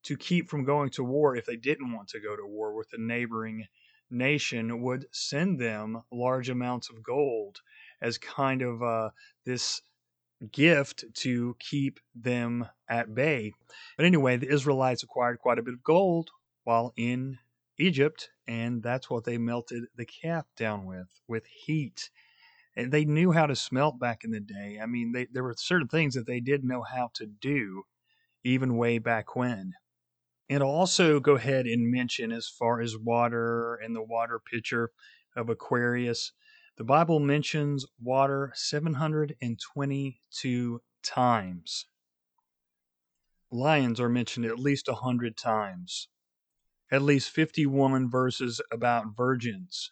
to 0.03 0.17
keep 0.17 0.49
from 0.49 0.65
going 0.65 0.91
to 0.91 1.05
war 1.05 1.37
if 1.37 1.47
they 1.47 1.57
didn't 1.57 1.93
want 1.93 2.09
to 2.09 2.21
go 2.21 2.37
to 2.37 2.47
war 2.47 2.75
with 2.75 2.89
a 2.93 3.01
neighboring 3.01 3.67
nation, 4.11 4.83
would 4.83 5.07
send 5.13 5.59
them 5.59 6.03
large 6.13 6.49
amounts 6.49 6.91
of 6.91 7.03
gold 7.03 7.61
as 8.01 8.19
kind 8.19 8.63
of 8.63 8.83
uh, 8.83 9.11
this 9.45 9.81
gift 10.53 11.05
to 11.15 11.57
keep 11.59 12.01
them 12.15 12.67
at 12.89 13.15
bay. 13.15 13.53
But 13.97 14.07
anyway, 14.07 14.37
the 14.37 14.53
Israelites 14.53 15.03
acquired 15.03 15.39
quite 15.39 15.59
a 15.59 15.63
bit 15.63 15.75
of 15.75 15.83
gold 15.83 16.31
while 16.65 16.93
in 16.97 17.39
Egypt, 17.79 18.31
and 18.47 18.83
that's 18.83 19.11
what 19.11 19.25
they 19.25 19.39
melted 19.39 19.85
the 19.97 20.07
calf 20.07 20.47
down 20.57 20.87
with, 20.87 21.09
with 21.27 21.47
heat. 21.47 22.11
And 22.77 22.93
they 22.93 23.05
knew 23.05 23.33
how 23.33 23.47
to 23.47 23.57
smelt 23.57 23.99
back 23.99 24.25
in 24.25 24.31
the 24.31 24.41
day. 24.41 24.79
I 24.83 24.87
mean, 24.87 25.13
they, 25.13 25.27
there 25.33 25.45
were 25.45 25.55
certain 25.57 25.89
things 25.89 26.15
that 26.15 26.27
they 26.27 26.41
did 26.41 26.65
know 26.65 26.83
how 26.83 27.11
to 27.15 27.27
do, 27.27 27.85
even 28.43 28.77
way 28.77 28.99
back 28.99 29.37
when. 29.37 29.75
And 30.49 30.63
I'll 30.63 30.69
also 30.69 31.21
go 31.21 31.37
ahead 31.37 31.67
and 31.67 31.91
mention 31.91 32.31
as 32.31 32.49
far 32.49 32.81
as 32.81 32.99
water 32.99 33.77
and 33.77 33.97
the 33.97 34.03
water 34.03 34.39
pitcher 34.39 34.91
of 35.35 35.49
Aquarius, 35.49 36.33
the 36.77 36.85
Bible 36.85 37.21
mentions 37.21 37.87
water 38.01 38.53
722 38.55 40.83
times. 41.03 41.87
Lions 43.51 44.01
are 44.01 44.09
mentioned 44.09 44.47
at 44.47 44.59
least 44.59 44.89
100 44.89 45.37
times. 45.37 46.09
At 46.95 47.03
least 47.03 47.31
50 47.31 47.67
woman 47.67 48.09
verses 48.09 48.61
about 48.71 49.17
virgins. 49.17 49.91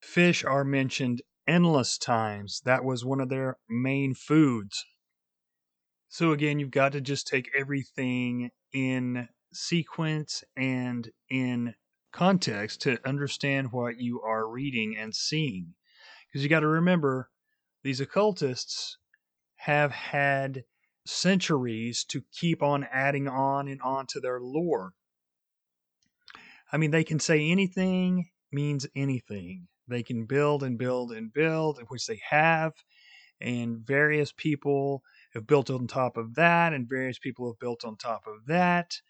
Fish 0.00 0.42
are 0.44 0.64
mentioned 0.64 1.22
endless 1.46 1.96
times. 1.96 2.60
That 2.64 2.82
was 2.82 3.04
one 3.04 3.20
of 3.20 3.28
their 3.28 3.58
main 3.68 4.14
foods. 4.14 4.84
So, 6.08 6.32
again, 6.32 6.58
you've 6.58 6.72
got 6.72 6.90
to 6.90 7.00
just 7.00 7.28
take 7.28 7.52
everything 7.56 8.50
in 8.72 9.28
sequence 9.52 10.42
and 10.56 11.08
in 11.30 11.76
context 12.12 12.82
to 12.82 12.98
understand 13.06 13.70
what 13.70 14.00
you 14.00 14.20
are 14.20 14.50
reading 14.50 14.96
and 14.98 15.14
seeing. 15.14 15.74
Because 16.26 16.42
you 16.42 16.48
got 16.48 16.60
to 16.60 16.66
remember, 16.66 17.30
these 17.84 18.00
occultists 18.00 18.98
have 19.54 19.92
had 19.92 20.64
centuries 21.06 22.02
to 22.06 22.24
keep 22.32 22.60
on 22.60 22.88
adding 22.90 23.28
on 23.28 23.68
and 23.68 23.80
on 23.82 24.08
to 24.08 24.18
their 24.18 24.40
lore. 24.40 24.94
I 26.74 26.76
mean, 26.76 26.90
they 26.90 27.04
can 27.04 27.20
say 27.20 27.50
anything 27.52 28.30
means 28.50 28.84
anything. 28.96 29.68
They 29.86 30.02
can 30.02 30.26
build 30.26 30.64
and 30.64 30.76
build 30.76 31.12
and 31.12 31.32
build, 31.32 31.78
which 31.86 32.06
they 32.08 32.20
have, 32.28 32.72
and 33.40 33.78
various 33.78 34.32
people 34.32 35.04
have 35.34 35.46
built 35.46 35.70
on 35.70 35.86
top 35.86 36.16
of 36.16 36.34
that, 36.34 36.72
and 36.72 36.88
various 36.88 37.20
people 37.20 37.46
have 37.46 37.60
built 37.60 37.84
on 37.84 37.96
top 37.96 38.26
of 38.26 38.46
that. 38.48 39.00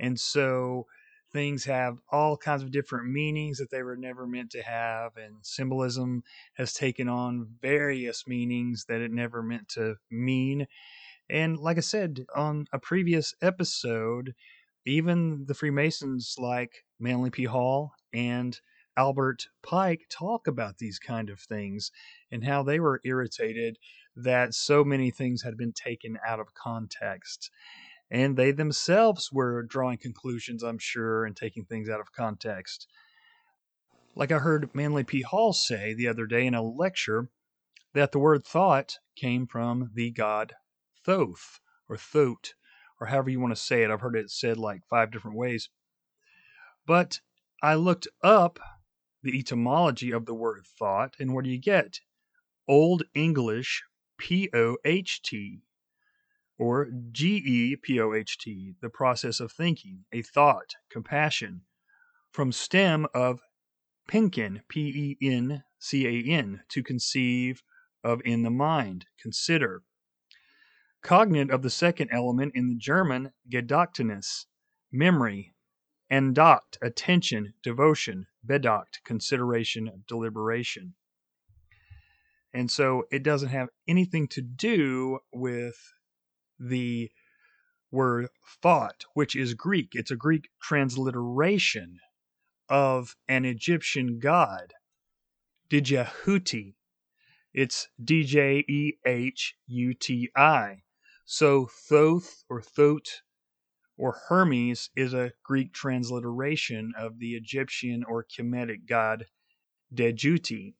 And 0.00 0.18
so 0.18 0.86
things 1.34 1.66
have 1.66 1.98
all 2.10 2.38
kinds 2.38 2.62
of 2.62 2.70
different 2.72 3.12
meanings 3.12 3.58
that 3.58 3.70
they 3.70 3.82
were 3.82 3.98
never 3.98 4.26
meant 4.26 4.50
to 4.52 4.62
have, 4.62 5.18
and 5.18 5.34
symbolism 5.42 6.22
has 6.54 6.72
taken 6.72 7.10
on 7.10 7.46
various 7.60 8.26
meanings 8.26 8.86
that 8.88 9.02
it 9.02 9.12
never 9.12 9.42
meant 9.42 9.68
to 9.70 9.96
mean. 10.10 10.66
And 11.28 11.58
like 11.58 11.76
I 11.76 11.80
said 11.80 12.24
on 12.34 12.68
a 12.72 12.78
previous 12.78 13.34
episode, 13.42 14.32
even 14.84 15.44
the 15.46 15.54
Freemasons 15.54 16.36
like 16.38 16.84
Manly 16.98 17.30
P. 17.30 17.44
Hall 17.44 17.92
and 18.12 18.58
Albert 18.96 19.46
Pike 19.62 20.06
talk 20.10 20.46
about 20.46 20.78
these 20.78 20.98
kind 20.98 21.30
of 21.30 21.40
things 21.40 21.90
and 22.30 22.44
how 22.44 22.62
they 22.62 22.78
were 22.80 23.00
irritated 23.04 23.78
that 24.16 24.54
so 24.54 24.84
many 24.84 25.10
things 25.10 25.42
had 25.42 25.56
been 25.56 25.72
taken 25.72 26.18
out 26.26 26.40
of 26.40 26.54
context 26.54 27.50
and 28.12 28.36
they 28.36 28.52
themselves 28.52 29.32
were 29.32 29.62
drawing 29.62 29.96
conclusions, 29.96 30.62
I'm 30.62 30.78
sure, 30.78 31.24
and 31.24 31.34
taking 31.34 31.64
things 31.64 31.88
out 31.88 32.00
of 32.00 32.12
context. 32.12 32.86
Like 34.14 34.30
I 34.30 34.38
heard 34.38 34.74
Manly 34.74 35.02
P. 35.02 35.22
Hall 35.22 35.54
say 35.54 35.94
the 35.94 36.08
other 36.08 36.26
day 36.26 36.44
in 36.44 36.54
a 36.54 36.62
lecture, 36.62 37.30
that 37.94 38.12
the 38.12 38.18
word 38.18 38.44
thought 38.44 38.98
came 39.16 39.46
from 39.46 39.90
the 39.94 40.10
god 40.10 40.52
Thoth, 41.06 41.60
or 41.88 41.96
Thoth, 41.96 42.52
or 43.02 43.06
however 43.06 43.30
you 43.30 43.40
want 43.40 43.52
to 43.52 43.60
say 43.60 43.82
it. 43.82 43.90
I've 43.90 44.00
heard 44.00 44.14
it 44.14 44.30
said 44.30 44.58
like 44.58 44.86
five 44.88 45.10
different 45.10 45.36
ways. 45.36 45.68
But 46.86 47.18
I 47.60 47.74
looked 47.74 48.06
up 48.22 48.60
the 49.24 49.36
etymology 49.36 50.12
of 50.12 50.24
the 50.24 50.34
word 50.34 50.62
thought, 50.78 51.16
and 51.18 51.34
what 51.34 51.42
do 51.42 51.50
you 51.50 51.58
get? 51.58 51.98
Old 52.68 53.02
English 53.12 53.82
P 54.18 54.48
O 54.54 54.76
H 54.84 55.20
T, 55.20 55.62
or 56.56 56.90
GEPOHT, 57.10 58.76
the 58.80 58.90
process 58.90 59.40
of 59.40 59.50
thinking, 59.50 60.04
a 60.12 60.22
thought, 60.22 60.76
compassion, 60.88 61.62
from 62.30 62.52
stem 62.52 63.08
of 63.12 63.40
pencan, 64.06 64.62
P 64.68 65.18
E 65.20 65.26
N 65.28 65.64
C 65.80 66.06
A 66.06 66.30
N, 66.30 66.62
to 66.68 66.84
conceive 66.84 67.64
of 68.04 68.22
in 68.24 68.44
the 68.44 68.50
mind, 68.50 69.06
consider. 69.20 69.82
Cognate 71.02 71.50
of 71.50 71.62
the 71.62 71.70
second 71.70 72.10
element 72.12 72.52
in 72.54 72.68
the 72.68 72.76
German 72.76 73.32
Gedächtnis, 73.50 74.46
memory, 74.92 75.52
Andacht, 76.08 76.78
attention, 76.80 77.54
devotion, 77.62 78.26
Bedacht, 78.46 79.02
consideration, 79.04 80.04
deliberation. 80.06 80.94
And 82.54 82.70
so 82.70 83.04
it 83.10 83.22
doesn't 83.22 83.48
have 83.48 83.70
anything 83.88 84.28
to 84.28 84.42
do 84.42 85.20
with 85.32 85.76
the 86.58 87.10
word 87.90 88.28
thought, 88.62 89.04
which 89.14 89.34
is 89.34 89.54
Greek. 89.54 89.90
It's 89.92 90.10
a 90.10 90.16
Greek 90.16 90.50
transliteration 90.60 91.98
of 92.68 93.16
an 93.26 93.44
Egyptian 93.44 94.18
god, 94.18 94.72
Djehuti. 95.70 96.74
It's 97.54 97.88
D 98.02 98.24
J 98.24 98.64
E 98.68 98.98
H 99.04 99.56
U 99.66 99.94
T 99.94 100.30
I. 100.36 100.81
So 101.24 101.66
Thoth 101.66 102.44
or 102.48 102.60
Thoth 102.60 103.22
or 103.96 104.16
Hermes 104.28 104.90
is 104.96 105.14
a 105.14 105.32
Greek 105.44 105.72
transliteration 105.72 106.92
of 106.98 107.18
the 107.18 107.34
Egyptian 107.34 108.04
or 108.08 108.24
Kemetic 108.24 108.86
god 108.88 109.26
Djehuti. 109.94 110.74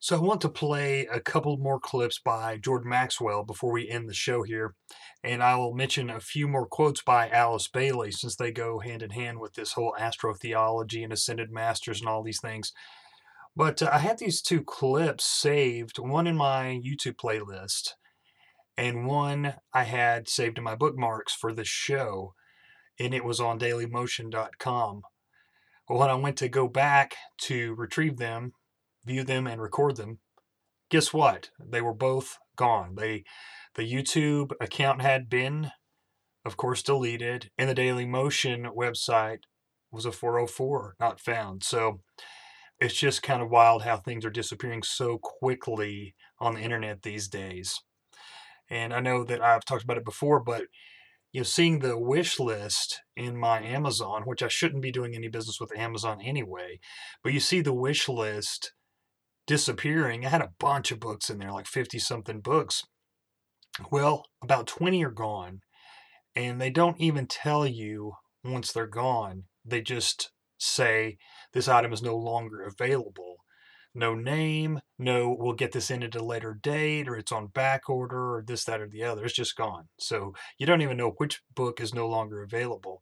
So 0.00 0.16
I 0.16 0.20
want 0.20 0.42
to 0.42 0.50
play 0.50 1.06
a 1.06 1.18
couple 1.18 1.56
more 1.56 1.80
clips 1.80 2.18
by 2.18 2.58
Jordan 2.58 2.90
Maxwell 2.90 3.42
before 3.42 3.72
we 3.72 3.88
end 3.88 4.06
the 4.06 4.14
show 4.14 4.42
here. 4.42 4.74
And 5.22 5.42
I 5.42 5.56
will 5.56 5.72
mention 5.72 6.10
a 6.10 6.20
few 6.20 6.46
more 6.46 6.66
quotes 6.66 7.00
by 7.00 7.30
Alice 7.30 7.68
Bailey 7.68 8.10
since 8.10 8.36
they 8.36 8.50
go 8.50 8.80
hand 8.80 9.02
in 9.02 9.10
hand 9.10 9.40
with 9.40 9.54
this 9.54 9.72
whole 9.72 9.94
astrotheology 9.98 11.02
and 11.02 11.10
ascended 11.10 11.50
masters 11.50 12.00
and 12.00 12.08
all 12.08 12.22
these 12.22 12.40
things. 12.40 12.72
But 13.56 13.80
uh, 13.82 13.88
I 13.92 13.98
had 13.98 14.18
these 14.18 14.42
two 14.42 14.62
clips 14.62 15.24
saved, 15.24 15.98
one 15.98 16.26
in 16.26 16.36
my 16.36 16.82
YouTube 16.84 17.16
playlist 17.16 17.94
and 18.76 19.06
one 19.06 19.54
I 19.72 19.84
had 19.84 20.28
saved 20.28 20.58
in 20.58 20.64
my 20.64 20.74
bookmarks 20.74 21.34
for 21.34 21.52
the 21.52 21.64
show, 21.64 22.34
and 22.98 23.14
it 23.14 23.24
was 23.24 23.40
on 23.40 23.58
dailymotion.com. 23.58 25.02
Well, 25.88 25.98
when 25.98 26.10
I 26.10 26.14
went 26.14 26.36
to 26.38 26.48
go 26.48 26.66
back 26.66 27.14
to 27.42 27.74
retrieve 27.74 28.16
them, 28.16 28.52
view 29.04 29.22
them 29.22 29.46
and 29.46 29.60
record 29.60 29.96
them. 29.96 30.18
Guess 30.90 31.12
what? 31.12 31.50
They 31.60 31.80
were 31.80 31.94
both 31.94 32.38
gone. 32.56 32.94
They 32.96 33.24
the 33.74 33.82
YouTube 33.82 34.52
account 34.60 35.02
had 35.02 35.28
been 35.28 35.72
of 36.44 36.56
course 36.56 36.82
deleted 36.82 37.50
and 37.58 37.68
the 37.68 37.74
Daily 37.74 38.06
Motion 38.06 38.66
website 38.76 39.40
was 39.90 40.04
a 40.04 40.12
404 40.12 40.96
not 41.00 41.20
found. 41.20 41.64
So 41.64 42.00
it's 42.80 42.94
just 42.94 43.22
kind 43.22 43.42
of 43.42 43.50
wild 43.50 43.82
how 43.82 43.96
things 43.96 44.24
are 44.24 44.30
disappearing 44.30 44.82
so 44.82 45.18
quickly 45.18 46.14
on 46.38 46.54
the 46.54 46.60
internet 46.60 47.02
these 47.02 47.28
days. 47.28 47.80
And 48.74 48.92
I 48.92 48.98
know 48.98 49.22
that 49.22 49.40
I've 49.40 49.64
talked 49.64 49.84
about 49.84 49.98
it 49.98 50.04
before, 50.04 50.40
but 50.40 50.64
you 51.32 51.40
know, 51.40 51.44
seeing 51.44 51.78
the 51.78 51.96
wish 51.96 52.40
list 52.40 53.02
in 53.16 53.36
my 53.36 53.62
Amazon, 53.62 54.22
which 54.24 54.42
I 54.42 54.48
shouldn't 54.48 54.82
be 54.82 54.90
doing 54.90 55.14
any 55.14 55.28
business 55.28 55.60
with 55.60 55.76
Amazon 55.78 56.20
anyway, 56.20 56.80
but 57.22 57.32
you 57.32 57.38
see 57.38 57.60
the 57.60 57.72
wish 57.72 58.08
list 58.08 58.72
disappearing. 59.46 60.26
I 60.26 60.28
had 60.28 60.42
a 60.42 60.52
bunch 60.58 60.90
of 60.90 60.98
books 60.98 61.30
in 61.30 61.38
there, 61.38 61.52
like 61.52 61.68
50 61.68 62.00
something 62.00 62.40
books. 62.40 62.82
Well, 63.92 64.24
about 64.42 64.66
20 64.66 65.04
are 65.04 65.10
gone, 65.10 65.60
and 66.34 66.60
they 66.60 66.70
don't 66.70 67.00
even 67.00 67.28
tell 67.28 67.64
you 67.66 68.14
once 68.42 68.72
they're 68.72 68.88
gone. 68.88 69.44
They 69.64 69.82
just 69.82 70.32
say 70.58 71.18
this 71.52 71.68
item 71.68 71.92
is 71.92 72.02
no 72.02 72.16
longer 72.16 72.62
available. 72.62 73.33
No 73.94 74.14
name, 74.14 74.80
no, 74.98 75.36
we'll 75.38 75.52
get 75.52 75.70
this 75.72 75.90
in 75.90 76.02
at 76.02 76.16
a 76.16 76.24
later 76.24 76.58
date, 76.60 77.08
or 77.08 77.16
it's 77.16 77.30
on 77.30 77.46
back 77.46 77.88
order, 77.88 78.36
or 78.36 78.42
this, 78.42 78.64
that, 78.64 78.80
or 78.80 78.88
the 78.88 79.04
other. 79.04 79.24
It's 79.24 79.34
just 79.34 79.56
gone. 79.56 79.88
So 79.98 80.34
you 80.58 80.66
don't 80.66 80.82
even 80.82 80.96
know 80.96 81.14
which 81.18 81.42
book 81.54 81.80
is 81.80 81.94
no 81.94 82.08
longer 82.08 82.42
available. 82.42 83.00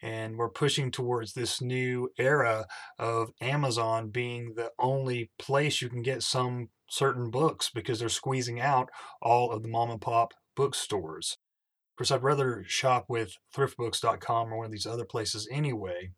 And 0.00 0.36
we're 0.36 0.48
pushing 0.48 0.90
towards 0.90 1.32
this 1.34 1.60
new 1.60 2.10
era 2.18 2.66
of 2.98 3.30
Amazon 3.40 4.08
being 4.08 4.54
the 4.56 4.70
only 4.78 5.30
place 5.38 5.80
you 5.80 5.88
can 5.88 6.02
get 6.02 6.22
some 6.22 6.70
certain 6.88 7.30
books 7.30 7.70
because 7.72 8.00
they're 8.00 8.08
squeezing 8.08 8.60
out 8.60 8.88
all 9.20 9.52
of 9.52 9.62
the 9.62 9.68
mom 9.68 9.90
and 9.90 10.00
pop 10.00 10.32
bookstores. 10.56 11.38
Of 11.92 11.96
course, 11.98 12.10
I'd 12.10 12.22
rather 12.22 12.64
shop 12.66 13.04
with 13.08 13.36
thriftbooks.com 13.54 14.52
or 14.52 14.56
one 14.56 14.66
of 14.66 14.72
these 14.72 14.86
other 14.86 15.04
places 15.04 15.48
anyway, 15.50 16.10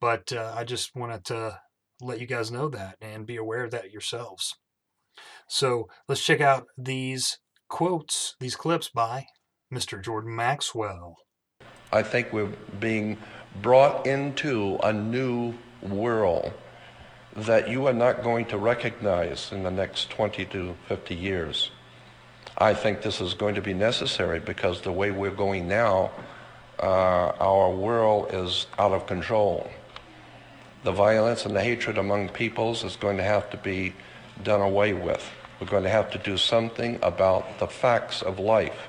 but 0.00 0.32
uh, 0.32 0.52
I 0.54 0.64
just 0.64 0.94
wanted 0.94 1.24
to 1.26 1.60
let 2.06 2.20
you 2.20 2.26
guys 2.26 2.50
know 2.50 2.68
that 2.68 2.96
and 3.00 3.26
be 3.26 3.36
aware 3.36 3.64
of 3.64 3.70
that 3.70 3.92
yourselves. 3.92 4.54
So 5.48 5.88
let's 6.08 6.24
check 6.24 6.40
out 6.40 6.66
these 6.76 7.38
quotes, 7.68 8.34
these 8.40 8.56
clips 8.56 8.88
by 8.88 9.26
Mr. 9.72 10.02
Jordan 10.02 10.34
Maxwell. 10.34 11.16
I 11.92 12.02
think 12.02 12.32
we're 12.32 12.52
being 12.80 13.18
brought 13.60 14.06
into 14.06 14.78
a 14.82 14.92
new 14.92 15.54
world 15.82 16.52
that 17.36 17.68
you 17.68 17.86
are 17.86 17.92
not 17.92 18.22
going 18.22 18.46
to 18.46 18.58
recognize 18.58 19.52
in 19.52 19.62
the 19.62 19.70
next 19.70 20.10
20 20.10 20.44
to 20.46 20.74
50 20.88 21.14
years. 21.14 21.70
I 22.58 22.74
think 22.74 23.02
this 23.02 23.20
is 23.20 23.34
going 23.34 23.54
to 23.54 23.62
be 23.62 23.74
necessary 23.74 24.38
because 24.38 24.82
the 24.82 24.92
way 24.92 25.10
we're 25.10 25.30
going 25.30 25.66
now, 25.66 26.10
uh, 26.78 27.32
our 27.40 27.70
world 27.70 28.28
is 28.32 28.66
out 28.78 28.92
of 28.92 29.06
control. 29.06 29.70
The 30.84 30.92
violence 30.92 31.46
and 31.46 31.54
the 31.54 31.62
hatred 31.62 31.96
among 31.96 32.30
peoples 32.30 32.82
is 32.82 32.96
going 32.96 33.16
to 33.18 33.22
have 33.22 33.50
to 33.50 33.56
be 33.56 33.94
done 34.42 34.60
away 34.60 34.92
with. 34.92 35.30
We're 35.60 35.68
going 35.68 35.84
to 35.84 35.90
have 35.90 36.10
to 36.10 36.18
do 36.18 36.36
something 36.36 36.98
about 37.02 37.60
the 37.60 37.68
facts 37.68 38.20
of 38.20 38.40
life. 38.40 38.88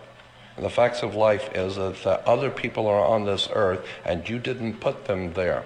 And 0.56 0.66
the 0.66 0.72
facts 0.72 1.04
of 1.04 1.14
life 1.14 1.50
is 1.54 1.76
that 1.76 2.24
other 2.26 2.50
people 2.50 2.88
are 2.88 3.06
on 3.06 3.26
this 3.26 3.48
earth 3.54 3.86
and 4.06 4.28
you 4.28 4.39
didn't 4.39 4.80
put 4.80 5.06
them 5.06 5.34
there. 5.34 5.66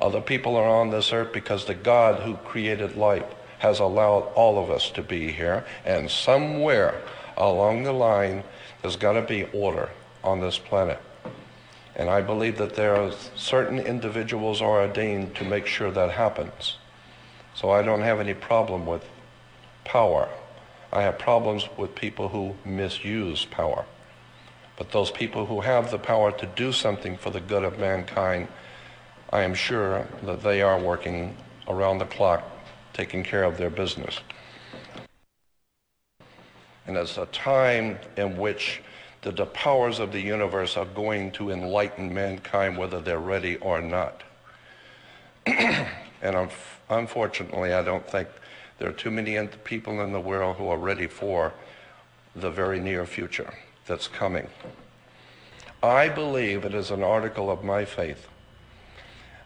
Other 0.00 0.20
people 0.20 0.56
are 0.56 0.68
on 0.68 0.90
this 0.90 1.12
earth 1.12 1.32
because 1.32 1.66
the 1.66 1.74
God 1.74 2.22
who 2.22 2.36
created 2.36 2.96
life 2.96 3.26
has 3.58 3.80
allowed 3.80 4.32
all 4.34 4.62
of 4.62 4.70
us 4.70 4.90
to 4.90 5.02
be 5.02 5.30
here. 5.30 5.64
And 5.84 6.10
somewhere 6.10 7.00
along 7.36 7.82
the 7.82 7.92
line, 7.92 8.44
there's 8.82 8.96
got 8.96 9.12
to 9.12 9.22
be 9.22 9.44
order 9.52 9.90
on 10.22 10.40
this 10.40 10.58
planet. 10.58 11.00
And 11.96 12.10
I 12.10 12.20
believe 12.22 12.58
that 12.58 12.74
there 12.74 12.96
are 12.96 13.12
certain 13.36 13.78
individuals 13.78 14.60
are 14.60 14.82
ordained 14.82 15.36
to 15.36 15.44
make 15.44 15.66
sure 15.66 15.90
that 15.92 16.10
happens. 16.10 16.76
So 17.54 17.70
I 17.70 17.82
don't 17.82 18.02
have 18.02 18.18
any 18.18 18.34
problem 18.34 18.84
with 18.84 19.04
power. 19.84 20.28
I 20.92 21.02
have 21.02 21.18
problems 21.18 21.68
with 21.76 21.94
people 21.94 22.28
who 22.28 22.56
misuse 22.64 23.44
power. 23.44 23.84
But 24.76 24.90
those 24.90 25.12
people 25.12 25.46
who 25.46 25.60
have 25.60 25.90
the 25.90 25.98
power 25.98 26.32
to 26.32 26.46
do 26.46 26.72
something 26.72 27.16
for 27.16 27.30
the 27.30 27.40
good 27.40 27.62
of 27.62 27.78
mankind, 27.78 28.48
I 29.32 29.42
am 29.42 29.54
sure 29.54 30.06
that 30.24 30.42
they 30.42 30.62
are 30.62 30.80
working 30.80 31.36
around 31.68 31.98
the 31.98 32.06
clock, 32.06 32.42
taking 32.92 33.22
care 33.22 33.44
of 33.44 33.56
their 33.56 33.70
business. 33.70 34.18
And 36.86 36.96
it's 36.96 37.16
a 37.16 37.26
time 37.26 37.98
in 38.16 38.36
which 38.36 38.82
the, 39.24 39.32
the 39.32 39.46
powers 39.46 39.98
of 40.00 40.12
the 40.12 40.20
universe 40.20 40.76
are 40.76 40.84
going 40.84 41.30
to 41.32 41.50
enlighten 41.50 42.12
mankind 42.12 42.76
whether 42.76 43.00
they're 43.00 43.18
ready 43.18 43.56
or 43.56 43.80
not. 43.80 44.22
and 45.46 45.88
un- 46.22 46.50
unfortunately, 46.90 47.72
I 47.72 47.82
don't 47.82 48.06
think 48.06 48.28
there 48.78 48.88
are 48.90 48.92
too 48.92 49.10
many 49.10 49.48
people 49.64 50.02
in 50.02 50.12
the 50.12 50.20
world 50.20 50.56
who 50.56 50.68
are 50.68 50.76
ready 50.76 51.06
for 51.06 51.54
the 52.36 52.50
very 52.50 52.78
near 52.78 53.06
future 53.06 53.54
that's 53.86 54.08
coming. 54.08 54.46
I 55.82 56.10
believe 56.10 56.66
it 56.66 56.74
is 56.74 56.90
an 56.90 57.02
article 57.02 57.50
of 57.50 57.64
my 57.64 57.86
faith 57.86 58.28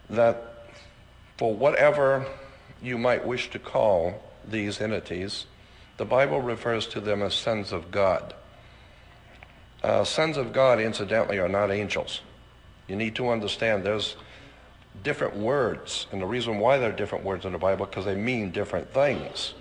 that 0.09 0.65
for 1.37 1.55
whatever 1.55 2.25
you 2.81 2.97
might 2.97 3.25
wish 3.25 3.49
to 3.51 3.59
call 3.59 4.21
these 4.45 4.81
entities, 4.81 5.45
the 5.95 6.05
Bible 6.05 6.41
refers 6.41 6.85
to 6.87 6.99
them 6.99 7.21
as 7.21 7.33
sons 7.33 7.71
of 7.71 7.91
God. 7.91 8.33
Uh, 9.83 10.03
sons 10.03 10.37
of 10.37 10.51
God, 10.51 10.79
incidentally, 10.79 11.39
are 11.39 11.47
not 11.47 11.71
angels. 11.71 12.21
You 12.87 12.95
need 12.95 13.15
to 13.15 13.29
understand 13.29 13.83
there's 13.83 14.15
different 15.03 15.37
words, 15.37 16.07
and 16.11 16.21
the 16.21 16.25
reason 16.25 16.59
why 16.59 16.77
there 16.77 16.89
are 16.89 16.95
different 16.95 17.23
words 17.23 17.45
in 17.45 17.53
the 17.53 17.57
Bible 17.57 17.85
because 17.85 18.05
they 18.05 18.15
mean 18.15 18.51
different 18.51 18.91
things. 18.93 19.53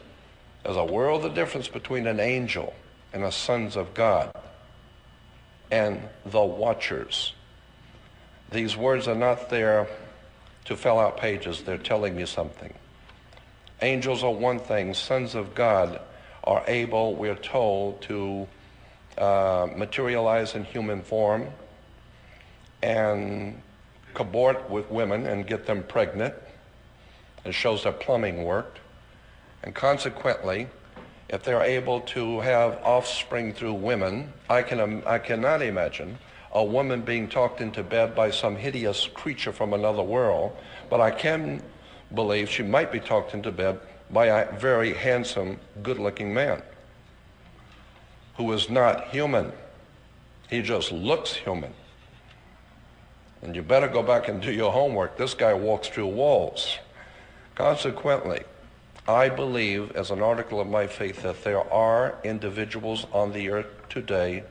There's 0.65 0.77
a 0.77 0.85
world 0.85 1.25
of 1.25 1.35
difference 1.35 1.69
between 1.69 2.07
an 2.07 2.19
angel 2.21 2.75
and 3.13 3.23
the 3.23 3.31
sons 3.31 3.77
of 3.77 3.95
God 3.95 4.33
and 5.71 6.03
the 6.27 6.45
watchers. 6.45 7.35
These 8.51 8.77
words 8.77 9.07
are 9.07 9.15
not 9.15 9.51
there 9.51 9.87
to 10.65 10.77
fill 10.77 10.99
out 10.99 11.17
pages, 11.19 11.63
they're 11.63 11.79
telling 11.79 12.19
you 12.19 12.27
something. 12.27 12.75
Angels 13.81 14.25
are 14.25 14.33
one 14.33 14.59
thing, 14.59 14.95
sons 14.95 15.35
of 15.35 15.55
God 15.55 16.01
are 16.45 16.65
able, 16.67 17.15
we're 17.15 17.35
told, 17.35 18.03
to 18.03 18.49
uh, 19.19 19.69
materialize 19.77 20.55
in 20.55 20.65
human 20.65 21.03
form 21.03 21.49
and 22.83 23.61
cabort 24.15 24.71
with 24.71 24.91
women 24.91 25.27
and 25.27 25.47
get 25.47 25.67
them 25.67 25.83
pregnant. 25.83 26.35
It 27.45 27.53
shows 27.53 27.85
that 27.85 28.01
plumbing 28.01 28.45
worked. 28.45 28.79
And 29.63 29.75
consequently, 29.75 30.69
if 31.29 31.43
they're 31.43 31.63
able 31.63 32.01
to 32.03 32.41
have 32.41 32.81
offspring 32.85 33.53
through 33.53 33.75
women, 33.75 34.33
I, 34.49 34.63
can, 34.63 35.03
I 35.05 35.19
cannot 35.19 35.63
imagine 35.63 36.19
a 36.53 36.65
woman 36.65 37.03
being 37.03 37.29
talked 37.29 37.61
into 37.61 37.83
bed 37.83 38.15
by 38.15 38.31
some 38.31 38.57
hideous 38.57 39.07
creature 39.07 39.53
from 39.53 39.75
another 39.75 40.03
world, 40.03 40.57
but 40.89 41.01
I 41.01 41.11
can 41.11 41.63
believe 42.15 42.49
she 42.49 42.63
might 42.63 42.91
be 42.91 43.01
talked 43.01 43.35
into 43.35 43.53
bed 43.53 43.81
by 44.11 44.27
a 44.27 44.59
very 44.59 44.95
handsome, 44.95 45.59
good 45.83 45.99
looking 45.99 46.33
man 46.33 46.63
who 48.39 48.53
is 48.53 48.71
not 48.71 49.09
human. 49.09 49.53
He 50.49 50.63
just 50.63 50.93
looks 50.93 51.35
human. 51.35 51.75
And 53.43 53.55
you 53.55 53.63
better 53.63 53.89
go 53.89 54.03
back 54.03 54.29
and 54.29 54.41
do 54.41 54.53
your 54.53 54.73
homework. 54.73 55.19
This 55.19 55.35
guy 55.35 55.53
walks 55.55 55.89
through 55.89 56.07
walls. 56.07 56.79
Consequently, 57.57 58.45
I 59.09 59.29
believe, 59.29 59.91
as 59.97 60.13
an 60.13 60.23
article 60.23 60.61
of 60.61 60.69
my 60.69 60.87
faith, 60.87 61.23
that 61.23 61.43
there 61.43 61.69
are 61.73 62.15
individuals 62.23 63.07
on 63.13 63.33
the 63.33 63.51
earth 63.51 63.89
today 63.89 64.45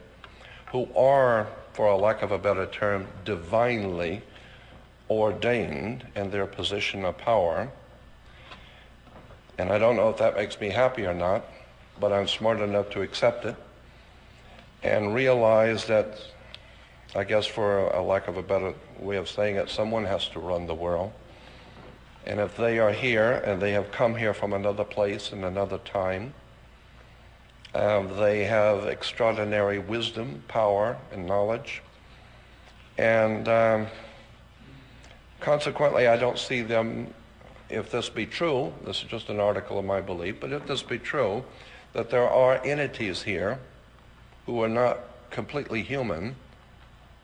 who 0.74 0.90
are, 0.94 1.48
for 1.72 1.88
a 1.88 1.96
lack 1.96 2.22
of 2.22 2.32
a 2.32 2.38
better 2.38 2.66
term, 2.66 3.08
divinely 3.24 4.22
ordained 5.10 6.06
in 6.14 6.30
their 6.30 6.46
position 6.46 7.06
of 7.06 7.18
power. 7.18 7.70
And 9.58 9.72
I 9.72 9.78
don't 9.78 9.96
know 9.96 10.10
if 10.10 10.18
that 10.18 10.36
makes 10.36 10.60
me 10.60 10.72
happy 10.72 11.06
or 11.06 11.14
not, 11.14 11.46
but 12.02 12.12
I'm 12.12 12.28
smart 12.28 12.60
enough 12.60 12.90
to 12.90 13.02
accept 13.02 13.46
it 13.46 13.56
and 14.84 15.14
realize 15.14 15.86
that, 15.86 16.20
I 17.16 17.24
guess 17.24 17.46
for 17.46 17.88
a 17.88 18.02
lack 18.02 18.28
of 18.28 18.38
a 18.38 18.44
better 18.44 18.74
way 19.00 19.18
of 19.18 19.30
saying 19.30 19.56
it, 19.56 19.70
someone 19.70 20.06
has 20.06 20.28
to 20.30 20.40
run 20.40 20.68
the 20.68 20.76
world. 20.76 21.14
And 22.26 22.40
if 22.40 22.58
they 22.58 22.80
are 22.80 22.92
here 22.92 23.42
and 23.46 23.62
they 23.62 23.72
have 23.72 23.92
come 23.92 24.16
here 24.16 24.34
from 24.34 24.54
another 24.54 24.84
place 24.84 25.32
and 25.32 25.46
another 25.46 25.78
time, 25.78 26.34
um, 27.74 28.18
they 28.18 28.44
have 28.44 28.86
extraordinary 28.86 29.80
wisdom, 29.80 30.44
power, 30.48 30.98
and 31.12 31.26
knowledge. 31.26 31.82
And 32.98 33.48
um, 33.48 33.88
consequently, 35.40 36.08
I 36.08 36.18
don't 36.18 36.38
see 36.38 36.62
them, 36.62 37.14
if 37.70 37.92
this 37.92 38.10
be 38.10 38.26
true, 38.26 38.74
this 38.86 39.04
is 39.04 39.10
just 39.10 39.30
an 39.30 39.40
article 39.40 39.78
of 39.80 39.86
my 39.86 40.02
belief, 40.02 40.40
but 40.40 40.52
if 40.52 40.66
this 40.68 40.84
be 40.84 40.98
true, 40.98 41.44
that 41.94 42.10
there 42.10 42.30
are 42.30 42.62
entities 42.64 43.24
here 43.24 43.60
who 44.48 44.64
are 44.64 44.70
not 44.70 44.98
completely 45.30 45.84
human, 45.84 46.36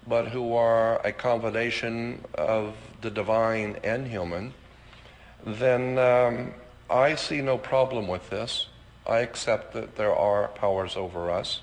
but 0.05 0.28
who 0.28 0.53
are 0.53 1.03
a 1.05 1.11
combination 1.11 2.24
of 2.36 2.76
the 3.01 3.09
divine 3.09 3.78
and 3.84 4.05
human, 4.07 4.53
then 5.45 5.97
um, 5.97 6.53
I 6.89 7.15
see 7.15 7.41
no 7.41 7.57
problem 7.57 8.07
with 8.07 8.30
this. 8.30 8.67
I 9.07 9.19
accept 9.19 9.74
that 9.74 9.95
there 9.95 10.15
are 10.15 10.49
powers 10.49 10.95
over 10.95 11.32
us. 11.32 11.61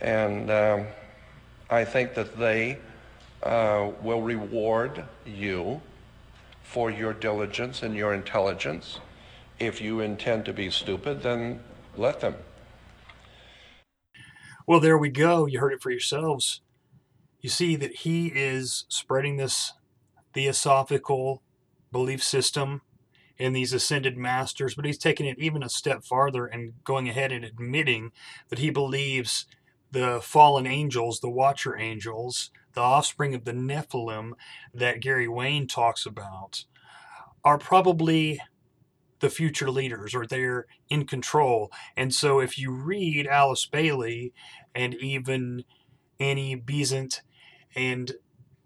And 0.00 0.50
um, 0.50 0.86
I 1.70 1.84
think 1.84 2.14
that 2.14 2.36
they 2.36 2.78
uh, 3.42 3.90
will 4.02 4.22
reward 4.22 5.04
you 5.24 5.80
for 6.64 6.90
your 6.90 7.12
diligence 7.12 7.82
and 7.82 7.94
your 7.94 8.12
intelligence. 8.12 8.98
If 9.58 9.80
you 9.80 10.00
intend 10.00 10.44
to 10.46 10.52
be 10.52 10.70
stupid, 10.70 11.22
then 11.22 11.60
let 11.96 12.20
them. 12.20 12.34
Well, 14.66 14.80
there 14.80 14.98
we 14.98 15.10
go. 15.10 15.46
You 15.46 15.60
heard 15.60 15.72
it 15.72 15.82
for 15.82 15.90
yourselves. 15.90 16.60
You 17.40 17.48
see 17.48 17.76
that 17.76 17.98
he 17.98 18.26
is 18.34 18.84
spreading 18.88 19.36
this 19.36 19.74
theosophical 20.34 21.42
belief 21.92 22.22
system 22.22 22.82
in 23.38 23.52
these 23.52 23.72
ascended 23.72 24.16
masters, 24.16 24.74
but 24.74 24.84
he's 24.84 24.98
taking 24.98 25.26
it 25.26 25.38
even 25.38 25.62
a 25.62 25.68
step 25.68 26.02
farther 26.04 26.46
and 26.46 26.72
going 26.82 27.08
ahead 27.08 27.30
and 27.30 27.44
admitting 27.44 28.10
that 28.48 28.58
he 28.58 28.70
believes 28.70 29.46
the 29.92 30.20
fallen 30.20 30.66
angels, 30.66 31.20
the 31.20 31.30
watcher 31.30 31.78
angels, 31.78 32.50
the 32.74 32.80
offspring 32.80 33.34
of 33.34 33.44
the 33.44 33.52
Nephilim 33.52 34.32
that 34.74 35.00
Gary 35.00 35.28
Wayne 35.28 35.68
talks 35.68 36.06
about, 36.06 36.64
are 37.44 37.58
probably 37.58 38.40
the 39.20 39.30
future 39.30 39.70
leaders 39.70 40.14
or 40.14 40.26
they're 40.26 40.66
in 40.88 41.06
control. 41.06 41.70
And 41.96 42.14
so 42.14 42.40
if 42.40 42.58
you 42.58 42.70
read 42.70 43.26
Alice 43.26 43.66
Bailey 43.66 44.32
and 44.74 44.94
even 44.94 45.64
Annie 46.20 46.54
Besant 46.54 47.22
and 47.74 48.12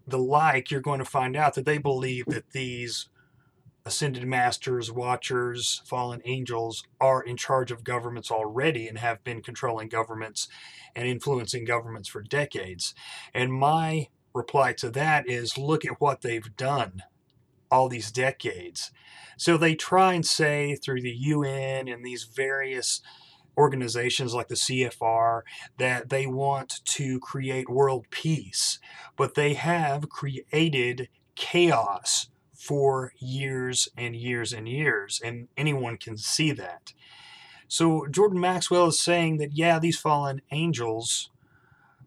the 0.07 0.19
like, 0.19 0.71
you're 0.71 0.81
going 0.81 0.99
to 0.99 1.05
find 1.05 1.35
out 1.35 1.53
that 1.55 1.65
they 1.65 1.77
believe 1.77 2.25
that 2.27 2.51
these 2.51 3.09
ascended 3.85 4.27
masters, 4.27 4.91
watchers, 4.91 5.81
fallen 5.85 6.21
angels 6.25 6.83
are 6.99 7.21
in 7.21 7.35
charge 7.37 7.71
of 7.71 7.83
governments 7.83 8.29
already 8.29 8.87
and 8.87 8.99
have 8.99 9.23
been 9.23 9.41
controlling 9.41 9.89
governments 9.89 10.47
and 10.95 11.07
influencing 11.07 11.65
governments 11.65 12.07
for 12.07 12.21
decades. 12.21 12.93
And 13.33 13.53
my 13.53 14.09
reply 14.33 14.73
to 14.73 14.89
that 14.91 15.27
is 15.27 15.57
look 15.57 15.83
at 15.85 15.99
what 15.99 16.21
they've 16.21 16.55
done 16.55 17.03
all 17.71 17.89
these 17.89 18.11
decades. 18.11 18.91
So 19.37 19.57
they 19.57 19.75
try 19.75 20.13
and 20.13 20.25
say 20.25 20.75
through 20.75 21.01
the 21.01 21.15
UN 21.15 21.87
and 21.87 22.05
these 22.05 22.25
various 22.25 23.01
organizations 23.57 24.33
like 24.33 24.47
the 24.47 24.55
CFR 24.55 25.41
that 25.77 26.09
they 26.09 26.27
want 26.27 26.81
to 26.85 27.19
create 27.19 27.69
world 27.69 28.05
peace, 28.09 28.79
but 29.15 29.35
they 29.35 29.53
have 29.55 30.09
created 30.09 31.09
chaos 31.35 32.27
for 32.53 33.13
years 33.17 33.89
and 33.97 34.15
years 34.15 34.53
and 34.53 34.69
years, 34.69 35.19
and 35.23 35.47
anyone 35.57 35.97
can 35.97 36.17
see 36.17 36.51
that. 36.51 36.93
So 37.67 38.05
Jordan 38.07 38.39
Maxwell 38.39 38.87
is 38.87 38.99
saying 38.99 39.37
that, 39.37 39.53
yeah, 39.53 39.79
these 39.79 39.99
fallen 39.99 40.41
angels 40.51 41.31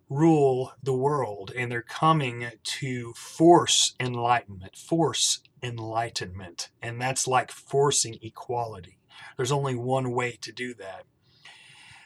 rule 0.08 0.72
the 0.82 0.94
world 0.94 1.50
and 1.56 1.72
they're 1.72 1.82
coming 1.82 2.46
to 2.62 3.12
force 3.14 3.94
enlightenment, 3.98 4.76
force 4.76 5.40
enlightenment. 5.64 6.70
And 6.82 7.00
that's 7.00 7.26
like 7.26 7.50
forcing 7.50 8.18
equality. 8.22 8.98
There's 9.36 9.52
only 9.52 9.74
one 9.74 10.12
way 10.12 10.38
to 10.40 10.52
do 10.52 10.74
that. 10.74 11.04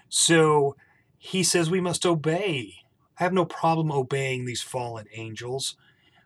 So 0.08 0.76
he 1.18 1.42
says 1.42 1.70
we 1.70 1.80
must 1.80 2.06
obey. 2.06 2.74
I 3.18 3.24
have 3.24 3.32
no 3.32 3.44
problem 3.44 3.90
obeying 3.90 4.44
these 4.44 4.62
fallen 4.62 5.06
angels. 5.12 5.76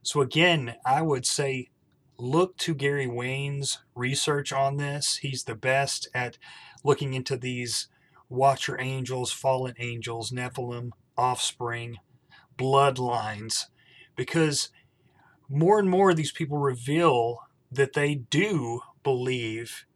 So 0.03 0.21
again, 0.21 0.75
I 0.85 1.03
would 1.03 1.27
say 1.27 1.71
look 2.19 2.57
to 2.59 2.75
Gary 2.75 3.07
Wayne's 3.07 3.79
research 3.95 4.53
on 4.53 4.77
this. 4.77 5.17
He's 5.17 5.45
the 5.45 5.55
best 5.55 6.09
at 6.15 6.39
looking 6.85 7.15
into 7.15 7.37
these 7.37 7.89
watcher 8.29 8.81
angels, 8.81 9.33
fallen 9.33 9.75
angels, 9.79 10.31
Nephilim, 10.31 10.91
offspring, 11.17 11.97
bloodlines, 12.57 13.67
because 14.17 14.71
more 15.49 15.79
and 15.79 15.89
more 15.89 16.11
of 16.11 16.17
these 16.17 16.33
people 16.33 16.59
reveal 16.59 17.39
that 17.71 17.95
they 17.95 18.15
do 18.15 18.81
believe 19.03 19.87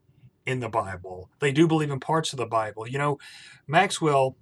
in 0.47 0.61
the 0.61 0.69
Bible. 0.69 1.29
They 1.41 1.53
do 1.53 1.67
believe 1.67 1.91
in 1.91 2.01
parts 2.01 2.33
of 2.33 2.39
the 2.39 2.47
Bible. 2.47 2.87
You 2.87 2.99
know, 2.99 3.19
Maxwell 3.67 4.37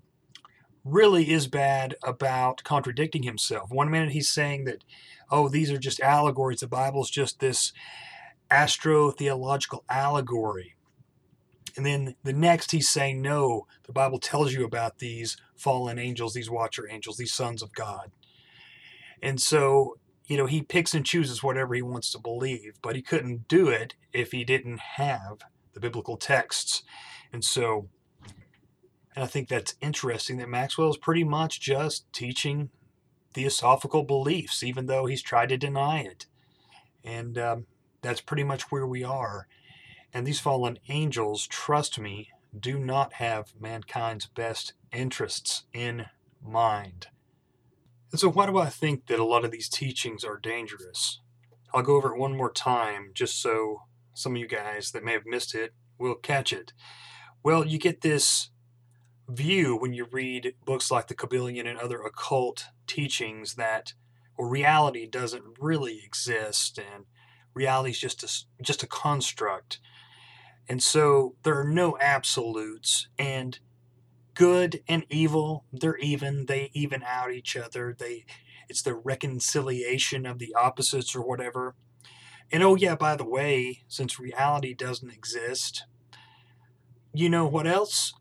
really 0.85 1.31
is 1.31 1.47
bad 1.47 1.97
about 2.05 2.63
contradicting 2.63 3.23
himself. 3.23 3.71
One 3.71 3.91
minute 3.91 4.13
he's 4.13 4.29
saying 4.29 4.65
that, 4.65 4.85
oh, 5.31 5.49
these 5.49 5.71
are 5.71 5.79
just 5.79 6.01
allegories. 6.01 6.61
The 6.61 6.69
Bible's 6.69 7.11
just 7.11 7.41
this 7.41 7.73
astro 8.51 9.11
theological 9.11 9.85
allegory. 9.89 10.77
And 11.77 11.85
then 11.85 12.15
the 12.23 12.33
next 12.33 12.71
he's 12.71 12.91
saying, 12.91 13.21
no, 13.21 13.67
the 13.85 13.93
Bible 13.93 14.19
tells 14.19 14.53
you 14.53 14.65
about 14.65 14.99
these 14.99 15.37
fallen 15.57 15.99
angels, 15.99 16.35
these 16.35 16.51
watcher 16.51 16.89
angels, 16.89 17.17
these 17.17 17.33
sons 17.33 17.63
of 17.63 17.73
God. 17.73 18.13
And 19.23 19.41
so, 19.41 19.97
you 20.27 20.37
know, 20.37 20.47
he 20.47 20.63
picks 20.63 20.95
and 20.95 21.05
chooses 21.05 21.43
whatever 21.43 21.75
he 21.75 21.83
wants 21.83 22.11
to 22.13 22.19
believe, 22.19 22.79
but 22.83 22.97
he 22.97 23.03
couldn't 23.03 23.49
do 23.49 23.69
it 23.69 23.95
if 24.13 24.33
he 24.33 24.45
didn't 24.45 24.81
have 24.81 25.43
the 25.75 25.81
biblical 25.81 26.17
texts. 26.17 26.83
And 27.33 27.45
so, 27.45 27.89
and 29.15 29.25
I 29.25 29.27
think 29.27 29.49
that's 29.49 29.75
interesting 29.81 30.39
that 30.39 30.49
Maxwell 30.49 30.91
is 30.91 30.97
pretty 30.97 31.25
much 31.25 31.61
just 31.61 32.11
teaching 32.13 32.71
theosophical 33.35 34.05
beliefs, 34.05 34.63
even 34.63 34.87
though 34.87 35.07
he's 35.07 35.23
tried 35.23 35.51
to 35.51 35.57
deny 35.57 36.01
it. 36.01 36.27
And 37.05 37.37
um, 37.37 37.67
that's 38.01 38.21
pretty 38.21 38.45
much 38.45 38.71
where 38.71 38.87
we 38.87 39.05
are. 39.05 39.47
And 40.13 40.27
these 40.27 40.41
fallen 40.41 40.79
angels, 40.89 41.47
trust 41.47 41.99
me, 41.99 42.31
do 42.59 42.79
not 42.79 43.15
have 43.15 43.53
mankind's 43.61 44.27
best 44.27 44.73
interests 44.93 45.65
in 45.73 46.07
mind. 46.41 47.09
And 48.15 48.21
so, 48.21 48.31
why 48.31 48.47
do 48.47 48.57
I 48.59 48.69
think 48.69 49.09
that 49.09 49.19
a 49.19 49.25
lot 49.25 49.45
of 49.45 49.51
these 49.51 49.69
teachings 49.69 50.23
are 50.23 50.39
dangerous? 50.39 51.19
I'll 51.75 51.83
go 51.83 51.97
over 51.97 52.15
it 52.15 52.17
one 52.17 52.37
more 52.37 52.53
time 52.53 53.11
just 53.13 53.43
so 53.43 53.79
some 54.15 54.37
of 54.37 54.39
you 54.41 54.47
guys 54.47 54.93
that 54.93 55.03
may 55.03 55.15
have 55.15 55.27
missed 55.27 55.53
it 55.53 55.75
will 55.99 56.15
catch 56.15 56.53
it. 56.53 56.73
Well, 57.43 57.67
you 57.67 57.77
get 57.77 58.03
this 58.03 58.51
view 59.29 59.77
when 59.77 59.95
you 59.95 60.07
read 60.13 60.55
books 60.65 60.93
like 60.93 61.09
the 61.09 61.17
Kybalion 61.17 61.67
and 61.67 61.77
other 61.77 62.03
occult 62.03 62.67
teachings 62.87 63.57
that 63.57 63.95
well, 64.39 64.49
reality 64.49 65.09
doesn't 65.09 65.43
really 65.59 66.01
exist 66.05 66.79
and 66.79 67.07
reality 67.53 67.91
is 67.91 67.99
just 67.99 68.23
a, 68.23 68.63
just 68.63 68.85
a 68.85 68.87
construct 68.87 69.81
and 70.69 70.83
so 70.83 71.35
there 71.43 71.59
are 71.59 71.69
no 71.69 71.99
absolutes. 72.01 73.09
And 73.19 73.59
good 74.35 74.83
and 74.89 75.05
evil, 75.11 75.65
they're 75.73 75.97
even. 75.99 76.47
They 76.47 76.71
even 76.75 77.03
out 77.03 77.33
each 77.33 77.57
other. 77.57 77.95
They 77.99 78.25
it's 78.69 78.83
the 78.83 78.95
reconciliation 78.95 80.27
of 80.27 80.39
the 80.39 80.55
opposites 80.55 81.15
or 81.15 81.23
whatever. 81.23 81.75
And 82.53 82.63
oh 82.63 82.75
yeah, 82.75 82.95
by 82.95 83.17
the 83.17 83.25
way, 83.25 83.85
since 83.89 84.19
reality 84.19 84.75
doesn't 84.75 85.13
exist, 85.13 85.85
you 87.13 87.29
know 87.29 87.47
what 87.47 87.67
else? 87.67 88.15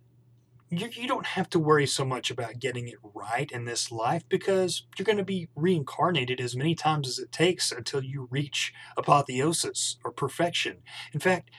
You, 0.70 0.90
you 0.92 1.08
don't 1.08 1.28
have 1.28 1.50
to 1.52 1.60
worry 1.60 1.86
so 1.86 2.04
much 2.04 2.32
about 2.32 2.60
getting 2.60 2.88
it 2.88 2.98
right 3.14 3.52
in 3.52 3.66
this 3.66 3.92
life 3.92 4.24
because 4.28 4.88
you're 4.98 5.06
going 5.06 5.20
to 5.20 5.24
be 5.24 5.50
reincarnated 5.56 6.42
as 6.42 6.56
many 6.56 6.74
times 6.74 7.08
as 7.08 7.20
it 7.20 7.32
takes 7.32 7.72
until 7.72 8.04
you 8.04 8.28
reach 8.32 8.74
apotheosis 8.98 9.98
or 10.04 10.12
perfection. 10.12 10.78
In 11.14 11.20
fact, 11.20 11.52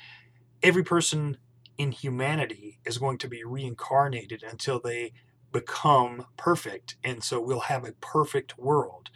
every 0.63 0.83
person 0.83 1.37
in 1.79 1.93
humanity 1.93 2.81
is 2.85 2.99
going 2.99 3.19
to 3.19 3.29
be 3.29 3.45
reincarnated 3.45 4.43
until 4.43 4.81
they 4.81 5.13
become 5.53 6.27
perfect. 6.37 6.97
And 7.05 7.23
so 7.23 7.41
we'll 7.41 7.61
have 7.61 7.85
a 7.85 7.93
perfect 7.93 8.59
world. 8.59 9.11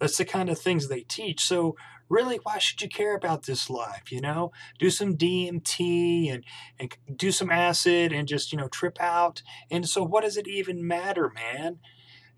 That's 0.00 0.18
the 0.18 0.24
kind 0.24 0.50
of 0.50 0.58
things 0.58 0.88
they 0.88 1.02
teach. 1.02 1.44
So 1.44 1.76
really, 2.08 2.38
why 2.42 2.58
should 2.58 2.82
you 2.82 2.88
care 2.88 3.14
about 3.14 3.46
this 3.46 3.70
life? 3.70 4.10
You 4.10 4.20
know, 4.20 4.52
do 4.78 4.90
some 4.90 5.16
DMT 5.16 6.32
and, 6.32 6.44
and 6.78 6.96
do 7.16 7.30
some 7.30 7.50
acid 7.50 8.12
and 8.12 8.28
just, 8.28 8.52
you 8.52 8.58
know, 8.58 8.68
trip 8.68 9.00
out. 9.00 9.42
And 9.70 9.88
so 9.88 10.02
what 10.04 10.24
does 10.24 10.36
it 10.36 10.48
even 10.48 10.86
matter, 10.86 11.30
man? 11.32 11.78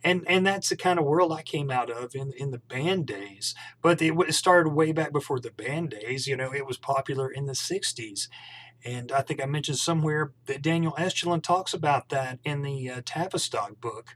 and 0.05 0.25
and 0.29 0.47
that's 0.47 0.69
the 0.69 0.77
kind 0.77 0.99
of 0.99 1.05
world 1.05 1.33
I 1.33 1.43
came 1.43 1.71
out 1.71 1.91
of 1.91 2.15
in 2.15 2.33
in 2.37 2.51
the 2.51 2.59
band 2.59 3.07
days. 3.07 3.55
But 3.83 4.01
it 4.01 4.35
started 4.35 4.71
way 4.71 4.93
back 4.93 5.13
before 5.13 5.41
the 5.41 5.51
band 5.51 5.91
days. 5.91 6.27
You 6.27 6.37
know, 6.37 6.53
it 6.55 6.67
was 6.67 6.79
popular 6.79 7.29
in 7.31 7.47
the 7.47 7.55
'60s, 7.55 8.29
and 8.85 9.11
I 9.11 9.23
think 9.23 9.43
I 9.43 9.47
mentioned 9.47 9.79
somewhere 9.79 10.33
that 10.47 10.63
Daniel 10.63 10.95
Estulin 10.99 11.43
talks 11.43 11.75
about 11.75 12.09
that 12.11 12.39
in 12.45 12.63
the 12.63 12.91
uh, 12.91 13.01
Tavistock 13.05 13.81
book, 13.81 14.15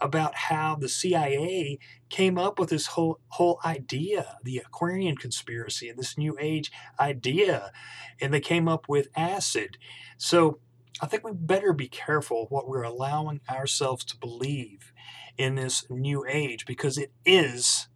about 0.00 0.34
how 0.34 0.76
the 0.76 0.88
CIA 0.88 1.78
came 2.08 2.38
up 2.38 2.58
with 2.58 2.70
this 2.70 2.88
whole 2.88 3.20
whole 3.28 3.58
idea, 3.64 4.38
the 4.44 4.58
Aquarian 4.58 5.16
conspiracy, 5.16 5.88
and 5.88 5.98
this 5.98 6.16
New 6.16 6.36
Age 6.38 6.70
idea, 7.00 7.72
and 8.20 8.32
they 8.32 8.40
came 8.40 8.68
up 8.68 8.88
with 8.88 9.08
acid. 9.16 9.78
So 10.18 10.60
I 11.00 11.06
think 11.06 11.24
we 11.24 11.32
better 11.32 11.72
be 11.72 11.88
careful 11.88 12.46
what 12.48 12.68
we're 12.68 12.82
allowing 12.82 13.40
ourselves 13.50 14.04
to 14.04 14.16
believe 14.16 14.92
in 15.36 15.56
this 15.56 15.84
new 15.90 16.24
age 16.28 16.66
because 16.66 16.98
it 16.98 17.10
is 17.24 17.88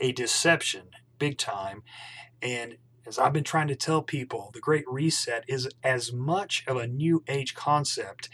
a 0.00 0.12
deception 0.12 0.88
big 1.18 1.38
time 1.38 1.82
and 2.42 2.76
as 3.06 3.18
I've 3.18 3.32
been 3.32 3.44
trying 3.44 3.68
to 3.68 3.76
tell 3.76 4.02
people, 4.02 4.50
the 4.52 4.60
Great 4.60 4.84
Reset 4.88 5.44
is 5.46 5.68
as 5.82 6.12
much 6.12 6.64
of 6.66 6.76
a 6.76 6.88
new 6.88 7.22
age 7.28 7.54
concept 7.54 8.28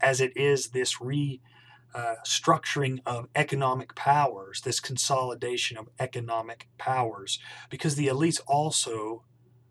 as 0.00 0.20
it 0.20 0.36
is 0.36 0.68
this 0.68 0.96
restructuring 0.96 2.98
uh, 2.98 3.10
of 3.10 3.28
economic 3.34 3.94
powers, 3.94 4.62
this 4.62 4.80
consolidation 4.80 5.76
of 5.76 5.88
economic 6.00 6.68
powers, 6.78 7.38
because 7.70 7.94
the 7.94 8.08
elites 8.08 8.40
also 8.46 9.24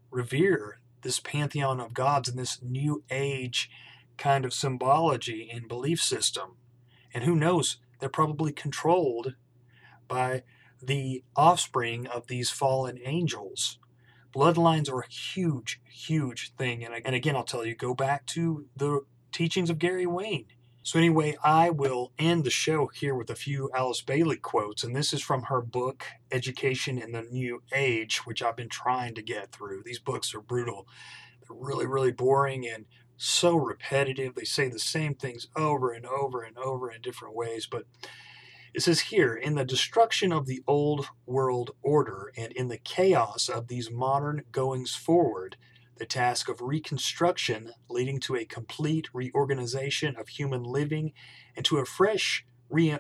revere 0.10 0.80
this 1.02 1.20
pantheon 1.20 1.80
of 1.80 1.94
gods 1.94 2.30
and 2.30 2.40
this 2.40 2.62
new 2.62 3.04
age 3.12 3.70
kind 4.18 4.46
of 4.46 4.54
symbology 4.54 5.50
and 5.54 5.68
belief 5.68 6.02
system. 6.02 6.56
And 7.14 7.26
who 7.26 7.36
knows, 7.36 7.78
they're 8.00 8.10
probably 8.10 8.54
controlled 8.54 9.36
by 10.08 10.44
the 10.82 11.24
offspring 11.36 12.08
of 12.08 12.28
these 12.28 12.50
fallen 12.50 13.00
angels 13.04 13.80
bloodlines 14.34 14.92
are 14.92 15.02
a 15.02 15.10
huge, 15.10 15.82
huge 15.90 16.54
thing. 16.56 16.84
And, 16.84 16.94
and 17.06 17.16
again, 17.16 17.36
I'll 17.36 17.44
tell 17.44 17.66
you, 17.66 17.76
go 17.76 17.94
back 17.94 18.26
to 18.28 18.66
the 18.76 19.02
teachings 19.32 19.70
of 19.70 19.80
Gary 19.80 20.06
Wayne. 20.06 20.46
So, 20.84 20.98
anyway, 20.98 21.36
I 21.44 21.70
will 21.70 22.14
end 22.18 22.46
the 22.46 22.50
show 22.50 22.88
here 22.88 23.14
with 23.14 23.30
a 23.30 23.36
few 23.36 23.70
Alice 23.76 24.02
Bailey 24.02 24.38
quotes, 24.38 24.86
and 24.86 24.96
this 24.96 25.12
is 25.12 25.22
from 25.22 25.44
her 25.44 25.60
book, 25.60 26.06
Education 26.32 26.98
in 26.98 27.12
the 27.12 27.24
New 27.24 27.62
Age, 27.74 28.26
which 28.26 28.42
I've 28.42 28.56
been 28.56 28.70
trying 28.70 29.14
to 29.16 29.22
get 29.22 29.52
through. 29.52 29.84
These 29.84 30.00
books 30.00 30.34
are 30.34 30.40
brutal. 30.40 30.88
They're 31.42 31.58
really, 31.60 31.86
really 31.86 32.14
boring 32.14 32.66
and 32.66 32.86
so 33.18 33.58
repetitive. 33.58 34.36
They 34.36 34.46
say 34.46 34.70
the 34.70 34.80
same 34.80 35.14
things 35.14 35.48
over 35.58 35.92
and 35.92 36.06
over 36.06 36.42
and 36.42 36.58
over 36.58 36.90
in 36.90 37.02
different 37.02 37.36
ways. 37.36 37.68
But 37.70 37.84
it 38.78 38.84
says 38.84 39.00
here 39.00 39.34
in 39.34 39.56
the 39.56 39.66
destruction 39.66 40.32
of 40.32 40.46
the 40.46 40.62
old 40.68 41.08
world 41.26 41.72
order 41.82 42.32
and 42.38 42.54
in 42.54 42.68
the 42.68 42.78
chaos 42.78 43.50
of 43.50 43.70
these 43.70 43.90
modern 43.90 44.44
goings 44.52 44.94
forward, 44.94 45.58
the 45.96 46.06
task 46.06 46.48
of 46.48 46.62
reconstruction 46.62 47.72
leading 47.90 48.20
to 48.20 48.36
a 48.36 48.46
complete 48.46 49.08
reorganization 49.16 50.16
of 50.16 50.28
human 50.28 50.62
living 50.62 51.12
and 51.56 51.66
to 51.66 51.80
a 51.80 51.86
fresh 51.86 52.46
re- 52.70 53.00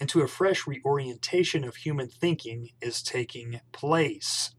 into 0.00 0.20
a 0.20 0.26
fresh 0.26 0.66
reorientation 0.66 1.62
of 1.62 1.76
human 1.76 2.08
thinking 2.08 2.70
is 2.80 3.02
taking 3.02 3.60
place. 3.70 4.52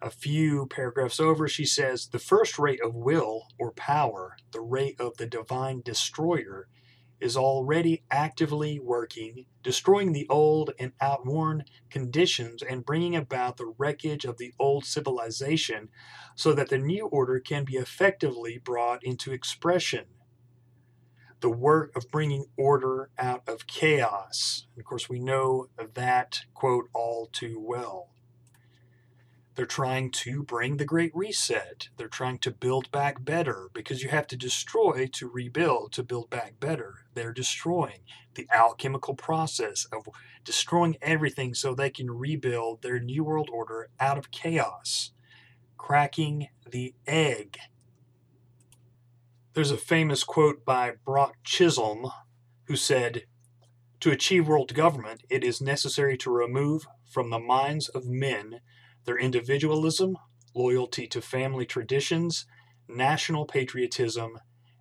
A 0.00 0.08
few 0.08 0.66
paragraphs 0.66 1.20
over, 1.20 1.46
she 1.46 1.66
says 1.66 2.06
the 2.06 2.18
first 2.18 2.58
rate 2.58 2.80
of 2.82 2.94
will 2.94 3.48
or 3.58 3.72
power, 3.72 4.38
the 4.52 4.62
rate 4.62 4.98
of 4.98 5.18
the 5.18 5.26
divine 5.26 5.82
destroyer, 5.84 6.68
is 7.20 7.36
already 7.36 8.02
actively 8.10 8.78
working, 8.78 9.46
destroying 9.62 10.12
the 10.12 10.26
old 10.28 10.72
and 10.78 10.92
outworn 11.00 11.64
conditions 11.90 12.62
and 12.62 12.84
bringing 12.84 13.16
about 13.16 13.56
the 13.56 13.72
wreckage 13.78 14.24
of 14.24 14.38
the 14.38 14.52
old 14.58 14.84
civilization 14.84 15.88
so 16.34 16.52
that 16.52 16.68
the 16.68 16.78
new 16.78 17.06
order 17.06 17.40
can 17.40 17.64
be 17.64 17.76
effectively 17.76 18.58
brought 18.58 19.02
into 19.02 19.32
expression. 19.32 20.04
The 21.40 21.50
work 21.50 21.94
of 21.96 22.10
bringing 22.10 22.46
order 22.56 23.10
out 23.18 23.42
of 23.46 23.66
chaos. 23.66 24.66
Of 24.78 24.84
course, 24.84 25.08
we 25.08 25.18
know 25.18 25.68
that 25.94 26.40
quote 26.54 26.88
all 26.94 27.28
too 27.32 27.60
well. 27.60 28.10
They're 29.56 29.64
trying 29.64 30.10
to 30.10 30.42
bring 30.42 30.76
the 30.76 30.84
Great 30.84 31.12
Reset. 31.14 31.88
They're 31.96 32.08
trying 32.08 32.38
to 32.40 32.50
build 32.50 32.92
back 32.92 33.24
better 33.24 33.70
because 33.72 34.02
you 34.02 34.10
have 34.10 34.26
to 34.26 34.36
destroy 34.36 35.08
to 35.14 35.28
rebuild, 35.28 35.92
to 35.92 36.02
build 36.02 36.28
back 36.28 36.60
better. 36.60 37.06
They're 37.14 37.32
destroying 37.32 38.00
the 38.34 38.46
alchemical 38.52 39.14
process 39.14 39.86
of 39.86 40.08
destroying 40.44 40.98
everything 41.00 41.54
so 41.54 41.74
they 41.74 41.88
can 41.88 42.10
rebuild 42.10 42.82
their 42.82 43.00
New 43.00 43.24
World 43.24 43.48
Order 43.50 43.88
out 43.98 44.18
of 44.18 44.30
chaos, 44.30 45.12
cracking 45.78 46.48
the 46.70 46.94
egg. 47.06 47.56
There's 49.54 49.70
a 49.70 49.78
famous 49.78 50.22
quote 50.22 50.66
by 50.66 50.92
Brock 51.02 51.36
Chisholm 51.44 52.10
who 52.64 52.76
said, 52.76 53.22
To 54.00 54.10
achieve 54.10 54.48
world 54.48 54.74
government, 54.74 55.22
it 55.30 55.42
is 55.42 55.62
necessary 55.62 56.18
to 56.18 56.30
remove 56.30 56.86
from 57.10 57.30
the 57.30 57.38
minds 57.38 57.88
of 57.88 58.04
men 58.04 58.60
their 59.06 59.18
individualism, 59.18 60.16
loyalty 60.54 61.06
to 61.08 61.20
family 61.20 61.64
traditions, 61.64 62.46
national 62.88 63.46
patriotism, 63.46 64.38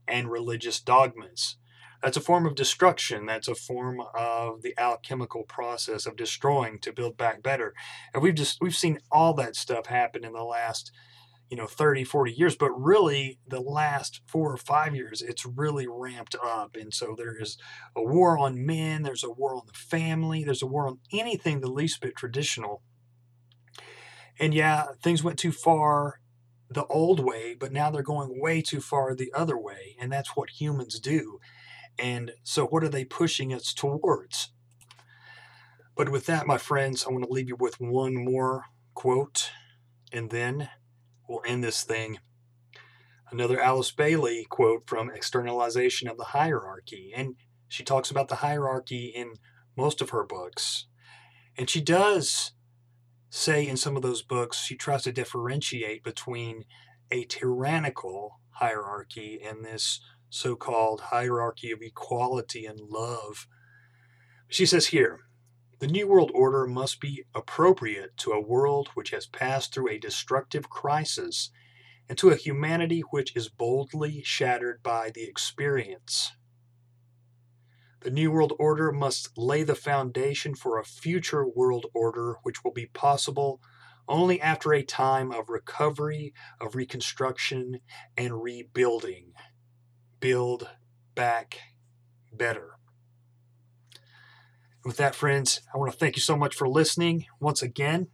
and 0.07 0.29
religious 0.29 0.79
dogmas. 0.79 1.57
That's 2.01 2.17
a 2.17 2.21
form 2.21 2.45
of 2.45 2.55
destruction. 2.55 3.25
That's 3.25 3.47
a 3.47 3.55
form 3.55 4.01
of 4.13 4.61
the 4.61 4.75
alchemical 4.77 5.43
process 5.43 6.05
of 6.05 6.15
destroying 6.15 6.79
to 6.79 6.93
build 6.93 7.17
back 7.17 7.41
better. 7.41 7.73
And 8.13 8.21
we've 8.21 8.35
just 8.35 8.59
we've 8.61 8.75
seen 8.75 8.99
all 9.11 9.33
that 9.35 9.55
stuff 9.55 9.87
happen 9.87 10.23
in 10.23 10.33
the 10.33 10.43
last 10.43 10.91
you 11.49 11.57
know 11.57 11.67
30 11.67 12.03
40 12.03 12.31
years 12.31 12.55
but 12.55 12.71
really 12.71 13.39
the 13.47 13.59
last 13.59 14.21
four 14.25 14.51
or 14.51 14.57
five 14.57 14.95
years 14.95 15.21
it's 15.21 15.45
really 15.45 15.85
ramped 15.87 16.35
up 16.43 16.75
and 16.75 16.93
so 16.93 17.13
there 17.15 17.39
is 17.39 17.57
a 17.95 18.03
war 18.03 18.37
on 18.37 18.65
men 18.65 19.03
there's 19.03 19.23
a 19.23 19.29
war 19.29 19.55
on 19.55 19.61
the 19.67 19.73
family 19.73 20.43
there's 20.43 20.63
a 20.63 20.67
war 20.67 20.87
on 20.87 20.97
anything 21.13 21.61
the 21.61 21.69
least 21.69 22.01
bit 22.01 22.15
traditional 22.15 22.81
and 24.39 24.53
yeah, 24.53 24.87
things 25.01 25.23
went 25.23 25.39
too 25.39 25.51
far 25.51 26.19
the 26.69 26.85
old 26.85 27.19
way, 27.19 27.55
but 27.57 27.71
now 27.71 27.89
they're 27.89 28.01
going 28.01 28.41
way 28.41 28.61
too 28.61 28.81
far 28.81 29.13
the 29.13 29.31
other 29.33 29.57
way. 29.57 29.95
And 29.99 30.11
that's 30.11 30.35
what 30.35 30.49
humans 30.49 30.99
do. 30.99 31.39
And 31.97 32.31
so, 32.43 32.65
what 32.65 32.83
are 32.83 32.89
they 32.89 33.05
pushing 33.05 33.53
us 33.53 33.73
towards? 33.73 34.51
But 35.95 36.09
with 36.09 36.25
that, 36.25 36.47
my 36.47 36.57
friends, 36.57 37.05
I 37.05 37.11
want 37.11 37.23
to 37.23 37.31
leave 37.31 37.47
you 37.47 37.55
with 37.57 37.79
one 37.79 38.15
more 38.15 38.65
quote, 38.93 39.51
and 40.11 40.29
then 40.29 40.69
we'll 41.27 41.41
end 41.45 41.63
this 41.63 41.83
thing. 41.83 42.19
Another 43.31 43.61
Alice 43.61 43.91
Bailey 43.91 44.45
quote 44.49 44.83
from 44.87 45.09
Externalization 45.09 46.09
of 46.09 46.17
the 46.17 46.25
Hierarchy. 46.25 47.11
And 47.15 47.35
she 47.67 47.83
talks 47.83 48.11
about 48.11 48.27
the 48.27 48.35
hierarchy 48.35 49.11
in 49.15 49.35
most 49.75 50.01
of 50.01 50.11
her 50.11 50.23
books. 50.23 50.87
And 51.57 51.69
she 51.69 51.81
does 51.81 52.51
say 53.29 53.67
in 53.67 53.77
some 53.77 53.95
of 53.95 54.01
those 54.01 54.21
books, 54.21 54.57
she 54.57 54.75
tries 54.75 55.03
to 55.03 55.11
differentiate 55.11 56.03
between 56.03 56.65
a 57.11 57.25
tyrannical 57.25 58.39
hierarchy 58.51 59.39
and 59.43 59.63
this 59.63 60.01
so 60.29 60.55
called 60.55 61.01
hierarchy 61.01 61.71
of 61.71 61.81
equality 61.81 62.65
and 62.65 62.79
love. 62.79 63.47
She 64.47 64.65
says 64.65 64.87
here, 64.87 65.21
the 65.79 65.87
New 65.87 66.07
World 66.07 66.31
Order 66.33 66.65
must 66.65 67.01
be 67.01 67.25
appropriate 67.35 68.15
to 68.17 68.31
a 68.31 68.41
world 68.41 68.89
which 68.93 69.11
has 69.11 69.25
passed 69.27 69.73
through 69.73 69.89
a 69.89 69.97
destructive 69.97 70.69
crisis 70.69 71.51
and 72.07 72.17
to 72.17 72.29
a 72.29 72.35
humanity 72.35 73.01
which 73.11 73.35
is 73.35 73.49
boldly 73.49 74.21
shattered 74.23 74.81
by 74.83 75.11
the 75.13 75.23
experience. 75.23 76.31
The 78.05 78.11
New 78.11 78.31
World 78.31 78.53
Order 78.59 78.91
must 78.91 79.35
lay 79.35 79.63
the 79.63 79.73
foundation 79.73 80.53
for 80.53 80.77
a 80.77 80.85
future 80.85 81.43
world 81.43 81.87
order 81.91 82.35
which 82.43 82.63
will 82.63 82.71
be 82.71 82.85
possible 82.85 83.59
only 84.07 84.39
after 84.39 84.73
a 84.75 84.83
time 84.83 85.31
of 85.31 85.49
recovery, 85.49 86.31
of 86.61 86.75
reconstruction, 86.75 87.79
and 88.15 88.43
rebuilding. 88.43 89.33
Build 90.19 90.69
back 91.15 91.57
better. 92.31 92.77
With 94.83 94.97
that, 94.97 95.15
friends, 95.15 95.61
I 95.73 95.79
want 95.79 95.91
to 95.91 95.97
thank 95.97 96.15
you 96.15 96.21
so 96.21 96.37
much 96.37 96.53
for 96.53 96.69
listening 96.69 97.25
once 97.39 97.63
again. 97.63 98.09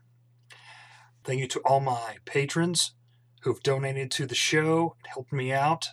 Thank 1.25 1.41
you 1.41 1.49
to 1.49 1.59
all 1.65 1.81
my 1.81 2.15
patrons 2.23 2.93
who've 3.41 3.61
donated 3.61 4.09
to 4.11 4.25
the 4.25 4.35
show 4.35 4.95
and 4.99 5.07
helped 5.07 5.33
me 5.33 5.51
out. 5.51 5.89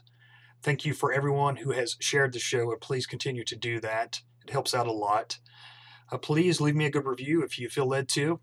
Thank 0.62 0.84
you 0.84 0.92
for 0.92 1.12
everyone 1.12 1.56
who 1.56 1.70
has 1.70 1.96
shared 2.00 2.32
the 2.32 2.38
show, 2.38 2.70
and 2.72 2.80
please 2.80 3.06
continue 3.06 3.44
to 3.44 3.56
do 3.56 3.80
that. 3.80 4.22
It 4.44 4.50
helps 4.50 4.74
out 4.74 4.88
a 4.88 4.92
lot. 4.92 5.38
Uh, 6.10 6.18
please 6.18 6.60
leave 6.60 6.74
me 6.74 6.86
a 6.86 6.90
good 6.90 7.06
review 7.06 7.42
if 7.42 7.58
you 7.58 7.68
feel 7.68 7.86
led 7.86 8.08
to. 8.10 8.40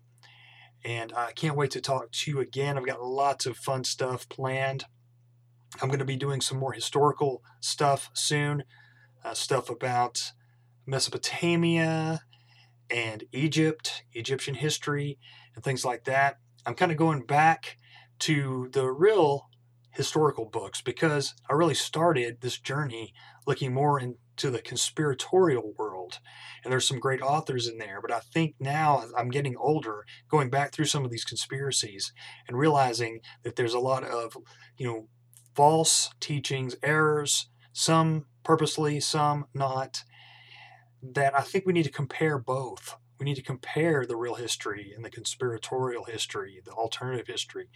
And 0.84 1.12
I 1.12 1.32
can't 1.32 1.56
wait 1.56 1.72
to 1.72 1.80
talk 1.80 2.12
to 2.12 2.30
you 2.30 2.40
again. 2.40 2.78
I've 2.78 2.86
got 2.86 3.02
lots 3.02 3.44
of 3.44 3.56
fun 3.56 3.84
stuff 3.84 4.28
planned. 4.28 4.86
I'm 5.82 5.88
going 5.88 5.98
to 5.98 6.04
be 6.04 6.16
doing 6.16 6.40
some 6.40 6.58
more 6.58 6.72
historical 6.72 7.42
stuff 7.60 8.10
soon, 8.14 8.64
uh, 9.24 9.34
stuff 9.34 9.68
about 9.68 10.32
Mesopotamia 10.86 12.20
and 12.88 13.24
Egypt, 13.32 14.04
Egyptian 14.12 14.54
history, 14.54 15.18
and 15.54 15.62
things 15.62 15.84
like 15.84 16.04
that. 16.04 16.38
I'm 16.64 16.74
kind 16.74 16.92
of 16.92 16.98
going 16.98 17.26
back 17.26 17.76
to 18.20 18.68
the 18.72 18.90
real 18.90 19.50
historical 19.96 20.44
books 20.44 20.82
because 20.82 21.34
I 21.50 21.54
really 21.54 21.74
started 21.74 22.40
this 22.40 22.58
journey 22.58 23.14
looking 23.46 23.72
more 23.72 23.98
into 23.98 24.50
the 24.50 24.60
conspiratorial 24.60 25.72
world. 25.78 26.18
And 26.62 26.70
there's 26.70 26.86
some 26.86 27.00
great 27.00 27.22
authors 27.22 27.66
in 27.66 27.78
there. 27.78 28.00
But 28.02 28.12
I 28.12 28.20
think 28.20 28.56
now 28.60 29.04
I'm 29.16 29.30
getting 29.30 29.56
older, 29.56 30.04
going 30.30 30.50
back 30.50 30.72
through 30.72 30.84
some 30.84 31.04
of 31.04 31.10
these 31.10 31.24
conspiracies 31.24 32.12
and 32.46 32.58
realizing 32.58 33.20
that 33.42 33.56
there's 33.56 33.74
a 33.74 33.78
lot 33.78 34.04
of, 34.04 34.36
you 34.76 34.86
know, 34.86 35.08
false 35.54 36.10
teachings, 36.20 36.76
errors, 36.82 37.48
some 37.72 38.26
purposely, 38.44 39.00
some 39.00 39.46
not, 39.54 40.04
that 41.02 41.34
I 41.34 41.40
think 41.40 41.64
we 41.64 41.72
need 41.72 41.84
to 41.84 41.90
compare 41.90 42.38
both 42.38 42.96
we 43.18 43.24
need 43.24 43.36
to 43.36 43.42
compare 43.42 44.04
the 44.06 44.16
real 44.16 44.34
history 44.34 44.92
and 44.94 45.04
the 45.04 45.10
conspiratorial 45.10 46.04
history, 46.04 46.60
the 46.64 46.72
alternative 46.72 47.26
history, 47.26 47.68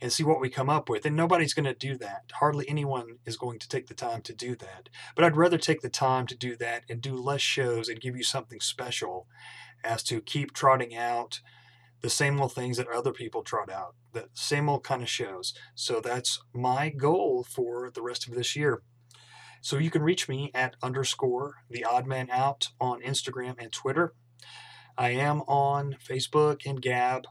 and 0.00 0.12
see 0.12 0.22
what 0.22 0.40
we 0.40 0.48
come 0.48 0.70
up 0.70 0.88
with. 0.88 1.04
And 1.04 1.16
nobody's 1.16 1.54
going 1.54 1.64
to 1.64 1.74
do 1.74 1.96
that. 1.98 2.32
Hardly 2.34 2.68
anyone 2.68 3.18
is 3.26 3.36
going 3.36 3.58
to 3.58 3.68
take 3.68 3.86
the 3.88 3.94
time 3.94 4.22
to 4.22 4.34
do 4.34 4.54
that. 4.56 4.88
But 5.16 5.24
I'd 5.24 5.36
rather 5.36 5.58
take 5.58 5.80
the 5.80 5.88
time 5.88 6.26
to 6.28 6.36
do 6.36 6.56
that 6.56 6.84
and 6.88 7.00
do 7.00 7.16
less 7.16 7.40
shows 7.40 7.88
and 7.88 8.00
give 8.00 8.16
you 8.16 8.22
something 8.22 8.60
special 8.60 9.26
as 9.82 10.02
to 10.04 10.20
keep 10.20 10.52
trotting 10.52 10.96
out 10.96 11.40
the 12.00 12.10
same 12.10 12.40
old 12.40 12.52
things 12.52 12.76
that 12.76 12.88
other 12.88 13.12
people 13.12 13.42
trot 13.42 13.70
out, 13.70 13.94
the 14.12 14.28
same 14.34 14.68
old 14.68 14.84
kind 14.84 15.02
of 15.02 15.08
shows. 15.08 15.54
So 15.74 16.00
that's 16.00 16.42
my 16.52 16.90
goal 16.90 17.44
for 17.48 17.90
the 17.90 18.02
rest 18.02 18.28
of 18.28 18.34
this 18.34 18.54
year. 18.54 18.82
So 19.62 19.78
you 19.78 19.90
can 19.90 20.02
reach 20.02 20.28
me 20.28 20.50
at 20.52 20.76
underscore 20.82 21.54
the 21.70 21.84
odd 21.84 22.06
man 22.06 22.28
out 22.30 22.68
on 22.78 23.00
Instagram 23.00 23.54
and 23.58 23.72
Twitter. 23.72 24.12
I 24.96 25.10
am 25.10 25.40
on 25.42 25.96
Facebook 26.08 26.66
and 26.66 26.80
Gab, 26.80 27.26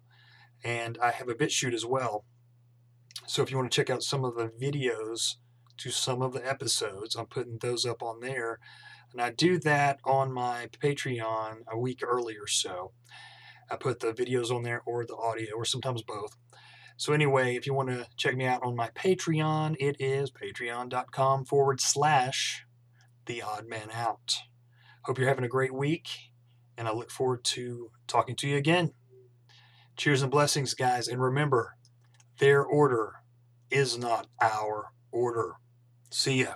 and 0.63 0.97
I 1.01 1.11
have 1.11 1.29
a 1.29 1.35
BitChute 1.35 1.73
as 1.73 1.85
well. 1.85 2.25
So 3.27 3.41
if 3.41 3.51
you 3.51 3.57
want 3.57 3.71
to 3.71 3.75
check 3.75 3.89
out 3.89 4.03
some 4.03 4.25
of 4.25 4.35
the 4.35 4.49
videos 4.49 5.35
to 5.77 5.91
some 5.91 6.21
of 6.21 6.33
the 6.33 6.47
episodes. 6.47 7.15
I'm 7.15 7.25
putting 7.25 7.57
those 7.57 7.85
up 7.85 8.01
on 8.01 8.19
there. 8.19 8.59
And 9.11 9.21
I 9.21 9.29
do 9.29 9.59
that 9.59 9.99
on 10.03 10.31
my 10.31 10.69
Patreon 10.81 11.63
a 11.71 11.77
week 11.77 11.99
early 12.03 12.35
or 12.35 12.47
so. 12.47 12.93
I 13.69 13.75
put 13.75 13.99
the 13.99 14.13
videos 14.13 14.51
on 14.51 14.63
there 14.63 14.81
or 14.85 15.05
the 15.05 15.15
audio 15.15 15.55
or 15.55 15.65
sometimes 15.65 16.01
both. 16.01 16.35
So, 16.95 17.11
anyway, 17.11 17.55
if 17.55 17.65
you 17.65 17.73
want 17.73 17.89
to 17.89 18.07
check 18.17 18.35
me 18.35 18.45
out 18.45 18.63
on 18.63 18.75
my 18.75 18.89
Patreon, 18.89 19.75
it 19.79 19.95
is 19.99 20.31
patreon.com 20.31 21.45
forward 21.45 21.81
slash 21.81 22.65
the 23.25 23.41
odd 23.41 23.67
man 23.67 23.89
out. 23.91 24.35
Hope 25.03 25.17
you're 25.17 25.27
having 25.27 25.43
a 25.43 25.49
great 25.49 25.73
week, 25.73 26.07
and 26.77 26.87
I 26.87 26.93
look 26.93 27.11
forward 27.11 27.43
to 27.45 27.91
talking 28.07 28.35
to 28.37 28.47
you 28.47 28.57
again. 28.57 28.93
Cheers 29.95 30.21
and 30.21 30.31
blessings, 30.31 30.73
guys. 30.73 31.07
And 31.07 31.21
remember, 31.21 31.75
their 32.39 32.63
order 32.63 33.13
is 33.69 33.97
not 33.97 34.27
our 34.41 34.91
order. 35.11 35.55
See 36.09 36.41
ya. 36.41 36.55